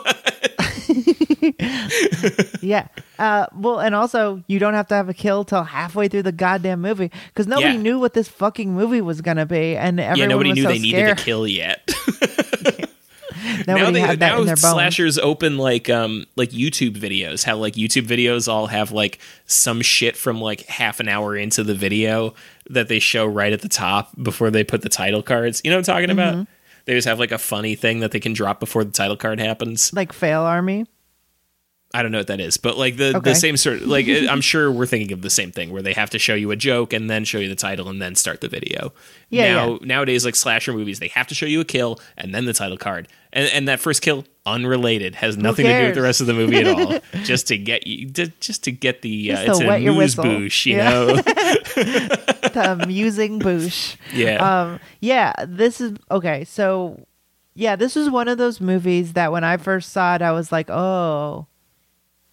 Yeah. 2.62 2.88
Uh, 3.20 3.48
well, 3.56 3.80
and 3.80 3.96
also 3.96 4.44
you 4.48 4.60
don't 4.60 4.74
have 4.74 4.88
to 4.88 4.96
have 4.96 5.10
a 5.10 5.14
kill 5.14 5.44
till 5.44 5.64
halfway 5.64 6.08
through 6.08 6.24
the 6.24 6.32
goddamn 6.32 6.82
movie 6.82 7.12
because 7.28 7.48
nobody 7.48 7.76
Yeah. 7.76 7.82
knew 7.82 8.00
what 8.00 8.14
this 8.14 8.28
fucking 8.28 8.74
movie 8.74 9.02
was 9.02 9.22
gonna 9.22 9.46
be, 9.46 9.76
and 9.76 10.00
everyone 10.00 10.18
yeah, 10.20 10.26
nobody 10.28 10.54
knew 10.54 10.64
so 10.64 10.70
they 10.70 10.80
needed 10.80 10.98
scared. 10.98 11.20
a 11.20 11.24
kill 11.24 11.48
yet. 11.48 11.90
Nobody 13.68 13.84
now 13.86 13.92
they, 13.92 14.00
had 14.02 14.20
that 14.20 14.30
now 14.34 14.40
in 14.40 14.46
their 14.46 14.56
bones. 14.56 14.62
slashers 14.62 15.18
open 15.20 15.58
like 15.58 15.90
um 15.90 16.26
like 16.36 16.50
YouTube 16.50 16.98
videos. 16.98 17.44
How 17.44 17.56
like 17.58 17.74
YouTube 17.74 18.08
videos 18.08 18.48
all 18.48 18.68
have 18.68 18.92
like 18.92 19.20
some 19.46 19.82
shit 19.82 20.18
from 20.18 20.42
like 20.42 20.66
half 20.66 21.00
an 21.00 21.08
hour 21.08 21.36
into 21.38 21.64
the 21.64 21.76
video 21.76 22.34
that 22.70 22.88
they 22.88 23.00
show 23.00 23.26
right 23.26 23.54
at 23.54 23.62
the 23.62 23.70
top 23.70 24.12
before 24.22 24.50
they 24.50 24.64
put 24.64 24.82
the 24.82 24.90
title 24.90 25.22
cards. 25.22 25.62
You 25.64 25.72
know 25.72 25.78
what 25.78 25.88
I'm 25.88 25.96
talking 25.96 26.10
Mm-hmm. 26.16 26.40
about? 26.40 26.48
They 26.86 26.94
just 26.94 27.08
have 27.08 27.20
like 27.20 27.32
a 27.32 27.38
funny 27.38 27.76
thing 27.76 28.00
that 28.00 28.12
they 28.12 28.20
can 28.20 28.34
drop 28.34 28.60
before 28.60 28.84
the 28.84 28.92
title 28.92 29.18
card 29.18 29.40
happens. 29.40 29.94
like 29.94 30.14
FailArmy. 30.14 30.88
I 31.94 32.02
don't 32.04 32.12
know 32.12 32.18
what 32.18 32.28
that 32.28 32.42
is, 32.42 32.58
but 32.58 32.78
like 32.78 32.98
the 32.98 33.16
Okay. 33.18 33.32
the 33.32 33.36
same 33.36 33.56
sort 33.56 33.78
of 33.78 33.88
like 33.88 34.08
I'm 34.30 34.42
sure 34.42 34.70
we're 34.72 34.86
thinking 34.86 35.14
of 35.14 35.22
the 35.22 35.30
same 35.30 35.52
thing 35.52 35.72
where 35.72 35.82
they 35.82 35.94
have 35.94 36.10
to 36.12 36.20
show 36.20 36.36
you 36.36 36.52
a 36.52 36.56
joke 36.58 36.92
and 36.94 37.10
then 37.10 37.24
show 37.24 37.38
you 37.40 37.48
the 37.48 37.56
title 37.56 37.88
and 37.90 38.02
then 38.02 38.14
start 38.16 38.42
the 38.42 38.50
video. 38.50 38.92
Yeah, 39.30 39.54
Now 39.56 39.70
yeah. 39.72 39.78
nowadays 39.84 40.26
like 40.26 40.36
slasher 40.36 40.74
movies, 40.74 41.00
they 41.00 41.08
have 41.10 41.28
to 41.28 41.36
show 41.36 41.46
you 41.46 41.62
a 41.62 41.66
kill 41.66 42.00
and 42.18 42.36
then 42.36 42.44
the 42.46 42.54
title 42.54 42.78
card. 42.78 43.08
And 43.32 43.50
and 43.54 43.68
that 43.70 43.80
first 43.80 44.02
kill 44.02 44.26
unrelated 44.46 45.16
has 45.16 45.38
nothing 45.38 45.66
to 45.66 45.78
do 45.80 45.86
with 45.88 45.96
the 45.96 46.02
rest 46.02 46.20
of 46.22 46.28
the 46.28 46.34
movie 46.34 46.58
at 46.58 46.68
all. 46.68 47.00
just 47.24 47.48
to 47.48 47.58
get 47.58 47.88
you 47.88 48.10
to, 48.12 48.28
just 48.42 48.64
to 48.66 48.72
get 48.72 49.02
the 49.02 49.32
uh, 49.34 49.42
it's 49.54 49.60
a 49.62 49.80
moose 49.92 50.16
boosh, 50.16 50.66
you 50.66 50.76
Yeah. 50.78 50.90
know. 50.90 51.16
the 52.52 52.78
amusing 52.84 53.40
boosh. 53.40 53.96
yeah. 54.14 54.62
Um, 54.62 54.80
yeah, 55.00 55.34
this 55.48 55.80
is 55.82 55.94
okay. 56.12 56.44
So, 56.44 57.06
yeah, 57.54 57.76
this 57.76 57.96
was 57.96 58.10
one 58.10 58.28
of 58.28 58.38
those 58.38 58.60
movies 58.62 59.14
that 59.14 59.32
when 59.32 59.44
I 59.44 59.58
first 59.58 59.92
saw 59.92 60.16
it, 60.16 60.22
I 60.22 60.32
was 60.32 60.52
like, 60.52 60.70
oh, 60.70 61.48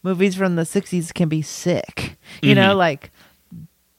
movies 0.05 0.37
from 0.37 0.55
the 0.55 0.63
60s 0.63 1.13
can 1.13 1.29
be 1.29 1.43
sick. 1.43 2.17
You 2.43 2.55
know, 2.55 2.77
like 2.77 3.11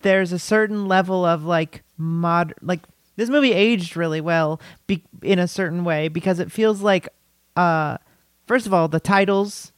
there's 0.02 0.32
a 0.32 0.40
certain 0.40 0.88
level 0.88 1.26
of 1.26 1.44
like 1.44 1.84
mod, 1.98 2.54
like 2.62 2.82
this 3.18 3.30
movie 3.30 3.52
aged 3.54 3.98
really 3.98 4.22
well 4.22 4.62
be- 4.88 5.04
in 5.22 5.40
a 5.40 5.48
certain 5.48 5.84
way 5.84 6.08
because 6.08 6.40
it 6.40 6.52
feels 6.52 6.82
like, 6.82 7.10
uh, 7.58 7.98
first 8.46 8.66
of 8.66 8.74
all, 8.74 8.88
the 8.88 9.00
titles 9.00 9.72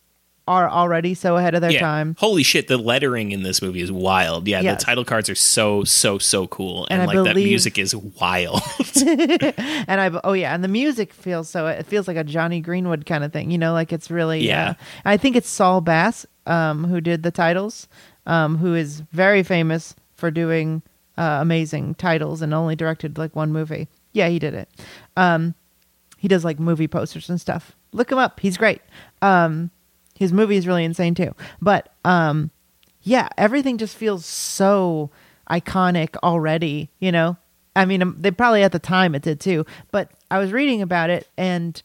are 0.47 0.69
already 0.69 1.13
so 1.13 1.37
ahead 1.37 1.55
of 1.55 1.61
their 1.61 1.71
yeah. 1.71 1.79
time. 1.79 2.15
Holy 2.19 2.43
shit, 2.43 2.67
the 2.67 2.77
lettering 2.77 3.31
in 3.31 3.43
this 3.43 3.61
movie 3.61 3.81
is 3.81 3.91
wild. 3.91 4.47
Yeah, 4.47 4.61
Yes. 4.61 4.79
the 4.79 4.85
title 4.85 5.05
cards 5.05 5.29
are 5.29 5.35
so 5.35 5.83
so 5.83 6.17
so 6.17 6.47
cool, 6.47 6.87
and, 6.89 7.01
And 7.01 7.07
like 7.07 7.25
that 7.25 7.35
music 7.35 7.77
is 7.77 7.95
wild. 7.95 8.61
And 9.87 10.01
I 10.01 10.19
oh 10.23 10.33
yeah, 10.33 10.53
and 10.53 10.63
the 10.63 10.67
music 10.67 11.13
feels 11.13 11.49
so 11.49 11.67
it 11.67 11.85
feels 11.85 12.07
like 12.07 12.17
a 12.17 12.23
Jonny 12.23 12.59
Greenwood 12.61 13.05
kind 13.05 13.23
of 13.23 13.31
thing, 13.33 13.51
you 13.51 13.57
know, 13.57 13.73
like 13.73 13.91
it's 13.93 14.09
really 14.09 14.45
Yeah. 14.45 14.69
Uh, 14.69 14.73
I 15.05 15.17
think 15.17 15.35
it's 15.35 15.49
Saul 15.49 15.81
Bass 15.81 16.25
um, 16.45 16.85
who 16.85 17.01
did 17.01 17.23
the 17.23 17.31
titles, 17.31 17.87
um, 18.25 18.57
who 18.57 18.73
is 18.73 19.01
very 19.11 19.43
famous 19.43 19.95
for 20.15 20.31
doing 20.31 20.81
uh, 21.17 21.39
amazing 21.41 21.95
titles 21.95 22.41
and 22.41 22.53
only 22.53 22.75
directed 22.75 23.17
like 23.17 23.35
one 23.35 23.51
movie. 23.51 23.87
Yeah, 24.13 24.29
he 24.29 24.39
did 24.39 24.53
it. 24.53 24.69
Um, 25.15 25.53
he 26.17 26.27
does 26.27 26.43
like 26.43 26.59
movie 26.59 26.87
posters 26.87 27.29
and 27.29 27.39
stuff. 27.39 27.75
Look 27.93 28.11
him 28.11 28.17
up; 28.17 28.39
he's 28.39 28.57
great. 28.57 28.81
Um, 29.21 29.71
his 30.17 30.33
movie 30.33 30.57
is 30.57 30.67
really 30.67 30.83
insane 30.83 31.15
too. 31.15 31.35
But 31.61 31.93
um, 32.05 32.51
yeah, 33.03 33.29
everything 33.37 33.77
just 33.77 33.95
feels 33.95 34.25
so 34.25 35.09
iconic 35.49 36.15
already, 36.23 36.89
you 36.99 37.11
know? 37.11 37.37
I 37.75 37.85
mean, 37.85 38.01
um, 38.01 38.15
they 38.19 38.31
probably 38.31 38.63
at 38.63 38.71
the 38.71 38.79
time 38.79 39.13
it 39.13 39.21
did 39.21 39.39
too, 39.39 39.65
but 39.91 40.11
I 40.31 40.39
was 40.39 40.51
reading 40.51 40.81
about 40.81 41.09
it 41.09 41.27
and 41.37 41.81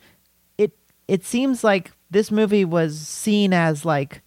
it 0.57 0.73
it 1.07 1.25
seems 1.25 1.63
like 1.63 1.93
this 2.11 2.31
movie 2.31 2.65
was 2.65 2.99
seen 2.99 3.53
as 3.53 3.85
like 3.85 4.23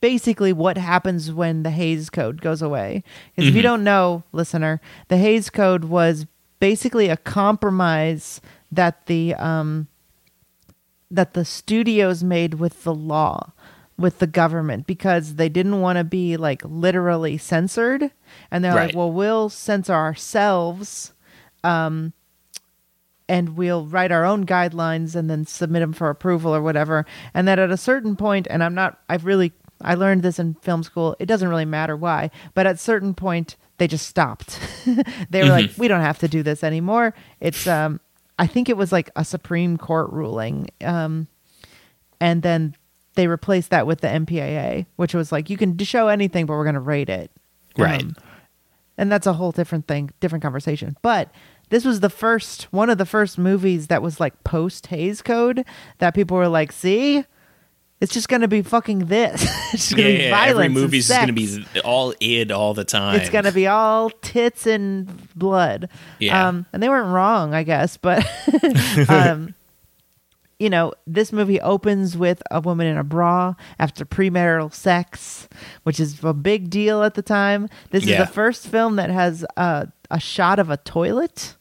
basically 0.00 0.52
what 0.52 0.76
happens 0.76 1.32
when 1.32 1.62
the 1.62 1.70
Hays 1.70 2.10
Code 2.10 2.40
goes 2.40 2.62
away. 2.62 3.02
Because 3.34 3.48
if 3.48 3.54
you 3.56 3.62
don't 3.62 3.84
know, 3.84 4.22
listener, 4.32 4.80
the 5.08 5.16
Hays 5.16 5.50
Code 5.50 5.84
was 5.84 6.26
basically 6.60 7.08
a 7.08 7.16
compromise 7.16 8.40
that 8.70 9.06
the 9.06 9.34
um 9.34 9.88
that 11.10 11.32
the 11.34 11.44
studios 11.44 12.22
made 12.22 12.54
with 12.54 12.84
the 12.84 12.94
law 12.94 13.52
with 13.96 14.18
the 14.20 14.26
government 14.28 14.86
because 14.86 15.34
they 15.34 15.48
didn't 15.48 15.80
want 15.80 15.96
to 15.98 16.04
be 16.04 16.36
like 16.36 16.62
literally 16.64 17.36
censored. 17.36 18.10
And 18.50 18.64
they're 18.64 18.74
Right. 18.74 18.86
like 18.88 18.94
well 18.96 19.10
we'll 19.10 19.48
censor 19.48 19.94
ourselves 19.94 21.12
um 21.64 22.12
and 23.28 23.56
we'll 23.56 23.84
write 23.86 24.10
our 24.12 24.24
own 24.24 24.46
guidelines 24.46 25.14
and 25.14 25.28
then 25.28 25.44
submit 25.46 25.80
them 25.80 25.92
for 25.92 26.08
approval 26.10 26.54
or 26.54 26.62
whatever. 26.62 27.04
And 27.34 27.46
that 27.48 27.58
at 27.58 27.70
a 27.70 27.76
certain 27.76 28.16
point 28.16 28.46
and 28.50 28.62
i'm 28.62 28.74
not 28.74 29.00
i've 29.08 29.24
really 29.24 29.52
i 29.82 29.94
learned 29.94 30.22
this 30.22 30.38
in 30.38 30.54
film 30.54 30.82
school 30.82 31.16
it 31.18 31.26
doesn't 31.26 31.48
really 31.48 31.64
matter 31.64 31.96
why 31.96 32.30
but 32.54 32.66
at 32.66 32.74
a 32.76 32.78
certain 32.78 33.14
point 33.14 33.56
they 33.78 33.86
just 33.86 34.06
stopped. 34.08 34.58
They 35.30 35.42
were 35.42 35.50
like 35.50 35.70
we 35.78 35.86
don't 35.88 36.00
have 36.00 36.18
to 36.20 36.28
do 36.28 36.42
this 36.42 36.64
anymore. 36.64 37.14
It's 37.40 37.66
um 37.66 38.00
i 38.38 38.46
think 38.46 38.68
it 38.68 38.76
was 38.76 38.92
like 38.92 39.10
a 39.16 39.24
supreme 39.24 39.76
court 39.76 40.10
ruling 40.10 40.68
um 40.82 41.26
and 42.20 42.42
then 42.42 42.74
they 43.14 43.26
replaced 43.26 43.70
that 43.70 43.86
with 43.86 44.00
the 44.00 44.08
mpaa 44.08 44.86
which 44.96 45.14
was 45.14 45.32
like 45.32 45.50
you 45.50 45.56
can 45.56 45.76
show 45.78 46.08
anything 46.08 46.46
but 46.46 46.54
we're 46.54 46.64
going 46.64 46.74
to 46.74 46.80
rate 46.80 47.08
it 47.08 47.30
Right. 47.78 48.02
Um, 48.02 48.16
and 48.96 49.12
that's 49.12 49.26
a 49.26 49.34
whole 49.34 49.52
different 49.52 49.86
thing, 49.86 50.10
different 50.20 50.42
conversation. 50.42 50.96
But 51.02 51.30
this 51.70 51.84
was 51.84 52.00
the 52.00 52.10
first 52.10 52.64
one 52.72 52.90
of 52.90 52.98
the 52.98 53.06
first 53.06 53.38
movies 53.38 53.86
that 53.86 54.02
was 54.02 54.18
like 54.18 54.42
post 54.42 54.88
Hays 54.88 55.22
Code 55.22 55.64
that 55.98 56.14
people 56.14 56.36
were 56.36 56.48
like, 56.48 56.72
"See, 56.72 57.24
it's 58.00 58.12
just 58.14 58.28
gonna 58.28 58.48
be 58.48 58.62
fucking 58.62 59.06
this. 59.06 59.42
it's 59.72 59.88
just 59.88 59.90
gonna 59.96 60.08
be 60.08 60.24
yeah, 60.24 60.30
violence. 60.30 60.64
every 60.64 60.68
movie's 60.68 61.08
gonna 61.08 61.32
be 61.32 61.64
all 61.84 62.14
id 62.20 62.52
all 62.52 62.74
the 62.74 62.84
time. 62.84 63.20
It's 63.20 63.30
gonna 63.30 63.52
be 63.52 63.66
all 63.66 64.10
tits 64.10 64.66
and 64.66 65.28
blood. 65.34 65.88
Yeah. 66.18 66.48
Um, 66.48 66.66
and 66.72 66.82
they 66.82 66.88
weren't 66.88 67.12
wrong, 67.12 67.54
I 67.54 67.62
guess, 67.64 67.96
but 67.96 68.24
um, 69.08 69.54
you 70.58 70.70
know, 70.70 70.92
this 71.06 71.32
movie 71.32 71.60
opens 71.60 72.16
with 72.16 72.42
a 72.50 72.60
woman 72.60 72.86
in 72.86 72.96
a 72.96 73.04
bra 73.04 73.54
after 73.78 74.04
premarital 74.04 74.72
sex, 74.74 75.48
which 75.84 76.00
is 76.00 76.22
a 76.24 76.32
big 76.34 76.70
deal 76.70 77.02
at 77.02 77.14
the 77.14 77.22
time. 77.22 77.68
This 77.90 78.04
Yeah. 78.04 78.22
is 78.22 78.28
the 78.28 78.32
first 78.34 78.66
film 78.68 78.96
that 78.96 79.10
has 79.10 79.44
uh, 79.56 79.86
a 80.10 80.18
shot 80.20 80.58
of 80.58 80.70
a 80.70 80.76
toilet. 80.78 81.54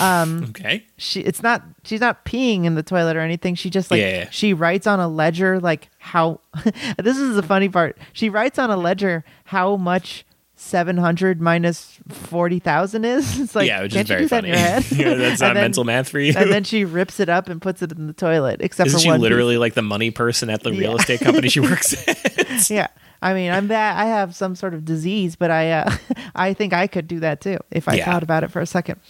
Um, 0.00 0.44
okay. 0.50 0.86
She 0.96 1.20
it's 1.20 1.42
not 1.42 1.62
she's 1.84 2.00
not 2.00 2.24
peeing 2.24 2.64
in 2.64 2.74
the 2.76 2.82
toilet 2.82 3.16
or 3.16 3.20
anything. 3.20 3.54
She 3.54 3.68
just 3.70 3.90
like 3.90 4.00
Yeah, 4.00 4.08
yeah. 4.20 4.30
she 4.30 4.54
writes 4.54 4.86
on 4.86 5.00
a 5.00 5.08
ledger 5.08 5.60
like 5.60 5.88
how 5.98 6.40
this 6.98 7.18
is 7.18 7.34
the 7.36 7.42
funny 7.42 7.68
part. 7.68 7.98
She 8.12 8.28
writes 8.30 8.58
on 8.58 8.70
a 8.70 8.76
ledger 8.76 9.24
how 9.44 9.76
much 9.76 10.24
700 10.56 11.40
minus 11.40 11.98
40,000 12.08 13.04
is. 13.04 13.40
It's 13.40 13.54
like 13.54 13.66
yeah, 13.66 13.82
which 13.82 13.92
can't 13.92 14.04
is 14.04 14.08
very 14.08 14.22
that 14.26 14.30
funny. 14.30 14.48
head? 14.50 14.84
yeah, 14.92 15.14
that's 15.14 15.40
not 15.40 15.54
then- 15.54 15.64
mental 15.64 15.84
math 15.84 16.08
for 16.08 16.20
you. 16.20 16.32
and 16.36 16.50
then 16.50 16.64
she 16.64 16.84
rips 16.84 17.20
it 17.20 17.28
up 17.28 17.48
and 17.48 17.60
puts 17.60 17.82
it 17.82 17.92
in 17.92 18.06
the 18.06 18.12
toilet 18.12 18.60
except 18.60 18.86
Isn't 18.88 18.98
for 18.98 19.02
she 19.02 19.08
one 19.08 19.18
piece. 19.18 19.22
literally 19.24 19.58
like 19.58 19.74
the 19.74 19.82
money 19.82 20.10
person 20.10 20.48
at 20.50 20.62
the 20.62 20.70
real 20.72 20.96
estate 20.96 21.20
company 21.20 21.48
she 21.48 21.60
works 21.60 21.94
at? 22.08 22.70
yeah 22.70 22.86
i 23.22 23.32
mean 23.32 23.50
i'm 23.50 23.66
bad 23.68 23.96
i 23.98 24.04
have 24.04 24.34
some 24.34 24.54
sort 24.54 24.74
of 24.74 24.84
disease 24.84 25.36
but 25.36 25.50
i 25.50 25.70
uh, 25.70 25.90
i 26.34 26.52
think 26.52 26.72
i 26.72 26.86
could 26.86 27.06
do 27.08 27.20
that 27.20 27.40
too 27.40 27.56
if 27.70 27.88
i 27.88 27.94
Yeah. 27.94 28.04
thought 28.04 28.22
about 28.22 28.44
it 28.44 28.50
for 28.50 28.60
a 28.60 28.66
second 28.66 29.00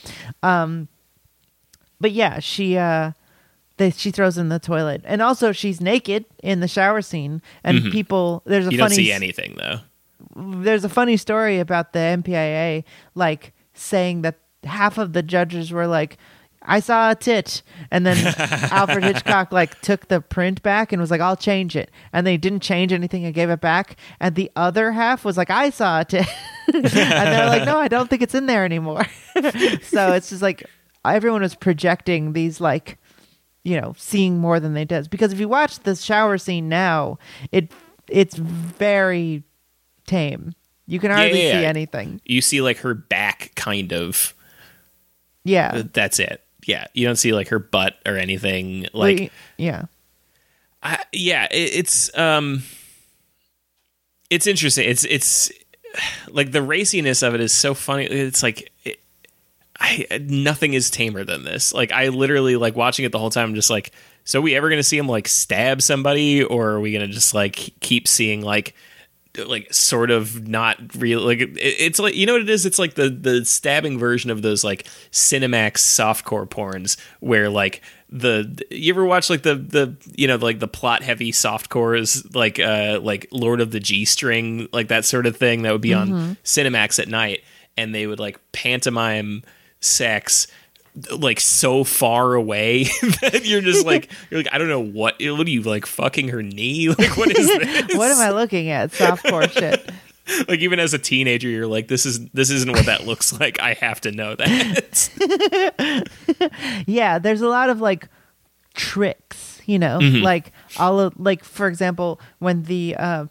um 0.42 0.88
but 2.00 2.12
yeah 2.12 2.38
she 2.38 2.76
uh 2.76 3.12
they, 3.78 3.90
she 3.90 4.10
throws 4.10 4.36
in 4.38 4.48
the 4.48 4.58
toilet 4.58 5.00
and 5.04 5.22
also 5.22 5.50
she's 5.50 5.80
naked 5.80 6.24
in 6.42 6.60
the 6.60 6.68
shower 6.68 7.00
scene 7.02 7.40
and 7.64 7.90
people 7.90 8.42
there's 8.44 8.66
a 8.66 8.68
Mm-hmm. 8.68 8.72
you 8.72 8.78
don't 8.78 8.88
funny 8.90 8.96
see 8.96 9.12
anything 9.12 9.56
though. 9.58 9.80
there's 10.36 10.84
a 10.84 10.88
funny 10.88 11.16
story 11.16 11.58
about 11.58 11.92
the 11.92 11.98
MPAA 11.98 12.84
like 13.14 13.52
saying 13.74 14.22
that 14.22 14.36
half 14.64 14.98
of 14.98 15.14
the 15.14 15.22
judges 15.22 15.72
were 15.72 15.86
like 15.86 16.18
I 16.64 16.80
saw 16.80 17.10
a 17.10 17.14
tit 17.14 17.62
and 17.90 18.06
then 18.06 18.16
Alfred 18.70 19.04
Hitchcock 19.04 19.52
like 19.52 19.80
took 19.80 20.08
the 20.08 20.20
print 20.20 20.62
back 20.62 20.92
and 20.92 21.00
was 21.00 21.10
like 21.10 21.20
I'll 21.20 21.36
change 21.36 21.76
it. 21.76 21.90
And 22.12 22.26
they 22.26 22.36
didn't 22.36 22.60
change 22.60 22.92
anything. 22.92 23.24
And 23.24 23.34
gave 23.34 23.50
it 23.50 23.60
back. 23.60 23.96
And 24.20 24.34
the 24.34 24.50
other 24.56 24.92
half 24.92 25.24
was 25.24 25.36
like 25.36 25.50
I 25.50 25.70
saw 25.70 26.00
a 26.00 26.04
tit 26.04 26.26
and 26.74 26.84
they're 26.84 27.46
like 27.46 27.64
no 27.64 27.78
I 27.78 27.88
don't 27.88 28.08
think 28.08 28.22
it's 28.22 28.34
in 28.34 28.46
there 28.46 28.64
anymore. 28.64 29.06
So 29.82 30.12
it's 30.12 30.28
just 30.30 30.42
like 30.42 30.64
everyone 31.04 31.42
was 31.42 31.54
projecting 31.54 32.32
these 32.32 32.60
like 32.60 32.98
you 33.64 33.80
know 33.80 33.94
seeing 33.96 34.38
more 34.38 34.60
than 34.60 34.74
they 34.74 34.84
did. 34.84 35.10
Because 35.10 35.32
if 35.32 35.40
you 35.40 35.48
watch 35.48 35.80
the 35.80 35.96
shower 35.96 36.38
scene 36.38 36.68
now 36.68 37.18
it 37.50 37.72
it's 38.08 38.36
very 38.36 39.42
tame. 40.06 40.54
You 40.86 40.98
can 41.00 41.10
hardly 41.10 41.42
yeah, 41.44 41.52
see 41.52 41.62
yeah. 41.62 41.68
anything. 41.68 42.20
You 42.24 42.40
see 42.40 42.60
like 42.60 42.78
her 42.78 42.94
back, 42.94 43.52
kind 43.54 43.92
of. 43.92 44.34
yeah. 45.44 45.82
That's 45.92 46.18
it. 46.18 46.44
Yeah, 46.66 46.86
you 46.94 47.06
don't 47.06 47.16
see 47.16 47.32
like 47.32 47.48
her 47.48 47.58
butt 47.58 47.98
or 48.06 48.16
anything. 48.16 48.86
Like, 48.92 49.32
yeah 49.56 49.86
I, 50.82 51.02
yeah, 51.12 51.46
it, 51.50 51.74
it's 51.74 52.16
um, 52.18 52.62
it's 54.30 54.46
interesting. 54.46 54.88
It's 54.88 55.04
it's 55.04 55.52
like 56.28 56.52
the 56.52 56.60
raciness 56.60 57.26
of 57.26 57.34
it 57.34 57.40
is 57.40 57.52
so 57.52 57.74
funny. 57.74 58.04
It's 58.06 58.42
like 58.42 58.72
it, 58.84 58.98
I 59.78 60.06
nothing 60.20 60.74
is 60.74 60.90
tamer 60.90 61.24
than 61.24 61.44
this. 61.44 61.72
Like 61.72 61.92
I 61.92 62.08
literally 62.08 62.56
like 62.56 62.74
watching 62.74 63.04
it 63.04 63.12
the 63.12 63.18
whole 63.18 63.30
time. 63.30 63.50
I'm 63.50 63.54
just 63.54 63.70
like, 63.70 63.92
so 64.24 64.40
are 64.40 64.42
we 64.42 64.56
ever 64.56 64.68
gonna 64.68 64.82
see 64.82 64.98
him 64.98 65.08
like 65.08 65.28
stab 65.28 65.82
somebody, 65.82 66.42
or 66.42 66.70
are 66.70 66.80
we 66.80 66.92
gonna 66.92 67.06
just 67.08 67.32
like 67.32 67.74
keep 67.80 68.08
seeing 68.08 68.42
like 68.42 68.74
like 69.38 69.72
sort 69.72 70.10
of 70.10 70.46
not 70.46 70.78
real 70.96 71.20
like 71.20 71.40
it, 71.40 71.56
it's 71.56 71.98
like 71.98 72.14
you 72.14 72.26
know 72.26 72.34
what 72.34 72.42
it 72.42 72.50
is? 72.50 72.66
It's 72.66 72.78
like 72.78 72.94
the 72.94 73.08
the 73.08 73.44
stabbing 73.44 73.98
version 73.98 74.30
of 74.30 74.42
those 74.42 74.62
like 74.62 74.84
cinemax 75.10 75.78
softcore 75.78 76.46
porns 76.48 76.98
where 77.20 77.48
like 77.48 77.82
the 78.10 78.62
you 78.70 78.92
ever 78.92 79.04
watch 79.04 79.30
like 79.30 79.42
the 79.42 79.54
the 79.54 79.96
you 80.16 80.28
know 80.28 80.36
like 80.36 80.58
the 80.58 80.68
plot 80.68 81.02
heavy 81.02 81.32
softcores 81.32 82.34
like 82.36 82.60
uh 82.60 83.00
like 83.02 83.26
lord 83.30 83.58
of 83.58 83.70
the 83.70 83.80
g 83.80 84.04
string 84.04 84.68
like 84.70 84.88
that 84.88 85.06
sort 85.06 85.24
of 85.24 85.34
thing 85.34 85.62
that 85.62 85.72
would 85.72 85.80
be 85.80 85.94
on 85.94 86.36
cinemax 86.44 86.98
at 86.98 87.08
night 87.08 87.42
and 87.78 87.94
they 87.94 88.06
would 88.06 88.20
like 88.20 88.38
pantomime 88.52 89.42
sex 89.80 90.46
like 91.18 91.40
so 91.40 91.84
far 91.84 92.34
away 92.34 92.84
that 93.22 93.42
you're 93.44 93.62
just 93.62 93.86
like 93.86 94.10
you're 94.30 94.40
like 94.42 94.52
I 94.52 94.58
don't 94.58 94.68
know 94.68 94.82
what 94.82 95.14
what 95.20 95.46
are 95.46 95.50
you 95.50 95.62
like 95.62 95.86
fucking 95.86 96.28
her 96.28 96.42
knee? 96.42 96.88
Like 96.98 97.16
what 97.16 97.36
is 97.36 97.46
this? 97.58 97.96
what 97.96 98.10
am 98.10 98.18
i 98.18 98.30
looking 98.30 98.68
at? 98.68 98.90
Softcore 98.92 99.50
shit. 99.50 99.90
Like 100.48 100.60
even 100.60 100.78
as 100.78 100.92
a 100.94 100.98
teenager 100.98 101.48
you're 101.48 101.66
like 101.66 101.88
this 101.88 102.04
is 102.04 102.28
this 102.30 102.50
isn't 102.50 102.70
what 102.70 102.86
that 102.86 103.06
looks 103.06 103.32
like. 103.38 103.60
I 103.60 103.74
have 103.74 104.00
to 104.02 104.12
know 104.12 104.34
that. 104.34 106.08
Yeah 106.86 107.18
there's 107.18 107.40
a 107.40 107.48
lot 107.48 107.70
of 107.70 107.80
like 107.80 108.08
tricks 108.74 109.60
you 109.64 109.78
know? 109.78 109.98
Mm-hmm. 109.98 110.22
like 110.22 110.52
all 110.78 111.00
of 111.00 111.18
like 111.18 111.44
for 111.44 111.68
example 111.68 112.20
when 112.38 112.64
the 112.64 112.96
uh 112.98 113.26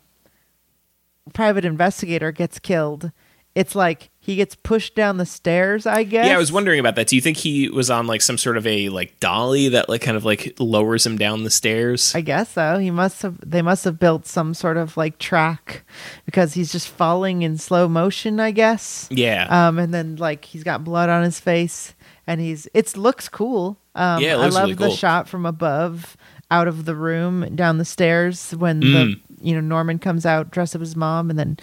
private 1.34 1.66
investigator 1.66 2.32
gets 2.32 2.57
killed 2.59 3.12
it's 3.56 3.76
like 3.76 4.10
he 4.20 4.36
gets 4.36 4.56
pushed 4.56 4.95
down 4.95 5.18
the 5.18 5.26
stairs 5.26 5.86
i 5.86 6.04
guess 6.04 6.26
yeah 6.28 6.36
i 6.36 6.38
was 6.38 6.52
wondering 6.52 6.80
about 6.80 6.95
that 6.95 7.08
do 7.08 7.16
you 7.16 7.22
think 7.22 7.36
he 7.38 7.68
was 7.70 7.89
on 7.89 8.08
like 8.08 8.22
some 8.22 8.38
sort 8.38 8.56
of 8.56 8.66
a 8.66 8.88
like 8.89 9.20
dolly 9.20 9.68
that 9.70 9.89
like 9.89 10.02
kind 10.02 10.16
of 10.16 10.24
like 10.24 10.56
lowers 10.60 11.06
him 11.06 11.18
down 11.18 11.43
the 11.43 11.49
stairs 11.49 12.14
I 12.16 12.22
guess 12.22 12.52
so. 12.52 12.78
He 12.78 12.91
must 12.91 13.22
have. 13.24 13.38
They 13.45 13.62
must 13.62 13.84
have 13.86 13.99
built 13.99 14.26
some 14.26 14.54
sort 14.54 14.78
of 14.78 14.95
like 14.95 15.18
track 15.18 15.84
because 16.26 16.54
he's 16.54 16.72
just 16.72 16.88
falling 16.88 17.41
in 17.41 17.58
slow 17.58 17.88
motion. 17.88 18.39
I 18.39 18.52
guess. 18.52 19.08
yeah 19.12 19.47
Um, 19.49 19.80
and 19.80 19.93
then 19.93 20.16
like 20.18 20.45
he's 20.45 20.64
got 20.64 20.84
blood 20.84 21.10
on 21.10 21.24
his 21.24 21.39
face, 21.39 21.93
and 22.28 22.39
he's 22.39 22.68
it 22.74 22.95
looks 22.95 23.28
cool. 23.30 23.78
Um, 23.95 24.22
Yeah, 24.22 24.36
it 24.36 24.39
I 24.39 24.47
love 24.47 24.64
really 24.64 24.74
the 24.76 24.86
cool. 24.88 24.95
shot 24.95 25.28
from 25.28 25.45
above. 25.45 26.16
out 26.52 26.68
of 26.68 26.84
the 26.86 26.95
room 26.95 27.56
down 27.56 27.78
the 27.78 27.86
stairs 27.86 28.52
when 28.52 28.82
Mm. 28.82 28.91
the 28.93 29.20
you 29.47 29.56
know 29.56 29.62
Norman 29.62 29.99
comes 29.99 30.26
out 30.26 30.52
dressed 30.52 30.76
up 30.76 30.82
as 30.82 30.95
mom, 30.95 31.30
and 31.30 31.39
then 31.39 31.58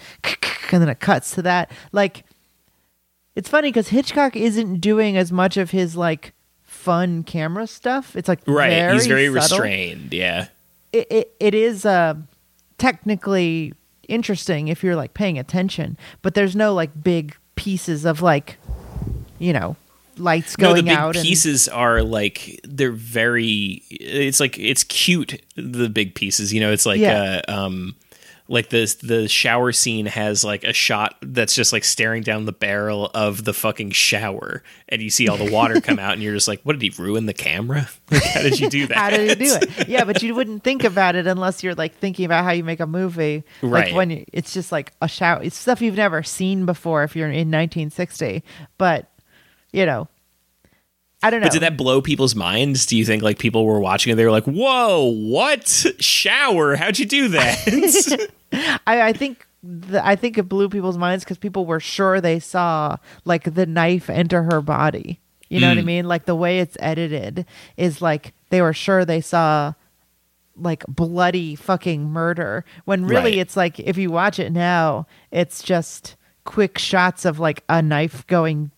and 0.73 0.81
then 0.81 0.89
it 0.89 0.99
cuts 0.99 1.31
to 1.35 1.41
that. 1.43 1.71
Like, 1.91 2.25
it's 3.35 3.49
funny 3.49 3.69
because 3.69 3.89
Hitchcock 3.89 4.35
isn't 4.35 4.79
doing 4.79 5.15
as 5.17 5.31
much 5.31 5.57
of 5.57 5.71
his 5.71 5.95
like 5.95 6.33
fun 6.63 7.23
camera 7.23 7.67
stuff. 7.67 8.15
It's 8.15 8.27
like 8.27 8.39
Right. 8.47 8.91
He's 8.93 9.07
very 9.07 9.25
subtle. 9.27 9.59
restrained. 9.59 10.13
Yeah. 10.13 10.47
It, 10.91 11.07
it 11.11 11.35
it 11.39 11.53
is 11.53 11.85
uh, 11.85 12.15
technically 12.77 13.73
interesting 14.07 14.67
if 14.69 14.83
you're 14.83 14.95
like 14.95 15.13
paying 15.13 15.37
attention, 15.37 15.97
but 16.21 16.33
there's 16.33 16.55
no 16.55 16.73
like 16.73 17.03
big 17.03 17.35
pieces 17.55 18.05
of 18.05 18.21
like, 18.21 18.57
you 19.37 19.53
know, 19.53 19.75
lights 20.17 20.55
going 20.55 20.71
no, 20.71 20.75
the 20.77 20.83
big 20.83 20.97
out 20.97 21.15
and 21.15 21.23
pieces 21.23 21.67
are 21.67 22.01
like 22.01 22.59
they're 22.63 22.91
very. 22.91 23.83
It's 23.91 24.39
like 24.39 24.57
it's 24.57 24.83
cute. 24.83 25.41
The 25.55 25.89
big 25.89 26.15
pieces, 26.15 26.51
you 26.53 26.59
know, 26.59 26.71
it's 26.71 26.85
like 26.87 26.99
Yeah. 26.99 27.41
uh, 27.47 27.51
um, 27.65 27.95
like 28.49 28.69
the 28.69 28.93
the 29.03 29.27
shower 29.27 29.71
scene 29.71 30.07
has 30.07 30.43
like 30.43 30.63
a 30.63 30.73
shot 30.73 31.15
that's 31.21 31.53
just 31.53 31.71
like 31.71 31.83
staring 31.83 32.23
down 32.23 32.45
the 32.45 32.51
barrel 32.51 33.11
of 33.13 33.45
the 33.45 33.53
fucking 33.53 33.91
shower, 33.91 34.63
and 34.89 35.01
you 35.01 35.11
see 35.11 35.29
all 35.29 35.37
the 35.37 35.51
water 35.51 35.79
come 35.81 35.99
out, 35.99 36.13
and 36.13 36.23
you're 36.23 36.33
just 36.33 36.47
like, 36.47 36.59
what 36.63 36.73
did 36.73 36.81
he 36.81 37.01
ruin 37.01 37.27
the 37.27 37.33
camera? 37.33 37.87
Like, 38.11 38.23
how 38.23 38.41
did 38.41 38.59
you 38.59 38.69
do 38.69 38.87
that? 38.87 38.97
how 38.97 39.09
did 39.11 39.29
he 39.29 39.35
do 39.35 39.53
it? 39.53 39.87
Yeah, 39.87 40.03
but 40.03 40.23
you 40.23 40.33
wouldn't 40.33 40.63
think 40.63 40.83
about 40.83 41.15
it 41.15 41.27
unless 41.27 41.63
you're 41.63 41.75
like 41.75 41.95
thinking 41.95 42.25
about 42.25 42.43
how 42.43 42.51
you 42.51 42.63
make 42.63 42.79
a 42.79 42.87
movie. 42.87 43.43
Right. 43.61 43.85
Like 43.85 43.95
when 43.95 44.09
you, 44.09 44.25
it's 44.33 44.51
just 44.51 44.71
like 44.71 44.93
a 44.99 45.07
shower, 45.07 45.43
It's 45.43 45.55
stuff 45.55 45.79
you've 45.79 45.95
never 45.95 46.23
seen 46.23 46.65
before 46.65 47.03
if 47.03 47.15
you're 47.15 47.27
in 47.27 47.51
1960. 47.51 48.43
But 48.79 49.11
you 49.71 49.85
know, 49.85 50.07
I 51.21 51.29
don't 51.29 51.41
know. 51.41 51.45
But 51.45 51.53
did 51.53 51.61
that 51.61 51.77
blow 51.77 52.01
people's 52.01 52.33
minds? 52.33 52.87
Do 52.87 52.97
you 52.97 53.05
think 53.05 53.21
like 53.21 53.37
people 53.37 53.63
were 53.65 53.79
watching 53.79 54.11
and 54.11 54.19
they 54.19 54.25
were 54.25 54.31
like, 54.31 54.45
"Whoa, 54.45 55.11
what 55.13 55.67
shower? 55.99 56.75
How'd 56.75 56.97
you 56.97 57.05
do 57.05 57.27
that?" 57.29 58.29
I, 58.53 58.79
I 58.87 59.13
think. 59.13 59.45
The, 59.61 60.05
I 60.05 60.15
think 60.15 60.37
it 60.37 60.43
blew 60.43 60.69
people's 60.69 60.97
minds 60.97 61.25
because 61.25 61.37
people 61.37 61.65
were 61.65 61.81
sure 61.81 62.21
they 62.21 62.39
saw 62.39 62.95
like 63.25 63.55
the 63.55 63.65
knife 63.65 64.09
enter 64.09 64.43
her 64.43 64.61
body. 64.61 65.19
You 65.49 65.59
know 65.59 65.67
what 65.67 65.77
I 65.77 65.81
mm. 65.81 65.85
mean? 65.85 66.05
Like 66.05 66.23
the 66.23 66.35
way 66.35 66.59
it's 66.59 66.77
edited 66.79 67.45
is 67.75 68.01
like 68.01 68.33
they 68.51 68.61
were 68.61 68.71
sure 68.71 69.03
they 69.03 69.19
saw 69.19 69.73
like 70.55 70.85
bloody 70.87 71.55
fucking 71.55 72.09
murder 72.09 72.65
when 72.85 73.05
really 73.05 73.31
Right. 73.31 73.39
it's 73.39 73.57
like 73.57 73.79
if 73.79 73.97
you 73.97 74.11
watch 74.11 74.39
it 74.39 74.51
now 74.51 75.07
it's 75.31 75.63
just 75.63 76.15
quick 76.43 76.77
shots 76.77 77.25
of 77.25 77.39
like 77.39 77.63
a 77.69 77.81
knife 77.81 78.25
going 78.27 78.71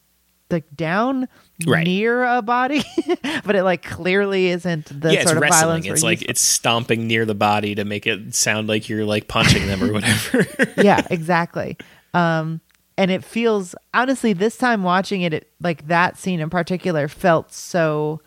like 0.50 0.76
down 0.76 1.28
Right. 1.68 1.86
near 1.86 2.24
a 2.24 2.42
body 2.42 2.84
but 3.44 3.56
it 3.56 3.64
like 3.64 3.84
clearly 3.84 4.48
isn't 4.48 4.86
the 5.02 5.14
yeah, 5.14 5.20
it's 5.20 5.26
sort 5.26 5.38
of 5.38 5.42
wrestling. 5.42 5.84
violence 5.84 5.86
It's 5.88 6.04
like 6.04 6.22
it's 6.24 6.42
stomping 6.42 7.08
near 7.08 7.26
the 7.26 7.36
body 7.36 7.76
to 7.76 7.86
make 7.86 8.08
it 8.08 8.34
sound 8.36 8.68
like 8.68 8.90
you're 8.90 9.06
like 9.06 9.28
punching 9.28 9.68
them 9.68 9.84
or 9.84 9.94
whatever. 9.94 10.46
yeah, 10.82 11.06
exactly. 11.12 11.78
Um, 12.14 12.62
and 12.98 13.10
it 13.12 13.24
feels 13.24 13.76
honestly 13.94 14.34
this 14.34 14.58
time 14.58 14.84
watching 14.84 15.22
it, 15.22 15.34
it, 15.34 15.52
like 15.60 15.88
that 15.88 16.18
scene 16.18 16.40
in 16.40 16.50
particular 16.50 17.08
felt 17.08 17.52
so 17.52 18.22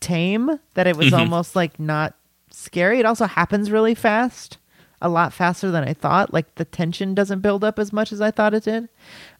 tame 0.00 0.58
that 0.74 0.86
it 0.86 0.96
was 0.96 1.12
almost 1.12 1.56
like 1.56 1.78
not 1.80 2.14
scary. 2.50 2.98
It 2.98 3.06
also 3.06 3.26
happens 3.26 3.70
really 3.70 3.94
fast, 3.94 4.58
a 5.04 5.08
lot 5.08 5.34
faster 5.34 5.70
than 5.70 5.84
I 5.84 5.92
thought. 5.92 6.32
Like 6.32 6.54
the 6.54 6.64
tension 6.64 7.14
doesn't 7.14 7.40
build 7.40 7.62
up 7.62 7.78
as 7.78 7.92
much 7.92 8.10
as 8.10 8.22
I 8.22 8.30
thought 8.30 8.54
it 8.54 8.64
did. 8.64 8.88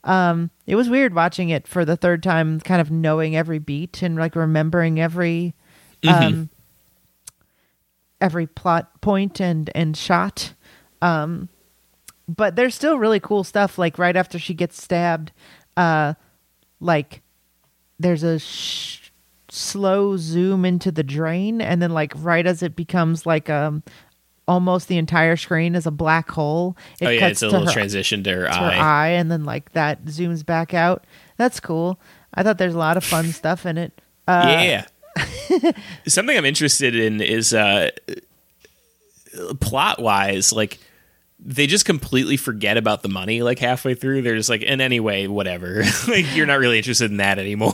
Um, 0.03 0.51
it 0.67 0.75
was 0.75 0.89
weird 0.89 1.15
watching 1.15 1.49
it 1.49 1.67
for 1.67 1.83
the 1.83 1.97
third 1.97 2.21
time, 2.21 2.59
kind 2.59 2.79
of 2.79 2.91
knowing 2.91 3.35
every 3.35 3.57
beat 3.57 4.03
and 4.03 4.15
like 4.15 4.35
remembering 4.35 5.01
every 5.01 5.55
um, 6.07 6.49
every 8.21 8.45
plot 8.45 9.01
point 9.01 9.41
and 9.41 9.71
and 9.73 9.97
shot. 9.97 10.53
Um, 11.01 11.49
but 12.27 12.55
there's 12.55 12.75
still 12.75 12.99
really 12.99 13.19
cool 13.19 13.43
stuff. 13.43 13.79
Like 13.79 13.97
right 13.97 14.15
after 14.15 14.37
she 14.37 14.53
gets 14.53 14.81
stabbed, 14.81 15.31
uh, 15.75 16.13
like 16.79 17.23
there's 17.97 18.21
a 18.21 18.37
sh- 18.37 19.11
slow 19.49 20.15
zoom 20.15 20.63
into 20.63 20.91
the 20.91 21.03
drain, 21.03 21.59
and 21.59 21.81
then 21.81 21.91
like 21.91 22.13
right 22.17 22.45
as 22.45 22.61
it 22.61 22.75
becomes 22.75 23.25
like 23.25 23.49
um 23.49 23.81
almost 24.47 24.87
the 24.87 24.97
entire 24.97 25.35
screen 25.35 25.75
is 25.75 25.85
a 25.85 25.91
black 25.91 26.29
hole. 26.29 26.77
It 26.99 27.05
oh 27.05 27.09
yeah, 27.09 27.19
cuts 27.19 27.31
it's 27.31 27.41
a 27.43 27.49
little 27.49 27.67
her, 27.67 27.73
transition 27.73 28.23
to 28.23 28.31
her 28.31 28.47
to 28.47 28.53
her 28.53 28.65
eye. 28.65 29.07
eye, 29.07 29.09
and 29.09 29.31
then 29.31 29.45
like 29.45 29.71
that 29.73 30.05
zooms 30.05 30.45
back 30.45 30.73
out. 30.73 31.05
That's 31.37 31.59
cool. 31.59 31.99
I 32.33 32.43
thought 32.43 32.57
there's 32.57 32.75
a 32.75 32.79
lot 32.79 32.97
of 32.97 33.03
fun 33.03 33.25
stuff 33.31 33.65
in 33.65 33.77
it. 33.77 34.01
Uh, 34.27 34.63
yeah. 34.63 34.85
Something 36.07 36.37
I'm 36.37 36.45
interested 36.45 36.95
in 36.95 37.21
is 37.21 37.53
uh 37.53 37.91
plot 39.59 40.01
wise, 40.01 40.51
like 40.51 40.79
they 41.39 41.67
just 41.67 41.85
completely 41.85 42.37
forget 42.37 42.77
about 42.77 43.03
the 43.03 43.09
money 43.09 43.41
like 43.41 43.59
halfway 43.59 43.93
through. 43.93 44.21
They're 44.21 44.37
just 44.37 44.49
like, 44.49 44.63
and 44.65 44.81
anyway, 44.81 45.27
whatever. 45.27 45.83
like 46.07 46.35
you're 46.35 46.45
not 46.45 46.59
really 46.59 46.77
interested 46.77 47.11
in 47.11 47.17
that 47.17 47.39
anymore. 47.39 47.73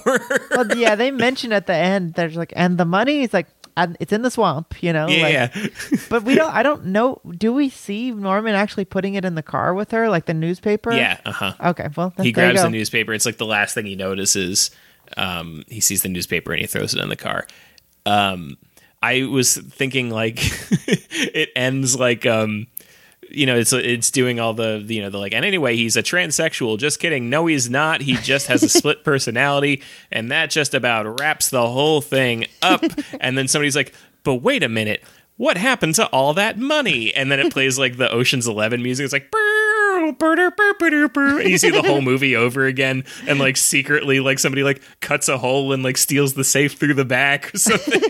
well, 0.52 0.78
yeah, 0.78 0.96
they 0.96 1.12
mention 1.12 1.54
at 1.54 1.68
the 1.68 1.76
end. 1.76 2.16
There's 2.16 2.36
like, 2.36 2.54
and 2.56 2.78
the 2.78 2.86
money 2.86 3.22
is 3.22 3.34
like, 3.34 3.48
and 3.78 3.98
it's 4.00 4.12
in 4.14 4.22
the 4.22 4.32
swamp, 4.32 4.82
you 4.84 4.92
know. 4.94 5.06
like- 5.08 5.34
yeah. 5.34 5.50
but 6.10 6.24
we 6.24 6.36
don't. 6.36 6.54
I 6.54 6.64
don't 6.64 6.86
know. 6.88 7.22
Do 7.38 7.54
we 7.54 7.70
see 7.70 8.12
Norman 8.12 8.56
actually 8.56 8.86
putting 8.86 9.14
it 9.16 9.26
in 9.26 9.36
the 9.36 9.44
car 9.44 9.74
with 9.74 9.92
her, 9.92 10.10
like 10.10 10.26
the 10.26 10.34
newspaper? 10.34 10.92
Yeah. 10.94 11.20
Uh 11.26 11.32
huh. 11.32 11.54
Okay. 11.72 11.88
Well, 11.96 12.14
he 12.22 12.32
grabs 12.32 12.56
the 12.64 12.70
newspaper. 12.72 13.14
It's 13.14 13.26
like 13.26 13.38
the 13.38 13.46
last 13.46 13.74
thing 13.74 13.86
he 13.86 13.96
notices. 13.96 14.72
Um, 15.18 15.64
he 15.68 15.80
sees 15.82 16.04
the 16.04 16.10
newspaper 16.10 16.52
and 16.52 16.62
he 16.62 16.68
throws 16.68 16.94
it 16.94 17.02
in 17.02 17.10
the 17.10 17.16
car. 17.18 17.46
Um, 18.06 18.58
I 19.04 19.24
was 19.24 19.58
thinking 19.58 20.10
like 20.10 20.38
it 20.88 21.50
ends 21.56 22.00
like 22.00 22.26
um, 22.26 22.68
you 23.34 23.46
know 23.46 23.56
it's 23.56 23.74
it's 23.74 24.12
doing 24.12 24.40
all 24.40 24.54
the 24.54 24.84
you 24.88 25.02
know 25.02 25.10
the 25.10 25.18
like 25.18 25.34
and 25.34 25.46
anyway 25.46 25.76
he's 25.76 25.96
a 25.96 26.04
transsexual. 26.04 26.78
Just 26.78 27.00
kidding. 27.00 27.30
No, 27.30 27.48
he's 27.48 27.70
not. 27.70 28.02
He 28.02 28.16
just 28.16 28.48
has 28.48 28.64
a 28.64 28.70
split 28.78 29.04
personality, 29.04 29.82
and 30.12 30.32
that 30.32 30.50
just 30.50 30.74
about 30.74 31.20
wraps 31.20 31.50
the 31.50 31.68
whole 31.68 32.02
thing 32.02 32.46
up. 32.62 32.84
and 33.20 33.38
then 33.38 33.48
somebody's 33.48 33.76
like, 33.76 33.94
but 34.24 34.36
wait 34.36 34.64
a 34.64 34.70
minute. 34.70 35.04
What 35.38 35.58
happened 35.58 35.96
to 35.96 36.06
all 36.08 36.36
that 36.36 36.60
money? 36.60 37.14
And 37.14 37.32
then 37.32 37.40
it 37.40 37.52
plays 37.54 37.80
like 37.80 37.98
the 37.98 38.12
Ocean's 38.12 38.48
Eleven 38.48 38.84
music. 38.84 39.06
It's 39.06 39.14
like, 39.14 39.34
and 41.42 41.50
you 41.50 41.58
see 41.58 41.70
the 41.70 41.82
whole 41.84 42.02
movie 42.02 42.36
over 42.36 42.66
again 42.66 43.04
and 43.28 43.40
like 43.40 43.58
secretly 43.58 44.20
like 44.20 44.40
somebody 44.40 44.64
like 44.64 44.82
cuts 45.00 45.30
a 45.30 45.38
hole 45.38 45.74
and 45.74 45.84
like 45.84 45.98
steals 45.98 46.34
the 46.34 46.44
safe 46.44 46.74
through 46.74 46.94
the 46.94 47.06
back 47.06 47.54
or 47.54 47.58
something 47.58 48.02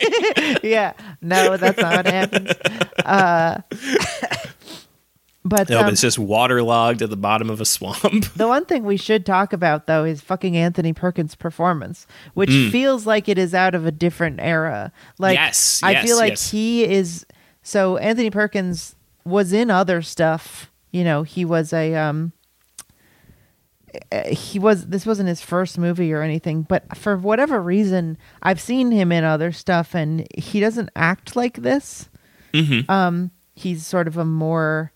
yeah. 0.63 0.93
No, 1.22 1.57
that's 1.57 1.80
not 1.80 1.97
what 1.97 2.05
happens. 2.07 2.51
Uh, 3.05 3.61
but 5.43 5.69
no 5.69 5.79
um, 5.79 5.85
but 5.85 5.93
it's 5.93 6.01
just 6.01 6.19
waterlogged 6.19 7.01
at 7.01 7.09
the 7.09 7.17
bottom 7.17 7.49
of 7.49 7.59
a 7.59 7.65
swamp 7.65 8.25
The 8.35 8.47
one 8.47 8.65
thing 8.65 8.83
we 8.83 8.97
should 8.97 9.25
talk 9.25 9.53
about 9.53 9.87
though 9.87 10.03
is 10.03 10.21
fucking 10.21 10.55
Anthony 10.55 10.93
Perkins' 10.93 11.35
performance, 11.35 12.05
which 12.33 12.49
feels 12.71 13.05
like 13.07 13.27
it 13.27 13.37
is 13.37 13.53
out 13.53 13.73
of 13.75 13.85
a 13.85 13.91
different 13.91 14.39
era. 14.39 14.91
Like 15.17 15.37
Mm. 15.37 15.45
Yes, 15.45 15.81
I 15.83 15.91
yes, 15.91 16.05
feel 16.05 16.17
like 16.17 16.31
yes. 16.31 16.51
he 16.51 16.83
is 16.83 17.25
so 17.63 17.97
Anthony 17.97 18.29
Perkins 18.29 18.95
was 19.25 19.53
in 19.53 19.71
other 19.71 20.01
stuff. 20.01 20.71
You 20.91 21.03
know, 21.03 21.23
he 21.23 21.45
was 21.45 21.73
a 21.73 21.95
um 21.95 22.33
uh, 24.11 24.27
he 24.29 24.59
was 24.59 24.87
this 24.87 25.05
wasn't 25.05 25.27
his 25.29 25.41
first 25.41 25.77
movie 25.77 26.13
or 26.13 26.21
anything, 26.21 26.63
but 26.63 26.95
for 26.97 27.17
whatever 27.17 27.61
reason, 27.61 28.17
I've 28.41 28.61
seen 28.61 28.91
him 28.91 29.11
in 29.11 29.23
other 29.23 29.51
stuff 29.51 29.93
and 29.95 30.27
he 30.37 30.59
doesn't 30.59 30.89
act 30.95 31.35
like 31.35 31.57
this. 31.57 32.09
Mm-hmm. 32.53 32.89
Um 32.91 33.31
he's 33.55 33.85
sort 33.85 34.07
of 34.07 34.17
a 34.17 34.25
more 34.25 34.91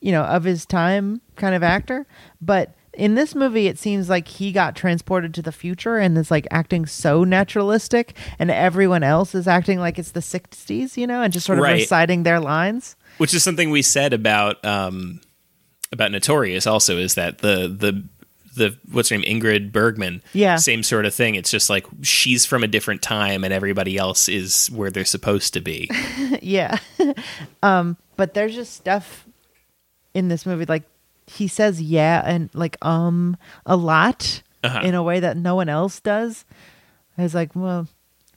you 0.00 0.12
know, 0.12 0.22
of 0.22 0.44
his 0.44 0.64
time 0.66 1.20
kind 1.36 1.54
of 1.54 1.62
actor. 1.62 2.06
But 2.40 2.74
in 2.94 3.14
this 3.14 3.34
movie, 3.34 3.66
it 3.68 3.78
seems 3.78 4.08
like 4.08 4.26
he 4.28 4.50
got 4.52 4.74
transported 4.74 5.32
to 5.34 5.42
the 5.42 5.52
future 5.52 5.96
and 5.98 6.18
is 6.18 6.30
like 6.30 6.46
acting 6.50 6.86
so 6.86 7.22
naturalistic, 7.24 8.16
and 8.38 8.50
everyone 8.50 9.02
else 9.02 9.34
is 9.34 9.46
acting 9.46 9.78
like 9.78 9.98
it's 9.98 10.10
the 10.10 10.20
60s, 10.20 10.96
you 10.96 11.06
know, 11.06 11.22
and 11.22 11.32
just 11.32 11.46
sort 11.46 11.58
of 11.58 11.62
Right. 11.64 11.74
reciting 11.80 12.22
their 12.24 12.40
lines. 12.40 12.96
which 13.18 13.32
is 13.34 13.42
something 13.42 13.70
we 13.70 13.82
said 13.82 14.12
about 14.12 14.64
um 14.64 15.20
about 15.92 16.10
notorious 16.12 16.66
also 16.66 16.96
is 16.98 17.14
that 17.16 17.38
the 17.38 17.68
the 17.68 18.02
the 18.56 18.76
what's 18.90 19.08
her 19.10 19.18
name 19.18 19.40
Ingrid 19.40 19.70
Bergman 19.72 20.22
Yeah. 20.32 20.56
same 20.56 20.82
sort 20.82 21.04
of 21.06 21.14
thing 21.14 21.34
it's 21.34 21.50
just 21.50 21.68
like 21.70 21.84
she's 22.02 22.46
from 22.46 22.62
a 22.64 22.66
different 22.68 23.02
time 23.02 23.44
and 23.44 23.52
everybody 23.52 23.96
else 23.96 24.28
is 24.28 24.68
where 24.68 24.90
they're 24.90 25.04
supposed 25.04 25.52
to 25.54 25.60
be 25.60 25.90
yeah. 26.42 26.78
um, 27.62 27.96
but 28.16 28.34
there's 28.34 28.54
just 28.54 28.74
stuff 28.74 29.26
in 30.14 30.28
this 30.28 30.44
movie 30.46 30.64
like 30.66 30.84
he 31.26 31.46
says 31.46 31.80
yeah 31.80 32.22
and 32.24 32.50
like 32.54 32.76
um 32.84 33.36
a 33.66 33.76
lot 33.76 34.42
Uh-huh. 34.64 34.80
in 34.84 34.94
a 34.94 35.02
way 35.02 35.20
that 35.20 35.36
no 35.36 35.54
one 35.54 35.68
else 35.70 36.00
does. 36.00 36.44
I 37.16 37.22
was 37.22 37.34
like, 37.34 37.54
well, 37.56 37.86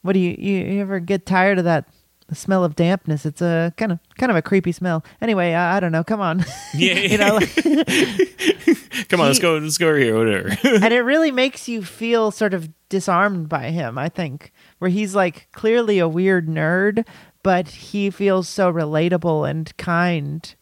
what 0.03 0.13
do 0.13 0.19
you 0.19 0.35
you, 0.37 0.57
you 0.75 0.81
ever 0.81 0.99
get 0.99 1.25
tired 1.25 1.57
of 1.57 1.65
that 1.65 1.85
smell 2.31 2.63
of 2.63 2.75
dampness? 2.75 3.25
It's 3.25 3.41
a 3.41 3.73
kind 3.75 3.91
of 3.91 3.99
kind 4.17 4.29
of 4.31 4.35
a 4.37 4.41
creepy 4.41 4.71
smell. 4.71 5.03
Anyway, 5.21 5.53
I, 5.53 5.77
I 5.77 5.79
don't 5.81 5.91
know. 5.91 6.03
Come 6.03 6.21
on, 6.21 6.45
yeah 6.73 6.93
you 6.99 7.17
know, 7.17 7.35
like- 7.35 7.55
come 9.09 9.19
on 9.19 9.27
let's 9.27 9.39
go 9.39 9.57
let's 9.57 9.77
go 9.77 9.89
over 9.89 9.97
here 9.97 10.17
whatever 10.17 10.49
and 10.83 10.93
it 10.93 11.01
really 11.01 11.31
makes 11.31 11.67
you 11.67 11.83
feel 11.83 12.31
sort 12.31 12.53
of 12.53 12.69
disarmed 12.89 13.49
by 13.49 13.71
him. 13.71 13.97
I 13.97 14.07
think 14.09 14.51
where 14.79 14.89
he's 14.91 15.15
like 15.15 15.47
clearly 15.51 15.99
a 15.99 16.07
weird 16.07 16.47
nerd, 16.47 17.05
but 17.41 17.67
he 17.67 18.09
feels 18.09 18.47
so 18.47 18.71
relatable 18.71 19.49
and 19.49 19.75
kind 19.77 20.53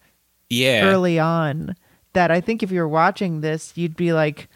Yeah. 0.51 0.85
early 0.85 1.17
on 1.19 1.75
that 2.13 2.29
I 2.31 2.41
think 2.41 2.61
if 2.61 2.71
you're 2.71 2.87
watching 2.87 3.41
this, 3.41 3.73
you'd 3.75 3.95
be 3.95 4.11
like, 4.13 4.49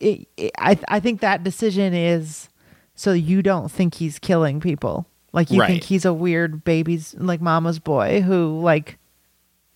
it, 0.00 0.28
it- 0.36 0.52
I 0.58 0.78
I 0.88 1.00
think 1.00 1.20
that 1.20 1.42
decision 1.44 1.94
is 1.94 2.48
so 2.94 3.12
you 3.12 3.42
don't 3.42 3.70
think 3.70 3.94
he's 3.94 4.18
killing 4.18 4.60
people. 4.60 5.06
Like 5.32 5.50
you 5.50 5.60
Right. 5.60 5.68
think 5.68 5.84
he's 5.84 6.04
a 6.04 6.14
weird 6.14 6.64
baby's 6.64 7.14
like 7.18 7.40
mama's 7.40 7.78
boy 7.78 8.22
who 8.22 8.60
like 8.60 8.98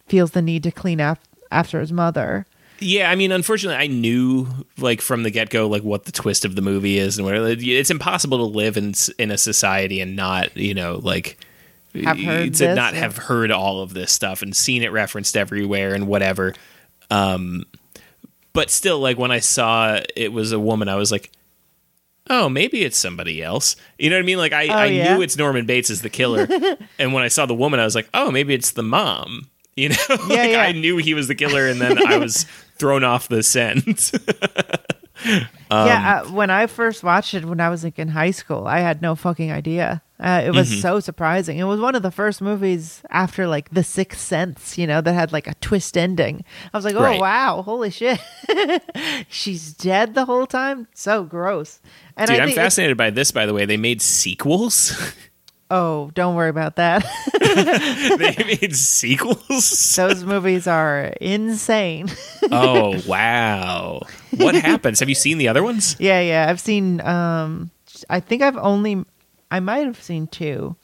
feels 0.06 0.30
the 0.32 0.42
need 0.42 0.62
to 0.62 0.70
clean 0.70 1.00
up 1.00 1.18
after 1.50 1.80
his 1.80 1.92
mother. 1.92 2.46
Yeah, 2.82 3.10
I 3.10 3.14
mean, 3.14 3.30
unfortunately, 3.30 3.76
I 3.82 3.88
knew 3.88 4.46
like 4.78 5.02
from 5.02 5.22
the 5.22 5.30
get 5.30 5.50
go 5.50 5.68
like 5.68 5.82
what 5.82 6.04
the 6.04 6.12
twist 6.12 6.46
of 6.46 6.54
the 6.56 6.62
movie 6.62 6.96
is, 6.96 7.18
and 7.18 7.26
whatever. 7.26 7.48
It's 7.48 7.90
impossible 7.90 8.38
to 8.38 8.44
live 8.44 8.78
in 8.78 8.94
in 9.18 9.30
a 9.30 9.36
society 9.36 10.00
and 10.00 10.16
not, 10.16 10.56
you 10.56 10.72
know, 10.72 10.98
like 11.02 11.36
Have 12.04 12.20
heard 12.20 12.54
to 12.54 12.74
not 12.74 12.94
have 12.94 13.16
heard 13.16 13.50
all 13.50 13.80
of 13.80 13.94
this 13.94 14.12
stuff 14.12 14.42
and 14.42 14.54
seen 14.54 14.82
it 14.82 14.92
referenced 14.92 15.36
everywhere 15.36 15.94
and 15.94 16.06
whatever. 16.06 16.54
Um, 17.10 17.64
but 18.52 18.70
still, 18.70 19.00
like 19.00 19.18
when 19.18 19.30
I 19.30 19.40
saw 19.40 20.00
it 20.16 20.32
was 20.32 20.52
a 20.52 20.60
woman, 20.60 20.88
I 20.88 20.94
was 20.96 21.10
like, 21.10 21.30
oh, 22.28 22.48
maybe 22.48 22.82
it's 22.84 22.96
somebody 22.98 23.42
else. 23.42 23.74
You 23.98 24.10
know 24.10 24.16
what 24.16 24.22
I 24.22 24.26
mean? 24.26 24.38
Like 24.38 24.52
I, 24.52 24.66
I 24.66 24.82
Oh, 24.82 24.84
yeah? 24.90 25.14
knew 25.16 25.22
it's 25.22 25.36
Norman 25.36 25.66
Bates 25.66 25.90
as 25.90 26.02
the 26.02 26.10
killer, 26.10 26.46
and 26.98 27.12
when 27.12 27.22
I 27.24 27.28
saw 27.28 27.46
the 27.46 27.54
woman, 27.54 27.80
I 27.80 27.84
was 27.84 27.94
like, 27.96 28.08
oh, 28.14 28.30
maybe 28.30 28.54
it's 28.54 28.70
the 28.72 28.82
mom. 28.84 29.48
You 29.76 29.88
know, 29.90 29.96
like 30.28 30.50
yeah. 30.50 30.62
I 30.62 30.72
knew 30.72 30.96
he 30.98 31.14
was 31.14 31.26
the 31.28 31.34
killer, 31.34 31.66
and 31.68 31.80
then 31.80 32.04
I 32.06 32.18
was 32.18 32.44
thrown 32.78 33.02
off 33.04 33.28
the 33.28 33.42
scent. 33.42 34.12
Um, 35.70 35.86
yeah, 35.86 36.22
uh, 36.26 36.30
when 36.32 36.50
I 36.50 36.66
first 36.66 37.04
watched 37.04 37.32
it 37.34 37.44
when 37.44 37.60
I 37.60 37.68
was 37.68 37.84
like 37.84 37.98
in 37.98 38.08
high 38.08 38.32
school, 38.32 38.66
I 38.66 38.80
had 38.80 39.00
no 39.00 39.14
fucking 39.14 39.52
idea. 39.52 40.02
Uh, 40.18 40.42
it 40.44 40.50
was 40.50 40.68
Mm-hmm. 40.70 40.80
so 40.80 41.00
surprising. 41.00 41.56
It 41.58 41.64
was 41.64 41.80
one 41.80 41.94
of 41.94 42.02
the 42.02 42.10
first 42.10 42.42
movies 42.42 43.00
after 43.08 43.46
like 43.46 43.70
The 43.70 43.82
Sixth 43.84 44.20
Sense, 44.20 44.76
you 44.76 44.86
know, 44.86 45.00
that 45.00 45.12
had 45.14 45.32
like 45.32 45.46
a 45.46 45.54
twist 45.60 45.96
ending. 45.96 46.44
I 46.74 46.76
was 46.76 46.84
like, 46.84 46.94
oh 46.96 47.00
Right. 47.02 47.20
wow, 47.20 47.62
holy 47.62 47.90
shit, 47.90 48.20
she's 49.28 49.72
dead 49.74 50.14
the 50.14 50.24
whole 50.24 50.46
time. 50.46 50.88
So 50.94 51.24
gross. 51.24 51.80
And 52.16 52.28
Dude, 52.30 52.40
I 52.40 52.44
I'm 52.44 52.52
fascinated 52.52 52.96
by 52.96 53.10
this. 53.10 53.30
By 53.30 53.46
the 53.46 53.54
way, 53.54 53.64
they 53.64 53.76
made 53.78 54.02
sequels. 54.02 54.92
Oh, 55.72 56.10
don't 56.14 56.34
worry 56.34 56.50
about 56.50 56.76
that. 56.76 57.06
they 58.18 58.44
made 58.60 58.74
sequels. 58.74 59.94
Those 59.96 60.24
movies 60.24 60.66
are 60.66 61.12
insane. 61.20 62.08
oh 62.50 63.00
wow! 63.06 64.00
What 64.36 64.54
happens? 64.56 64.98
Have 65.00 65.08
you 65.08 65.14
seen 65.14 65.38
the 65.38 65.48
other 65.48 65.62
ones? 65.62 65.94
yeah, 66.00 66.20
yeah. 66.20 66.46
I've 66.48 66.60
seen. 66.60 67.00
Um, 67.00 67.70
I 68.08 68.20
think 68.20 68.42
I've 68.42 68.56
only. 68.56 69.04
I 69.50 69.60
might 69.60 69.86
have 69.86 70.00
seen 70.02 70.26
two, 70.26 70.74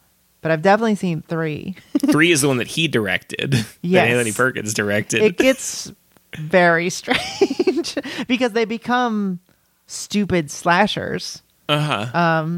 but 0.41 0.51
I've 0.53 0.63
definitely 0.63 0.95
seen 0.97 1.23
three. 1.23 1.77
Three 1.99 2.31
is 2.31 2.41
the 2.43 2.49
one 2.49 2.59
that 2.59 2.67
he 2.69 2.87
directed. 2.89 3.55
Yes. 3.83 4.09
Anthony 4.09 4.33
Perkins 4.33 4.73
directed. 4.75 5.23
it 5.23 5.37
gets 5.37 5.93
very 6.37 6.91
strange 6.91 7.97
because 8.29 8.53
they 8.53 8.65
become 8.65 9.41
stupid 9.87 10.51
slashers. 10.51 11.43
uh 11.69 12.07
huh. 12.13 12.57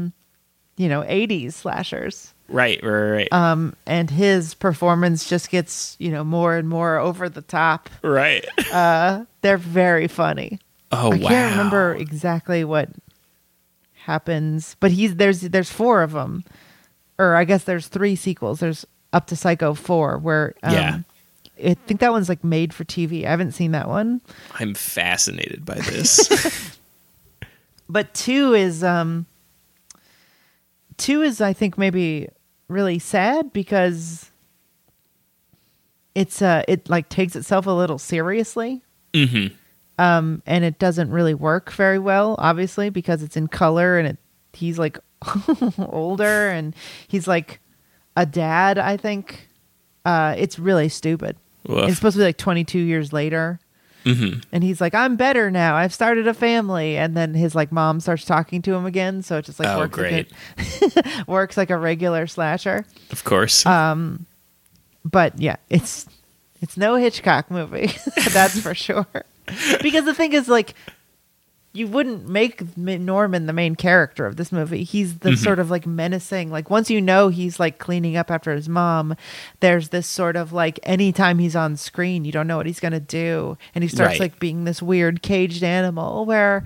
You 0.79 0.87
know, 0.89 1.01
80s 1.03 1.53
slashers. 1.53 2.33
right, 2.47 2.79
right, 2.81 2.89
right, 3.11 3.27
Um, 3.33 3.75
and 3.85 4.09
his 4.09 4.53
performance 4.55 5.27
just 5.29 5.51
gets, 5.51 5.95
you 5.99 6.09
know, 6.09 6.23
more 6.23 6.55
and 6.55 6.67
more 6.69 6.97
over 6.97 7.27
the 7.29 7.41
top. 7.43 7.89
right. 8.01 8.45
uh 8.73 9.25
They're 9.41 9.57
very 9.59 10.07
funny. 10.07 10.57
Oh 10.91 11.09
wow. 11.09 11.15
I 11.15 11.19
wow! 11.19 11.27
can't 11.29 11.51
remember 11.51 11.93
exactly 11.95 12.63
what 12.63 12.89
happens, 14.05 14.75
but 14.79 14.91
he's 14.91 15.15
there's 15.17 15.41
there's 15.41 15.69
four 15.71 16.01
of 16.01 16.13
them, 16.13 16.43
or 17.19 17.35
I 17.35 17.43
guess 17.43 17.65
there's 17.65 17.87
three 17.87 18.15
sequels. 18.15 18.59
There's 18.59 18.85
up 19.13 19.27
to 19.27 19.35
Psycho 19.35 19.73
four, 19.73 20.17
where 20.17 20.55
um, 20.63 20.73
Yeah. 20.73 20.99
I 21.63 21.73
think 21.87 21.99
that 21.99 22.11
one's 22.13 22.29
like 22.29 22.41
made 22.43 22.73
for 22.73 22.85
TV. 22.85 23.25
I 23.25 23.29
haven't 23.31 23.51
seen 23.51 23.71
that 23.73 23.89
one, 23.89 24.21
I'm 24.59 24.73
fascinated 24.73 25.65
by 25.65 25.75
this. 25.75 26.77
but 27.89 28.13
two 28.13 28.53
is 28.53 28.81
um 28.83 29.25
two 30.99 31.23
is 31.23 31.41
I 31.41 31.53
think 31.53 31.77
maybe 31.77 32.29
really 32.67 32.99
sad 32.99 33.51
because 33.51 34.29
it's 36.13 36.41
uh 36.41 36.63
it 36.67 36.87
like 36.89 37.09
takes 37.09 37.35
itself 37.35 37.65
a 37.65 37.71
little 37.71 37.97
seriously. 37.97 38.83
mm-hmm. 39.13 39.55
um, 39.97 40.43
and 40.45 40.63
it 40.63 40.77
doesn't 40.77 41.09
really 41.09 41.33
work 41.33 41.71
very 41.71 41.97
well, 41.97 42.35
obviously, 42.37 42.91
because 42.91 43.23
it's 43.23 43.35
in 43.35 43.47
color 43.47 43.97
and 43.97 44.07
it 44.07 44.17
he's 44.53 44.77
like 44.77 44.99
older 45.79 46.49
and 46.49 46.75
he's 47.07 47.27
like 47.27 47.59
a 48.15 48.25
dad. 48.25 48.77
I 48.77 48.97
think 48.97 49.49
uh, 50.05 50.35
it's 50.37 50.59
really 50.59 50.89
stupid. 50.89 51.37
It's 51.87 51.97
supposed 51.97 52.15
to 52.15 52.19
be 52.19 52.25
like 52.25 52.37
22 52.37 52.79
years 52.79 53.13
later, 53.13 53.59
Mm-hmm. 54.05 54.39
and 54.51 54.63
he's 54.63 54.79
like, 54.79 54.95
"I'm 54.95 55.15
better 55.15 55.51
now. 55.51 55.75
I've 55.75 55.93
started 55.93 56.27
a 56.27 56.33
family." 56.33 56.97
And 56.97 57.15
then 57.17 57.33
his 57.33 57.53
like 57.55 57.71
mom 57.71 57.99
starts 57.99 58.25
talking 58.25 58.61
to 58.63 58.73
him 58.73 58.85
again, 58.85 59.21
so 59.21 59.37
it 59.37 59.45
just 59.45 59.59
like 59.59 59.67
Oh, 59.69 59.79
works 59.79 59.95
great! 59.95 60.31
Like 60.57 61.05
a, 61.05 61.23
works 61.27 61.57
like 61.57 61.69
a 61.69 61.77
regular 61.77 62.25
slasher. 62.27 62.85
Of 63.11 63.23
course. 63.23 63.65
Uh, 63.65 63.89
but 65.05 65.39
yeah, 65.39 65.57
it's 65.69 66.05
it's 66.61 66.77
no 66.77 66.95
Hitchcock 66.95 67.49
movie. 67.51 67.91
That's 68.31 68.59
for 68.59 68.73
sure. 68.75 69.05
Because 69.81 70.05
the 70.05 70.13
thing 70.13 70.33
is, 70.33 70.47
like, 70.47 70.75
you 71.71 71.87
wouldn't 71.87 72.27
make 72.27 72.75
Norman 72.75 73.45
the 73.45 73.53
main 73.53 73.75
character 73.75 74.25
of 74.25 74.37
this 74.37 74.51
movie. 74.51 74.83
He's 74.83 75.19
the 75.19 75.29
mm-hmm. 75.31 75.43
sort 75.43 75.59
of 75.59 75.69
like 75.69 75.85
menacing. 75.85 76.49
Like 76.49 76.69
once 76.69 76.89
you 76.89 76.99
know 76.99 77.27
he's 77.29 77.59
like 77.59 77.77
cleaning 77.77 78.17
up 78.17 78.31
after 78.31 78.53
his 78.53 78.67
mom, 78.67 79.15
there's 79.59 79.89
this 79.89 80.07
sort 80.07 80.35
of 80.35 80.51
like 80.51 80.79
anytime 80.83 81.37
he's 81.37 81.55
on 81.55 81.77
screen, 81.77 82.25
you 82.25 82.31
don't 82.31 82.47
know 82.47 82.57
what 82.57 82.65
he's 82.65 82.79
gonna 82.79 82.99
do, 82.99 83.57
and 83.75 83.83
he 83.83 83.87
starts 83.87 84.13
Right. 84.13 84.19
like 84.19 84.39
being 84.39 84.63
this 84.63 84.81
weird 84.81 85.21
caged 85.21 85.63
animal 85.63 86.25
where. 86.25 86.65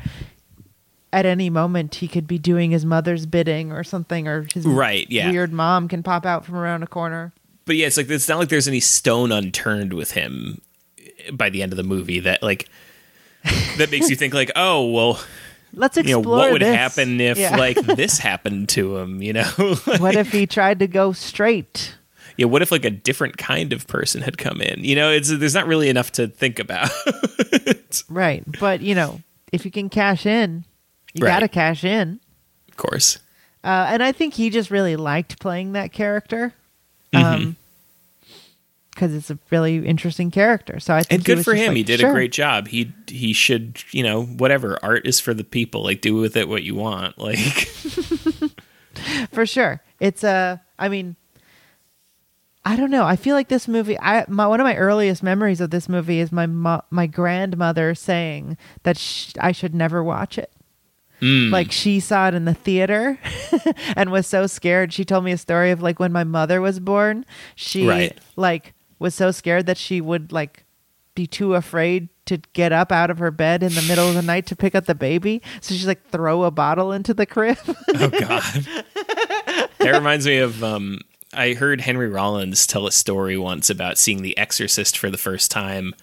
At 1.12 1.28
any 1.28 1.52
moment, 1.52 1.94
he 1.94 2.08
could 2.08 2.26
be 2.26 2.40
doing 2.40 2.72
his 2.72 2.86
mother's 2.86 3.28
bidding 3.28 3.72
or 3.72 3.84
something, 3.84 4.28
or 4.28 4.48
his 4.52 4.66
Right, 4.66 5.06
yeah. 5.12 5.30
weird 5.30 5.54
mom 5.54 5.88
can 5.88 6.02
pop 6.02 6.26
out 6.26 6.44
from 6.44 6.56
around 6.56 6.82
a 6.82 6.88
corner. 6.88 7.34
but 7.66 7.76
yeah, 7.76 7.86
it's 7.86 7.98
like 7.98 8.10
it's 8.10 8.28
not 8.28 8.40
like 8.40 8.50
there's 8.50 8.68
any 8.68 8.80
stone 8.80 9.32
unturned 9.32 9.94
with 9.94 10.14
him 10.14 10.60
by 11.32 11.52
the 11.52 11.62
end 11.62 11.72
of 11.72 11.78
the 11.78 11.84
movie 11.84 12.20
that 12.22 12.42
like 12.42 12.68
that 13.78 13.90
makes 13.92 14.10
you 14.10 14.16
think 14.16 14.34
like, 14.34 14.52
oh 14.56 14.88
well, 14.92 15.20
Let's 15.74 15.98
you 15.98 16.04
know, 16.04 16.20
explore 16.20 16.38
what 16.38 16.52
would 16.54 16.62
this. 16.62 16.76
happen 16.76 17.20
if 17.20 17.38
Yeah. 17.38 17.56
like 17.58 17.78
this 17.78 18.20
happened 18.20 18.70
to 18.70 18.98
him? 18.98 19.22
You 19.22 19.34
know, 19.34 19.44
what 19.98 20.16
if 20.16 20.32
he 20.32 20.46
tried 20.46 20.80
to 20.80 20.88
go 20.88 21.12
straight? 21.14 21.96
yeah, 22.38 22.46
what 22.48 22.62
if 22.64 22.72
like 22.72 22.84
a 22.86 22.90
different 22.90 23.38
kind 23.38 23.74
of 23.74 23.86
person 23.88 24.22
had 24.22 24.38
come 24.38 24.60
in? 24.62 24.84
You 24.84 24.96
know, 24.96 25.12
it's 25.12 25.30
there's 25.30 25.54
not 25.54 25.68
really 25.68 25.90
enough 25.90 26.12
to 26.14 26.28
think 26.28 26.60
about. 26.60 26.90
Right. 28.10 28.44
But, 28.60 28.82
you 28.82 28.96
know, 28.96 29.22
if 29.52 29.66
you 29.66 29.72
can 29.72 29.88
cash 29.88 30.26
in, 30.26 30.66
you 31.14 31.24
Right. 31.24 31.30
got 31.32 31.40
to 31.42 31.48
cash 31.48 31.84
in. 31.84 32.20
of 32.70 32.76
course, 32.78 33.20
Uh, 33.64 33.86
and 33.90 34.02
I 34.02 34.12
think 34.12 34.34
he 34.34 34.50
just 34.50 34.72
really 34.72 34.96
liked 34.96 35.40
playing 35.40 35.74
that 35.74 35.92
character. 35.94 36.54
Mm-hmm. 37.14 37.52
Because 38.94 39.14
it's 39.14 39.30
a 39.32 39.40
really 39.50 39.86
interesting 39.86 40.30
character. 40.32 40.80
So 40.80 40.94
I 40.94 41.02
think 41.04 41.12
and 41.12 41.24
good 41.26 41.44
for 41.44 41.56
him. 41.56 41.70
like, 41.70 41.78
he 41.78 41.84
did 41.84 42.00
"Sure." 42.00 42.10
a 42.12 42.14
great 42.14 42.32
job. 42.32 42.68
He 42.68 42.94
he 43.08 43.34
should 43.34 43.84
you 43.92 44.04
know 44.04 44.24
whatever 44.24 44.78
art 44.84 45.08
is 45.08 45.20
for 45.20 45.34
the 45.34 45.44
people. 45.44 45.84
Like 45.84 46.02
do 46.02 46.16
with 46.16 46.38
it 46.38 46.48
what 46.48 46.64
you 46.64 46.76
want. 46.76 47.18
Like 47.24 47.38
for 49.32 49.46
sure. 49.46 49.82
It's 50.00 50.24
a. 50.24 50.62
I 50.78 50.90
mean, 50.90 51.16
I 52.66 52.76
don't 52.76 52.92
know. 52.92 53.06
I 53.06 53.16
feel 53.16 53.36
like 53.36 53.48
this 53.50 53.68
movie. 53.68 54.00
I 54.00 54.26
my 54.28 54.48
one 54.48 54.60
of 54.60 54.66
my 54.66 54.76
earliest 54.76 55.24
memories 55.24 55.60
of 55.62 55.70
this 55.72 55.90
movie 55.90 56.20
is 56.20 56.32
my 56.32 56.46
mo- 56.46 56.84
my 56.90 57.08
grandmother 57.08 57.96
saying 57.96 58.58
that 58.84 58.98
sh- 58.98 59.34
I 59.40 59.52
should 59.52 59.74
never 59.76 60.04
watch 60.04 60.38
it. 60.38 60.52
mm, 61.22 61.52
Like 61.52 61.72
she 61.72 62.00
saw 62.00 62.28
it 62.28 62.34
in 62.34 62.46
the 62.46 62.54
theater 62.54 63.18
and 63.96 64.12
was 64.12 64.28
so 64.28 64.48
scared. 64.48 64.94
She 64.94 65.04
told 65.06 65.24
me 65.24 65.32
a 65.32 65.38
story 65.38 65.72
of 65.72 65.82
like 65.82 66.00
when 66.00 66.12
my 66.12 66.24
mother 66.24 66.62
was 66.62 66.80
born. 66.80 67.26
She 67.56 67.88
Right. 67.88 68.18
like 68.36 68.74
was 69.00 69.16
so 69.16 69.32
scared 69.32 69.66
that 69.66 69.78
she 69.78 70.02
would 70.02 70.32
like 70.32 70.66
be 71.16 71.28
too 71.28 71.56
afraid 71.56 72.10
to 72.26 72.38
get 72.54 72.72
up 72.72 72.92
out 72.92 73.12
of 73.12 73.20
her 73.20 73.32
bed 73.32 73.62
in 73.62 73.74
the 73.74 73.82
middle 73.84 74.08
of 74.08 74.16
the 74.16 74.22
night 74.22 74.46
to 74.48 74.56
pick 74.56 74.76
up 74.76 74.86
the 74.86 74.96
baby. 74.96 75.42
So 75.62 75.76
she's 75.76 75.88
like 75.88 76.10
throw 76.10 76.44
a 76.44 76.52
bottle 76.52 76.92
into 76.92 77.14
the 77.14 77.26
crib. 77.26 77.58
oh 77.68 78.10
god, 78.10 78.66
that 79.80 79.92
reminds 79.94 80.26
me 80.26 80.38
of. 80.38 80.64
um 80.64 81.00
I 81.36 81.54
heard 81.54 81.82
Henry 81.82 82.10
Rollins 82.10 82.68
tell 82.68 82.86
a 82.86 82.92
story 82.92 83.38
once 83.38 83.72
about 83.72 83.98
seeing 83.98 84.22
The 84.22 84.38
Exorcist 84.38 84.98
for 84.98 85.10
the 85.10 85.18
first 85.18 85.50
time, 85.50 85.96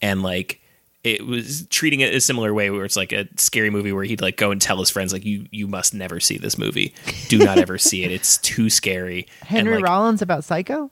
and 0.00 0.22
like 0.22 0.60
it 1.04 1.26
was 1.26 1.66
treating 1.68 2.00
it 2.00 2.14
a 2.14 2.20
similar 2.20 2.52
way, 2.52 2.70
where 2.70 2.84
it's 2.84 2.96
like 2.96 3.12
a 3.12 3.28
scary 3.36 3.70
movie 3.70 3.92
where 3.92 4.04
he'd 4.04 4.20
like 4.20 4.36
go 4.36 4.50
and 4.50 4.60
tell 4.60 4.78
his 4.78 4.90
friends 4.90 5.12
like 5.12 5.24
you 5.24 5.46
you 5.50 5.66
must 5.66 5.94
never 5.94 6.20
see 6.20 6.38
this 6.38 6.58
movie, 6.58 6.94
do 7.28 7.38
not 7.38 7.58
ever 7.58 7.78
see 7.78 8.04
it, 8.04 8.10
it's 8.10 8.38
too 8.38 8.70
scary. 8.70 9.26
Henry 9.42 9.76
like, 9.76 9.84
Rollins 9.84 10.22
about 10.22 10.44
Psycho? 10.44 10.90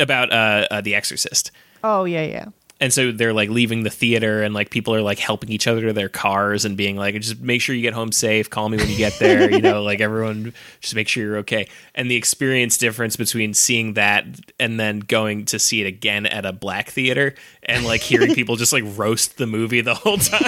About 0.00 0.32
uh, 0.32 0.66
uh 0.70 0.80
The 0.80 0.94
Exorcist. 0.94 1.50
Oh 1.82 2.04
yeah, 2.04 2.24
yeah. 2.24 2.46
and 2.80 2.92
so 2.92 3.12
they're 3.12 3.34
like 3.34 3.50
leaving 3.50 3.82
the 3.82 3.90
theater 3.90 4.42
and 4.42 4.54
like 4.54 4.70
people 4.70 4.94
are 4.94 5.02
like 5.02 5.18
helping 5.18 5.50
each 5.50 5.66
other 5.66 5.82
to 5.82 5.92
their 5.92 6.08
cars 6.08 6.64
and 6.64 6.76
being 6.76 6.96
like 6.96 7.14
just 7.20 7.40
make 7.40 7.60
sure 7.60 7.74
you 7.74 7.82
get 7.82 7.92
home 7.92 8.10
safe 8.10 8.48
call 8.48 8.68
me 8.68 8.78
when 8.78 8.88
you 8.88 8.96
get 8.96 9.18
there 9.18 9.50
you 9.50 9.60
know 9.60 9.82
like 9.82 10.00
everyone 10.00 10.52
just 10.80 10.94
make 10.94 11.06
sure 11.06 11.22
you're 11.22 11.36
okay 11.38 11.68
and 11.94 12.10
the 12.10 12.16
experience 12.16 12.78
difference 12.78 13.16
between 13.16 13.54
seeing 13.54 13.94
that 13.94 14.24
and 14.58 14.80
then 14.80 15.00
going 15.00 15.44
to 15.44 15.58
see 15.58 15.82
it 15.82 15.86
again 15.86 16.26
at 16.26 16.46
a 16.46 16.52
black 16.52 16.90
theater 16.90 17.34
and 17.62 17.84
like 17.84 18.00
hearing 18.00 18.34
people 18.34 18.56
just 18.56 18.72
like 18.72 18.84
roast 18.96 19.36
the 19.36 19.46
movie 19.46 19.82
the 19.82 19.94
whole 19.94 20.16
time 20.16 20.40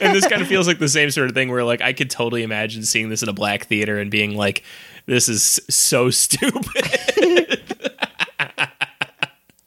and 0.00 0.14
this 0.14 0.26
kind 0.26 0.42
of 0.42 0.48
feels 0.48 0.66
like 0.66 0.78
the 0.78 0.88
same 0.88 1.10
sort 1.10 1.28
of 1.28 1.34
thing 1.34 1.50
where 1.50 1.64
like 1.64 1.80
I 1.80 1.92
could 1.92 2.10
totally 2.10 2.42
imagine 2.42 2.84
seeing 2.84 3.08
this 3.08 3.22
in 3.22 3.28
a 3.28 3.32
black 3.32 3.66
theater 3.66 3.98
and 3.98 4.10
being 4.10 4.36
like, 4.36 4.62
this 5.06 5.28
is 5.28 5.60
so 5.68 6.10
stupid. 6.10 7.62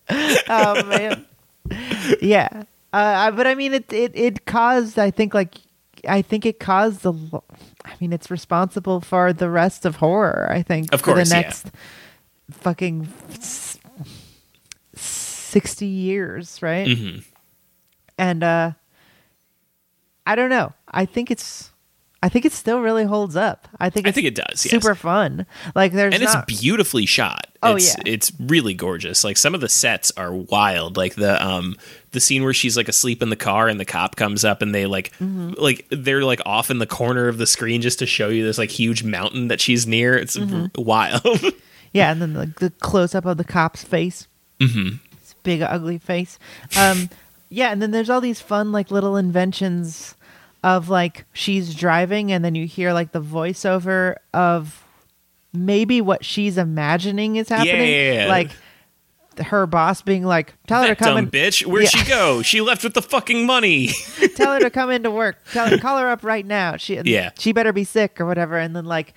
oh 0.49 0.83
man, 0.85 1.25
yeah. 2.21 2.63
Uh, 2.93 3.31
but 3.31 3.45
I 3.47 3.55
mean, 3.55 3.73
it 3.73 3.91
it 3.91 4.11
it 4.15 4.45
caused. 4.45 4.97
I 4.97 5.11
think 5.11 5.33
like 5.33 5.55
I 6.07 6.21
think 6.21 6.45
it 6.45 6.59
caused 6.59 7.01
the. 7.01 7.13
I 7.85 7.93
mean, 8.01 8.11
it's 8.13 8.29
responsible 8.31 9.01
for 9.01 9.33
the 9.33 9.49
rest 9.49 9.85
of 9.85 9.97
horror. 9.97 10.47
I 10.49 10.61
think 10.61 10.93
Of 10.93 11.01
for 11.01 11.13
course, 11.13 11.29
the 11.29 11.35
yeah. 11.35 11.41
next 11.41 11.71
fucking 12.51 13.07
sixty 14.95 15.85
years, 15.87 16.61
right? 16.61 16.87
Mhm. 16.87 17.23
And 18.17 18.43
uh, 18.43 18.71
I 20.25 20.35
don't 20.35 20.49
know. 20.49 20.73
I 20.89 21.05
think 21.05 21.29
it's. 21.31 21.71
I 22.23 22.29
think 22.29 22.45
it 22.45 22.51
still 22.51 22.79
really 22.81 23.03
holds 23.05 23.35
up. 23.35 23.67
I 23.79 23.89
think 23.91 24.07
I 24.07 24.11
think 24.11 24.25
it 24.27 24.33
does, 24.35 24.65
yes. 24.65 24.71
super 24.71 24.95
fun. 24.95 25.45
Like 25.75 25.91
there's 25.93 26.15
and 26.15 26.23
not, 26.23 26.49
it's 26.49 26.61
beautifully 26.61 27.05
shot. 27.05 27.45
Oh, 27.61 27.75
it's, 27.75 27.95
yeah. 27.95 28.03
it's 28.13 28.31
really 28.39 28.73
gorgeous. 28.73 29.23
Like 29.23 29.37
some 29.37 29.53
of 29.53 29.61
the 29.61 29.69
sets 29.69 30.11
are 30.17 30.33
wild. 30.33 30.97
Like 30.97 31.13
the 31.15 31.43
um 31.45 31.75
the 32.11 32.19
scene 32.19 32.43
where 32.43 32.53
she's 32.53 32.75
like 32.75 32.87
asleep 32.87 33.21
in 33.21 33.29
the 33.29 33.35
car 33.35 33.67
and 33.67 33.79
the 33.79 33.85
cop 33.85 34.15
comes 34.15 34.43
up 34.43 34.61
and 34.63 34.73
they 34.73 34.85
like 34.87 35.11
Mm-hmm. 35.19 35.53
like 35.61 35.85
they're 35.91 36.23
like 36.23 36.41
off 36.45 36.71
in 36.71 36.79
the 36.79 36.87
corner 36.87 37.27
of 37.27 37.37
the 37.37 37.45
screen 37.47 37.81
just 37.81 37.99
to 37.99 38.05
show 38.07 38.29
you 38.29 38.43
this 38.43 38.57
like 38.57 38.71
huge 38.71 39.03
mountain 39.03 39.49
that 39.49 39.61
she's 39.61 39.85
near. 39.85 40.17
It's 40.17 40.35
Mm-hmm. 40.37 40.81
wild. 40.81 41.23
Yeah, 41.93 42.11
and 42.11 42.21
then 42.21 42.33
the, 42.33 42.53
the 42.59 42.69
close 42.69 43.15
up 43.15 43.25
of 43.25 43.37
the 43.37 43.45
cop's 43.45 43.83
face. 43.83 44.27
Mm-hmm. 44.59 44.97
His 45.19 45.35
big 45.43 45.61
ugly 45.61 45.97
face. 45.97 46.37
Um, 46.77 47.09
yeah, 47.49 47.71
and 47.71 47.81
then 47.81 47.91
there's 47.91 48.09
all 48.09 48.19
these 48.21 48.41
fun 48.41 48.71
like 48.73 48.91
little 48.91 49.15
inventions 49.15 50.13
of 50.63 50.89
like 50.89 51.25
she's 51.33 51.73
driving, 51.75 52.31
and 52.31 52.43
then 52.43 52.55
you 52.55 52.65
hear 52.67 52.93
like 52.93 53.11
the 53.11 53.21
voiceover 53.21 54.15
of 54.33 54.83
maybe 55.53 56.01
what 56.01 56.23
she's 56.25 56.57
imagining 56.57 57.35
is 57.37 57.49
happening. 57.49 57.89
yeah, 57.89 58.23
yeah. 58.23 58.27
Like 58.27 58.51
her 59.45 59.67
boss 59.67 60.01
being 60.01 60.23
like, 60.23 60.53
"Tell 60.67 60.81
her 60.81 60.89
to 60.89 60.95
come 60.95 61.09
dumb 61.09 61.17
in, 61.19 61.29
bitch. 61.31 61.65
Where'd 61.65 61.83
Yeah. 61.83 61.89
she 61.89 62.09
go? 62.09 62.41
She 62.41 62.61
left 62.61 62.83
with 62.83 62.93
the 62.95 63.01
fucking 63.03 63.45
money. 63.45 63.87
tell 64.35 64.53
her 64.53 64.59
to 64.59 64.69
come 64.69 64.89
into 64.89 65.11
work. 65.11 65.37
Tell 65.53 65.67
her, 65.69 65.77
call 65.77 65.99
her 65.99 66.09
up 66.09 66.23
right 66.23 66.45
now. 66.45 66.77
She 66.77 66.99
Yeah. 67.01 67.31
she 67.37 67.51
better 67.51 67.71
be 67.71 67.83
sick 67.83 68.19
or 68.19 68.25
whatever." 68.25 68.57
And 68.57 68.75
then 68.75 68.85
like. 68.85 69.13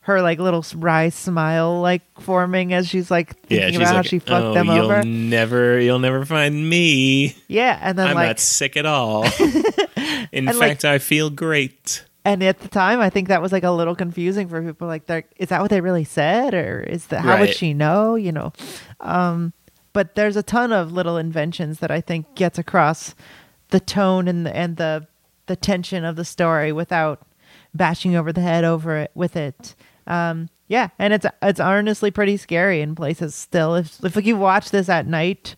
Her 0.00 0.22
like 0.22 0.38
little 0.38 0.64
wry 0.76 1.08
smile 1.08 1.80
like 1.80 2.00
forming 2.20 2.72
as 2.72 2.86
she's 2.86 3.10
like 3.10 3.34
thinking 3.40 3.58
yeah, 3.58 3.66
she's 3.70 3.76
about 3.78 3.94
how 3.96 4.02
she 4.02 4.20
fucked 4.20 4.30
oh, 4.30 4.54
them 4.54 4.68
you'll 4.68 4.84
over. 4.84 5.02
never, 5.02 5.80
you'll 5.80 5.98
never 5.98 6.24
find 6.24 6.70
me. 6.70 7.34
Yeah, 7.48 7.76
and 7.82 7.98
then 7.98 8.06
I'm 8.06 8.14
like, 8.14 8.28
not 8.28 8.38
sick 8.38 8.76
at 8.76 8.86
all. 8.86 9.24
In 10.32 10.48
And, 10.48 10.58
like- 10.58 10.68
fact, 10.70 10.84
I 10.84 10.98
feel 10.98 11.30
great. 11.30 12.04
and 12.24 12.42
at 12.42 12.60
the 12.60 12.68
time, 12.68 13.00
I 13.00 13.08
think 13.10 13.28
that 13.28 13.40
was 13.42 13.52
like 13.52 13.64
a 13.64 13.70
little 13.70 13.94
confusing 13.94 14.48
for 14.48 14.60
people. 14.62 14.88
Like, 14.88 15.04
is 15.36 15.48
that 15.50 15.60
what 15.60 15.70
they 15.70 15.80
really 15.80 16.04
said, 16.04 16.54
or 16.54 16.80
is 16.80 17.06
that 17.06 17.20
how 17.22 17.38
would 17.40 17.54
she 17.54 17.72
know? 17.74 18.14
You 18.16 18.32
know, 18.32 18.52
um, 19.00 19.52
but 19.92 20.14
there's 20.14 20.36
a 20.36 20.42
ton 20.42 20.72
of 20.72 20.92
little 20.92 21.16
inventions 21.16 21.78
that 21.80 21.90
I 21.90 22.00
think 22.00 22.34
gets 22.34 22.58
across 22.58 23.14
the 23.70 23.80
tone 23.80 24.28
and 24.28 24.44
the, 24.46 24.54
and 24.56 24.76
the 24.76 25.06
the 25.46 25.56
tension 25.56 26.04
of 26.04 26.16
the 26.16 26.24
story 26.24 26.72
without 26.72 27.24
bashing 27.74 28.16
over 28.16 28.32
the 28.32 28.40
head 28.40 28.64
over 28.64 28.96
it 28.96 29.10
with 29.14 29.36
it. 29.36 29.74
Um, 30.08 30.48
yeah, 30.68 30.88
and 30.98 31.12
it's 31.12 31.26
it's 31.42 31.60
honestly 31.60 32.10
pretty 32.10 32.36
scary 32.36 32.80
in 32.80 32.94
places 32.96 33.34
still. 33.34 33.76
If 33.76 34.02
if 34.04 34.26
you 34.26 34.36
watch 34.36 34.70
this 34.70 34.88
at 34.88 35.06
night, 35.06 35.54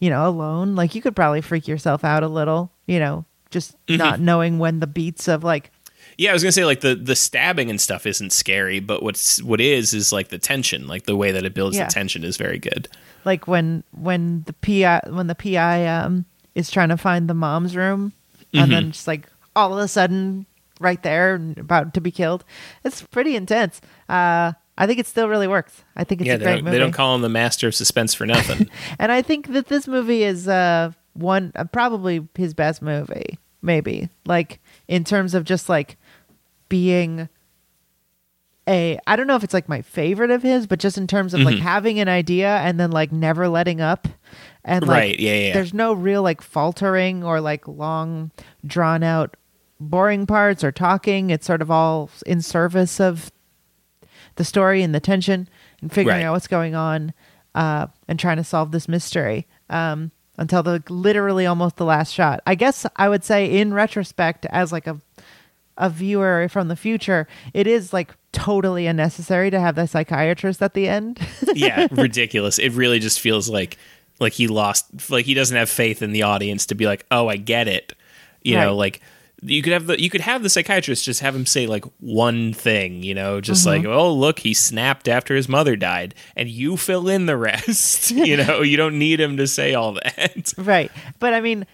you 0.00 0.08
know, 0.08 0.26
alone, 0.26 0.74
like 0.74 0.94
you 0.94 1.02
could 1.02 1.14
probably 1.14 1.42
freak 1.42 1.68
yourself 1.68 2.04
out 2.04 2.22
a 2.22 2.28
little. 2.28 2.72
You 2.86 2.98
know, 3.00 3.24
just 3.56 3.74
not 3.88 4.20
knowing 4.20 4.58
when 4.58 4.80
the 4.80 4.86
beats 4.86 5.28
of 5.28 5.42
like 5.42 5.70
Yeah, 6.18 6.30
I 6.30 6.32
was 6.34 6.42
gonna 6.42 6.52
say 6.52 6.64
like 6.66 6.80
the 6.80 6.94
the 6.94 7.16
stabbing 7.16 7.70
and 7.70 7.80
stuff 7.80 8.04
isn't 8.06 8.32
scary, 8.32 8.80
but 8.80 9.02
what's 9.02 9.42
what 9.42 9.60
is 9.60 9.94
is 9.94 10.12
like 10.12 10.28
the 10.28 10.38
tension, 10.38 10.86
like 10.86 11.04
the 11.06 11.16
way 11.16 11.32
that 11.32 11.44
it 11.44 11.54
builds 11.54 11.76
Yeah. 11.76 11.86
the 11.86 11.92
tension 11.92 12.22
is 12.24 12.36
very 12.36 12.58
good. 12.58 12.88
like 13.24 13.48
when 13.48 13.82
when 13.92 14.44
the 14.46 14.52
PI 14.52 15.00
when 15.10 15.26
the 15.26 15.34
PI 15.34 15.86
um 15.86 16.26
is 16.54 16.70
trying 16.70 16.90
to 16.90 16.96
find 16.96 17.28
the 17.28 17.34
mom's 17.34 17.74
room 17.74 18.12
and 18.52 18.70
then 18.72 18.92
just 18.92 19.06
like 19.06 19.26
all 19.54 19.72
of 19.72 19.78
a 19.84 19.88
sudden 19.88 20.46
right 20.80 21.02
there 21.02 21.34
and 21.34 21.56
about 21.58 21.92
to 21.94 22.00
be 22.00 22.10
killed. 22.10 22.44
It's 22.84 23.00
pretty 23.02 23.34
intense. 23.36 23.80
Uh 24.08 24.52
I 24.78 24.86
think 24.86 24.98
it 24.98 25.06
still 25.06 25.26
really 25.28 25.48
works. 25.48 25.82
I 25.96 26.04
think 26.04 26.20
it's 26.20 26.28
yeah, 26.28 26.34
a 26.34 26.38
great 26.38 26.62
movie. 26.62 26.70
they 26.76 26.78
don't 26.78 26.92
call 26.92 27.14
him 27.14 27.22
the 27.22 27.30
master 27.30 27.66
of 27.66 27.74
suspense 27.74 28.12
for 28.12 28.26
nothing. 28.26 28.68
and 28.98 29.10
I 29.10 29.22
think 29.22 29.48
that 29.54 29.66
this 29.68 29.88
movie 29.88 30.22
is 30.22 30.46
uh 30.46 30.92
one 31.14 31.50
uh, 31.56 31.64
probably 31.64 32.26
his 32.36 32.52
best 32.54 32.82
movie, 32.82 33.38
maybe. 33.66 34.08
Like 34.24 34.60
in 34.88 35.04
terms 35.04 35.34
of 35.34 35.44
just 35.44 35.68
like 35.68 35.98
being 36.70 37.28
a 38.68 38.98
I 39.06 39.16
don't 39.16 39.26
know 39.26 39.36
if 39.36 39.44
it's 39.44 39.54
like 39.54 39.68
my 39.68 39.82
favorite 39.82 40.30
of 40.30 40.42
his, 40.42 40.66
but 40.66 40.78
just 40.78 40.98
in 40.98 41.06
terms 41.06 41.34
of 41.34 41.40
Mm-hmm. 41.40 41.50
like 41.50 41.58
having 41.58 42.00
an 42.00 42.08
idea 42.08 42.48
and 42.58 42.80
then 42.80 42.90
like 42.90 43.12
never 43.12 43.48
letting 43.48 43.80
up. 43.80 44.08
And 44.64 44.86
like 44.86 44.98
Right, 44.98 45.20
yeah, 45.20 45.34
yeah, 45.34 45.52
there's 45.52 45.72
no 45.74 45.92
real 45.92 46.22
like 46.22 46.40
faltering 46.40 47.22
or 47.22 47.40
like 47.40 47.68
long 47.68 48.30
drawn 48.66 49.02
out 49.02 49.36
boring 49.78 50.26
parts 50.26 50.64
or 50.64 50.72
talking. 50.72 51.30
It's 51.30 51.46
sort 51.46 51.62
of 51.62 51.70
all 51.70 52.10
in 52.24 52.40
service 52.42 52.98
of 53.00 53.30
the 54.36 54.44
story 54.44 54.82
and 54.82 54.94
the 54.94 55.00
tension 55.00 55.48
and 55.80 55.92
figuring 55.92 56.18
Right. 56.18 56.24
out 56.24 56.32
what's 56.32 56.48
going 56.48 56.74
on 56.74 57.14
uh, 57.54 57.86
and 58.08 58.18
trying 58.18 58.36
to 58.38 58.44
solve 58.44 58.70
this 58.72 58.88
mystery 58.88 59.46
um, 59.70 60.10
until 60.38 60.62
the 60.62 60.82
literally 60.88 61.46
almost 61.46 61.76
the 61.76 61.84
last 61.84 62.12
shot. 62.12 62.40
I 62.46 62.54
guess 62.54 62.86
I 62.96 63.08
would 63.08 63.24
say 63.24 63.58
in 63.58 63.72
retrospect, 63.74 64.46
as 64.46 64.72
like 64.72 64.86
a 64.86 65.00
a 65.78 65.90
viewer 65.90 66.48
from 66.50 66.68
the 66.68 66.76
future, 66.76 67.28
it 67.52 67.66
is 67.66 67.92
like 67.92 68.14
totally 68.32 68.86
unnecessary 68.86 69.50
to 69.50 69.60
have 69.60 69.74
the 69.74 69.86
psychiatrist 69.86 70.62
at 70.62 70.74
the 70.74 70.88
end. 70.88 71.18
yeah, 71.54 71.86
ridiculous. 71.90 72.58
It 72.58 72.70
really 72.70 72.98
just 72.98 73.20
feels 73.20 73.48
like 73.48 73.76
like 74.18 74.32
he 74.32 74.48
lost 74.48 75.10
like 75.10 75.26
he 75.26 75.34
doesn't 75.34 75.56
have 75.56 75.68
faith 75.68 76.02
in 76.02 76.12
the 76.12 76.22
audience 76.22 76.66
to 76.66 76.74
be 76.74 76.86
like, 76.86 77.04
"Oh, 77.10 77.28
I 77.28 77.36
get 77.36 77.68
it." 77.68 77.94
You 78.42 78.54
know, 78.56 78.76
like 78.76 79.00
you 79.48 79.62
could 79.62 79.72
have 79.72 79.86
the 79.86 80.00
you 80.00 80.10
could 80.10 80.20
have 80.20 80.42
the 80.42 80.50
psychiatrist 80.50 81.04
just 81.04 81.20
have 81.20 81.34
him 81.34 81.46
say 81.46 81.66
like 81.66 81.84
one 82.00 82.52
thing, 82.52 83.02
you 83.02 83.14
know, 83.14 83.40
just 83.40 83.66
Mm-hmm. 83.66 83.86
like, 83.86 83.94
"Oh, 83.96 84.12
look, 84.12 84.40
he 84.40 84.52
snapped 84.54 85.08
after 85.08 85.34
his 85.34 85.48
mother 85.48 85.76
died," 85.76 86.14
and 86.34 86.48
you 86.48 86.76
fill 86.76 87.08
in 87.08 87.26
the 87.26 87.36
rest. 87.36 88.10
you 88.10 88.36
know, 88.36 88.62
you 88.62 88.76
don't 88.76 88.98
need 88.98 89.20
him 89.20 89.36
to 89.38 89.46
say 89.46 89.74
all 89.74 89.92
that. 89.92 90.52
right. 90.58 90.90
But 91.18 91.32
I 91.34 91.40
mean, 91.40 91.66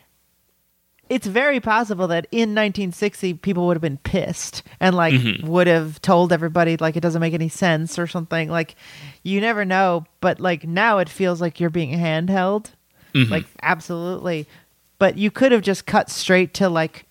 it's 1.08 1.26
very 1.26 1.60
possible 1.60 2.06
that 2.08 2.26
in 2.30 2.50
1960 2.54 3.34
people 3.34 3.66
would 3.66 3.76
have 3.76 3.82
been 3.82 3.98
pissed 3.98 4.62
and 4.80 4.96
like 4.96 5.14
would 5.42 5.66
have 5.66 6.00
told 6.00 6.32
everybody 6.32 6.76
like 6.78 6.96
it 6.96 7.00
doesn't 7.00 7.20
make 7.20 7.34
any 7.34 7.48
sense 7.50 7.98
or 7.98 8.06
something 8.06 8.48
like 8.48 8.76
you 9.22 9.38
never 9.40 9.64
know 9.64 10.06
but 10.20 10.40
like 10.40 10.64
now 10.66 10.98
it 10.98 11.08
feels 11.10 11.38
like 11.40 11.60
you're 11.60 11.68
being 11.70 11.90
handheld 11.98 12.70
like 13.14 13.44
absolutely 13.62 14.46
but 14.98 15.18
you 15.18 15.30
could 15.30 15.52
have 15.52 15.60
just 15.60 15.84
cut 15.84 16.08
straight 16.08 16.54
to 16.54 16.66
like 16.70 17.04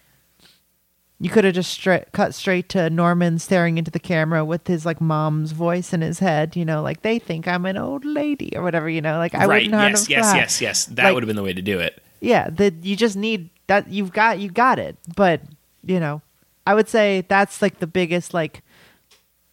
you 1.21 1.29
could 1.29 1.43
have 1.45 1.53
just 1.53 1.71
straight 1.71 2.11
cut 2.13 2.33
straight 2.33 2.67
to 2.69 2.89
Norman 2.89 3.37
staring 3.37 3.77
into 3.77 3.91
the 3.91 3.99
camera 3.99 4.43
with 4.43 4.65
his 4.67 4.85
like 4.85 4.99
mom's 4.99 5.51
voice 5.51 5.93
in 5.93 6.01
his 6.01 6.17
head, 6.19 6.55
you 6.55 6.65
know, 6.65 6.81
like 6.81 7.03
they 7.03 7.19
think 7.19 7.47
I'm 7.47 7.65
an 7.67 7.77
old 7.77 8.03
lady 8.03 8.51
or 8.55 8.63
whatever, 8.63 8.89
you 8.89 9.01
know, 9.01 9.17
like 9.19 9.35
I 9.35 9.45
right. 9.45 9.63
wouldn't 9.69 9.91
Yes, 9.91 10.09
yes, 10.09 10.31
for 10.31 10.37
yes, 10.37 10.61
yes. 10.61 10.85
That 10.85 11.03
Like- 11.05 11.13
would 11.13 11.23
have 11.23 11.27
been 11.27 11.35
the 11.35 11.43
way 11.43 11.53
to 11.53 11.61
do 11.61 11.79
it. 11.79 12.01
yeah 12.21 12.49
that 12.49 12.73
you 12.83 12.95
just 12.95 13.15
need 13.15 13.49
that 13.67 13.87
you've 13.89 14.11
got 14.13 14.39
you 14.39 14.49
got 14.49 14.77
it 14.79 14.95
but 15.15 15.41
you 15.85 15.99
know 15.99 16.21
i 16.67 16.73
would 16.75 16.87
say 16.89 17.23
that's 17.29 17.61
like 17.61 17.79
the 17.79 17.87
biggest 17.87 18.33
like 18.33 18.61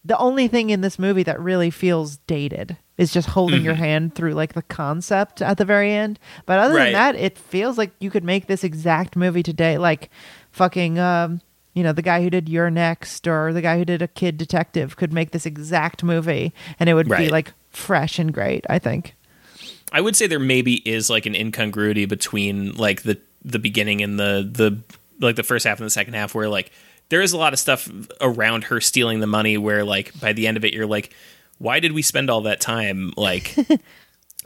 the 0.05 0.17
only 0.17 0.47
thing 0.47 0.69
in 0.69 0.81
this 0.81 0.97
movie 0.99 1.23
that 1.23 1.39
really 1.39 1.69
feels 1.71 2.17
dated 2.27 2.77
is 2.97 3.11
just 3.13 3.29
holding 3.29 3.63
your 3.63 3.73
hand 3.75 4.13
through 4.15 4.33
like 4.33 4.53
the 4.53 4.61
concept 4.63 5.41
at 5.41 5.57
the 5.57 5.65
very 5.65 5.91
end 5.91 6.19
but 6.45 6.59
other 6.59 6.75
Right. 6.75 6.85
than 6.85 6.93
that 6.93 7.15
it 7.15 7.37
feels 7.37 7.77
like 7.77 7.91
you 7.99 8.09
could 8.11 8.23
make 8.23 8.47
this 8.47 8.63
exact 8.63 9.15
movie 9.15 9.43
today 9.43 9.77
like 9.77 10.09
fucking 10.51 10.99
um 10.99 11.41
you 11.79 11.83
know 11.83 11.93
the 11.93 12.01
guy 12.01 12.21
who 12.21 12.29
did 12.29 12.49
You're 12.49 12.69
Next 12.69 13.25
or 13.25 13.53
the 13.53 13.61
guy 13.61 13.77
who 13.77 13.85
did 13.85 14.01
a 14.01 14.07
kid 14.09 14.37
detective 14.37 14.97
could 14.97 15.13
make 15.13 15.31
this 15.31 15.45
exact 15.45 16.03
movie 16.03 16.53
and 16.77 16.89
it 16.89 16.93
would 16.93 17.07
be 17.07 17.29
like 17.29 17.53
fresh 17.69 18.19
and 18.19 18.33
great 18.33 18.65
i 18.69 18.77
think. 18.77 19.15
I 19.93 20.01
would 20.01 20.17
say 20.17 20.27
there 20.27 20.39
maybe 20.39 20.87
is 20.87 21.09
like 21.09 21.25
an 21.25 21.35
incongruity 21.35 22.05
between 22.05 22.73
like 22.73 23.03
the 23.03 23.17
the 23.45 23.59
beginning 23.59 24.01
and 24.01 24.19
the 24.19 24.47
the 24.51 24.77
like 25.25 25.37
the 25.37 25.43
first 25.43 25.65
half 25.65 25.79
and 25.79 25.85
the 25.85 25.89
second 25.89 26.15
half 26.15 26.35
where 26.35 26.49
like 26.49 26.71
there 27.07 27.21
is 27.21 27.31
a 27.31 27.37
lot 27.37 27.53
of 27.53 27.59
stuff 27.59 27.89
around 28.19 28.65
her 28.65 28.81
stealing 28.81 29.21
the 29.21 29.27
money 29.27 29.57
where 29.57 29.85
like 29.85 30.19
by 30.19 30.33
the 30.33 30.47
end 30.47 30.57
of 30.57 30.65
it 30.65 30.73
you're 30.73 30.85
like 30.85 31.15
why 31.59 31.79
did 31.79 31.93
we 31.93 32.01
spend 32.01 32.29
all 32.29 32.41
that 32.41 32.59
time 32.59 33.13
like 33.15 33.55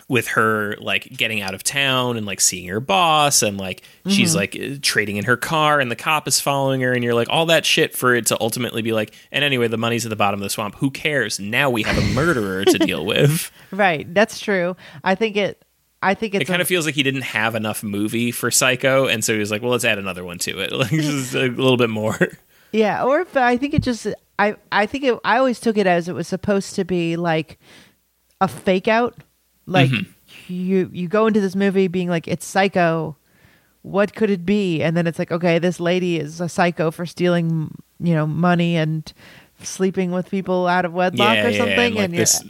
with 0.07 0.27
her 0.27 0.75
like 0.79 1.05
getting 1.15 1.41
out 1.41 1.53
of 1.53 1.63
town 1.63 2.17
and 2.17 2.25
like 2.25 2.41
seeing 2.41 2.67
her 2.67 2.79
boss 2.79 3.41
and 3.41 3.57
like 3.57 3.83
she's 4.07 4.35
mm-hmm. 4.35 4.71
like 4.71 4.81
trading 4.81 5.17
in 5.17 5.25
her 5.25 5.37
car 5.37 5.79
and 5.79 5.89
the 5.89 5.95
cop 5.95 6.27
is 6.27 6.39
following 6.39 6.81
her 6.81 6.93
and 6.93 7.03
you're 7.03 7.13
like 7.13 7.29
all 7.29 7.45
that 7.45 7.65
shit 7.65 7.95
for 7.95 8.13
it 8.13 8.25
to 8.25 8.39
ultimately 8.41 8.81
be 8.81 8.91
like 8.91 9.15
and 9.31 9.43
anyway 9.43 9.67
the 9.67 9.77
money's 9.77 10.05
at 10.05 10.09
the 10.09 10.15
bottom 10.15 10.39
of 10.39 10.43
the 10.43 10.49
swamp 10.49 10.75
who 10.75 10.91
cares 10.91 11.39
now 11.39 11.69
we 11.69 11.83
have 11.83 11.97
a 11.97 12.13
murderer 12.13 12.65
to 12.65 12.77
deal 12.85 13.05
with 13.05 13.51
Right. 13.71 14.11
That's 14.13 14.39
true. 14.39 14.75
I 15.03 15.15
think 15.15 15.35
it. 15.35 15.63
I 16.01 16.15
think 16.15 16.35
it's 16.35 16.43
it 16.43 16.45
kind 16.45 16.61
of 16.61 16.67
feels 16.67 16.85
like 16.85 16.95
he 16.95 17.03
didn't 17.03 17.21
have 17.21 17.55
enough 17.55 17.81
movie 17.81 18.31
for 18.31 18.51
psycho 18.51 19.07
and 19.07 19.23
so 19.23 19.31
he 19.31 19.39
was 19.39 19.51
like 19.51 19.61
well 19.61 19.71
let's 19.71 19.85
add 19.85 19.97
another 19.97 20.25
one 20.25 20.37
to 20.39 20.59
it 20.59 20.71
like 20.73 20.89
just 20.89 21.33
a 21.33 21.47
little 21.47 21.77
bit 21.77 21.89
more 21.89 22.17
Yeah, 22.73 23.05
or 23.05 23.21
if 23.21 23.37
I 23.37 23.55
think 23.55 23.73
it 23.75 23.83
just 23.83 24.07
I 24.39 24.57
I 24.71 24.87
think 24.87 25.03
it 25.05 25.17
I 25.23 25.37
always 25.37 25.59
took 25.59 25.77
it 25.77 25.87
as 25.87 26.09
it 26.09 26.13
was 26.13 26.27
supposed 26.27 26.75
to 26.75 26.83
be 26.83 27.15
like 27.15 27.59
a 28.41 28.47
fake 28.47 28.87
out. 28.87 29.15
Like 29.65 29.89
you 30.47 30.89
you 30.93 31.07
go 31.07 31.27
into 31.27 31.39
this 31.41 31.55
movie 31.55 31.87
being 31.87 32.09
like 32.09 32.27
it's 32.27 32.45
psycho. 32.45 33.15
What 33.81 34.15
could 34.15 34.29
it 34.29 34.45
be? 34.45 34.81
And 34.81 34.95
then 34.95 35.07
it's 35.07 35.19
like 35.19 35.31
okay, 35.31 35.59
this 35.59 35.79
lady 35.79 36.19
is 36.19 36.39
a 36.41 36.49
psycho 36.49 36.91
for 36.91 37.05
stealing, 37.05 37.73
you 37.99 38.13
know, 38.13 38.25
money 38.27 38.75
and 38.75 39.11
sleeping 39.61 40.11
with 40.11 40.29
people 40.29 40.67
out 40.67 40.83
of 40.85 40.93
wedlock 40.93 41.37
or 41.37 41.53
something 41.53 41.77
and, 41.79 41.95
like 41.95 42.03
and 42.05 42.13
you're- 42.13 42.21
this 42.23 42.43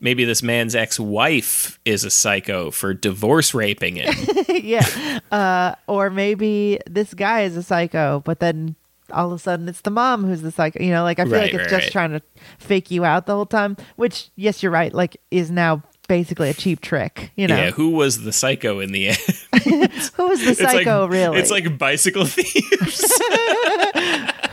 maybe 0.00 0.24
this 0.26 0.42
man's 0.42 0.74
ex-wife 0.74 1.78
is 1.86 2.04
a 2.04 2.10
psycho 2.10 2.70
for 2.70 2.92
divorce 2.92 3.54
raping 3.54 3.96
him 3.96 4.12
yeah. 4.48 4.84
Uh, 5.30 5.74
or 5.86 6.10
maybe 6.10 6.78
this 6.86 7.14
guy 7.14 7.42
is 7.42 7.56
a 7.56 7.62
psycho, 7.62 8.20
but 8.24 8.38
then 8.40 8.74
all 9.12 9.26
of 9.28 9.32
a 9.32 9.38
sudden 9.38 9.68
it's 9.68 9.80
the 9.82 9.90
mom 9.90 10.24
who's 10.24 10.42
the 10.42 10.50
psycho. 10.50 10.82
You 10.82 10.90
know, 10.90 11.02
like 11.02 11.18
I 11.18 11.24
feel 11.24 11.32
Right, 11.34 11.42
like 11.44 11.54
it's 11.54 11.60
right, 11.62 11.70
just 11.80 11.84
right. 11.86 11.92
trying 11.92 12.10
to 12.12 12.20
fake 12.58 12.90
you 12.90 13.04
out 13.04 13.26
the 13.26 13.34
whole 13.34 13.46
time. 13.46 13.76
Which, 13.96 14.30
yes, 14.36 14.62
you're 14.62 14.72
right. 14.72 14.92
Like, 14.92 15.16
is 15.30 15.50
now 15.50 15.82
basically 16.06 16.50
a 16.50 16.54
cheap 16.54 16.80
trick. 16.80 17.30
You 17.36 17.48
know, 17.48 17.56
yeah 17.56 17.70
who 17.70 17.90
was 17.90 18.22
the 18.22 18.32
psycho 18.32 18.80
in 18.80 18.92
the 18.92 19.08
end 19.08 19.18
who 20.14 20.28
was 20.28 20.44
the 20.44 20.54
psycho 20.54 21.02
like, 21.02 21.10
really? 21.10 21.38
It's 21.38 21.50
like 21.50 21.76
bicycle 21.78 22.24
thieves. 22.26 23.02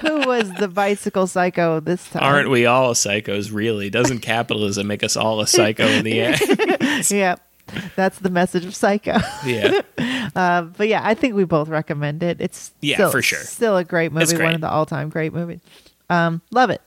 who 0.02 0.28
was 0.28 0.52
the 0.54 0.68
bicycle 0.74 1.28
psycho 1.28 1.80
this 1.80 2.10
time? 2.10 2.24
Aren't 2.24 2.50
we 2.50 2.66
all 2.66 2.94
psychos, 2.94 3.54
really? 3.54 3.90
Doesn't 3.90 4.20
capitalism 4.20 4.88
make 4.88 5.04
us 5.04 5.16
all 5.16 5.40
a 5.42 5.48
psycho 5.48 5.86
in 5.86 6.04
the 6.04 6.22
end? 6.22 7.10
Yep. 7.10 7.42
That's 7.96 8.20
the 8.20 8.30
message 8.30 8.66
of 8.66 8.76
Psycho. 8.76 9.18
yeah. 9.46 9.82
Uh, 10.36 10.64
but 10.64 10.88
yeah, 10.88 11.02
I 11.04 11.14
think 11.14 11.36
we 11.36 11.46
both 11.46 11.70
recommend 11.70 12.22
it. 12.22 12.42
It's 12.42 12.72
Yeah, 12.82 12.98
still, 12.98 13.12
for 13.12 13.22
sure. 13.22 13.40
Still 13.40 13.78
a 13.78 13.84
great 13.84 14.12
movie, 14.12 14.24
It's 14.24 14.34
one 14.34 14.54
of 14.54 14.62
the 14.62 14.70
all-time 14.70 15.10
great 15.10 15.34
movies. 15.34 15.62
Um, 16.10 16.42
love 16.52 16.70
it. 16.70 16.82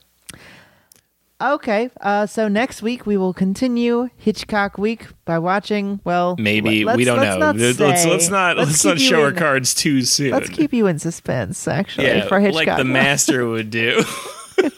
Okay, 1.38 1.90
uh, 2.00 2.24
so 2.24 2.48
next 2.48 2.80
week 2.80 3.04
we 3.04 3.18
will 3.18 3.34
continue 3.34 4.08
Hitchcock 4.16 4.78
Week 4.78 5.06
by 5.26 5.38
watching. 5.38 6.00
Well, 6.02 6.34
Maybe 6.38 6.82
let's- 6.82 6.96
we 6.96 7.04
don't 7.04 7.18
let's 7.18 7.34
know. 7.34 7.38
Not 7.52 7.56
let's, 7.56 7.78
let's 7.78 8.02
say. 8.24 8.30
not 8.30 8.56
let's, 8.56 8.82
not 8.86 8.98
show 8.98 9.24
our 9.24 9.28
in- 9.28 9.36
cards 9.36 9.74
too 9.74 10.00
soon. 10.00 10.30
Let's 10.30 10.48
keep 10.48 10.72
you 10.72 10.86
in 10.86 10.98
suspense, 10.98 11.68
actually, 11.68 12.06
yeah, 12.06 12.26
for 12.26 12.40
Hitchcock. 12.40 12.66
like 12.66 12.76
the 12.78 12.84
master 12.84 13.46
would 13.46 13.68
do. 13.68 14.02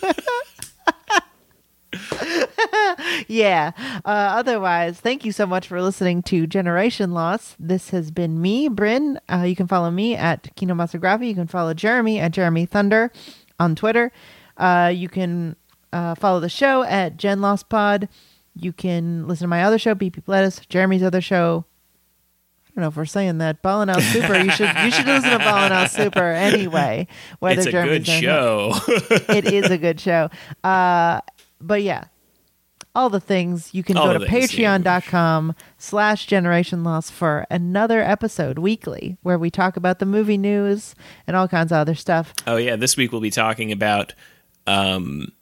yeah. 3.29 3.71
Uh, 4.05 4.09
otherwise, 4.09 4.99
thank 4.99 5.25
you 5.25 5.31
so 5.31 5.47
much 5.47 5.69
for 5.69 5.81
listening 5.81 6.25
to 6.25 6.45
Generation 6.49 7.13
Loss. 7.13 7.55
This 7.61 7.91
has 7.91 8.11
been 8.11 8.43
me, 8.43 8.69
Flynn. 8.69 9.21
Uh, 9.29 9.45
you 9.47 9.55
can 9.55 9.69
follow 9.69 9.93
me 9.93 10.17
at 10.17 10.53
Kinomatography. 10.57 11.29
You 11.29 11.37
can 11.37 11.47
follow 11.47 11.73
Jeremy 11.73 12.19
at 12.19 12.33
Jeremy 12.33 12.67
Thunder 12.67 13.13
on 13.61 13.77
Twitter. 13.77 14.11
Uh, 14.57 14.93
you 14.93 15.09
can 15.09 15.55
uh, 15.93 16.15
follow 16.15 16.41
the 16.41 16.49
show 16.49 16.83
at 16.83 17.17
Gen 17.17 17.41
Lost 17.41 17.69
Pod. 17.69 18.09
You 18.55 18.73
can 18.73 19.27
listen 19.29 19.45
to 19.45 19.49
my 19.49 19.63
other 19.63 19.79
show, 19.79 19.95
BP 19.95 20.23
Lettuce, 20.27 20.61
Jeremy's 20.69 21.03
other 21.03 21.21
show. 21.21 21.65
I 22.67 22.71
don't 22.75 22.83
know 22.83 22.89
if 22.89 22.97
we're 22.97 23.07
saying 23.07 23.39
that. 23.39 23.63
Ballin' 23.63 23.89
Out 23.91 24.03
Super. 24.03 24.37
You 24.37 24.51
should 24.51 24.71
you 24.85 24.91
should 24.91 25.07
listen 25.07 25.31
to 25.31 25.39
Ballin' 25.39 25.73
Out 25.73 25.91
Super 25.91 26.33
anyway. 26.33 27.07
Whether 27.41 27.61
it's 27.61 27.67
a 27.69 27.73
Jeremy's 27.73 28.07
good 28.07 28.21
show. 28.21 28.73
it 28.89 29.47
is 29.53 29.71
a 29.71 29.79
good 29.79 30.01
show. 30.01 30.31
Uh, 30.63 31.21
but 31.61 31.83
yeah, 31.83 32.05
all 32.95 33.11
the 33.11 33.21
things 33.21 33.75
you 33.75 33.83
can 33.83 33.97
All 33.97 34.07
go 34.07 34.19
to 34.19 34.27
patreon.com 34.27 35.55
slash 35.77 36.27
generation 36.27 36.85
loss 36.85 37.11
for 37.11 37.47
another 37.51 38.01
episode 38.01 38.59
weekly 38.59 39.17
where 39.23 39.39
we 39.39 39.51
talk 39.51 39.77
about 39.77 39.99
the 39.99 40.07
movie 40.07 40.39
news 40.39 40.95
and 41.27 41.37
all 41.37 41.47
kinds 41.49 41.71
of 41.71 41.79
other 41.79 41.95
stuff. 41.95 42.35
oh 42.47 42.57
yeah, 42.57 42.77
this 42.77 42.97
week 42.97 43.13
we'll 43.13 43.21
be 43.21 43.31
talking 43.31 43.71
about 43.73 44.15
um, 44.67 45.33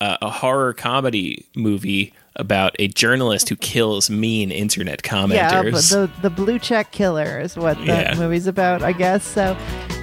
a, 0.00 0.18
a 0.22 0.30
horror 0.30 0.72
comedy 0.72 1.46
movie 1.56 2.12
about 2.36 2.74
a 2.78 2.88
journalist 2.88 3.48
who 3.48 3.56
kills 3.56 4.08
mean 4.08 4.50
internet 4.50 5.02
commenters. 5.02 5.34
Yeah, 5.34 5.62
but 5.62 5.82
the 5.84 6.10
the 6.22 6.30
blue 6.30 6.58
check 6.58 6.90
killer 6.92 7.40
is 7.40 7.56
what 7.56 7.76
the 7.78 7.84
Yeah. 7.84 8.14
movie's 8.16 8.46
about, 8.46 8.82
I 8.82 8.92
guess. 8.92 9.24
So 9.24 9.56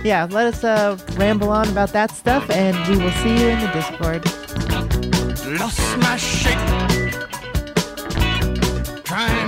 yeah, 0.04 0.28
let 0.30 0.46
us 0.54 0.64
uh, 0.64 0.98
ramble 1.16 1.50
on 1.50 1.68
about 1.70 1.94
that 1.94 2.12
stuff 2.12 2.50
and 2.52 2.76
we 2.90 3.04
will 3.04 3.12
see 3.12 3.30
you 3.40 3.48
in 3.48 3.60
the 3.60 3.72
Discord. 3.74 4.26
lost 5.60 5.98
my 6.00 6.18
shape 6.18 6.58
trying 9.04 9.47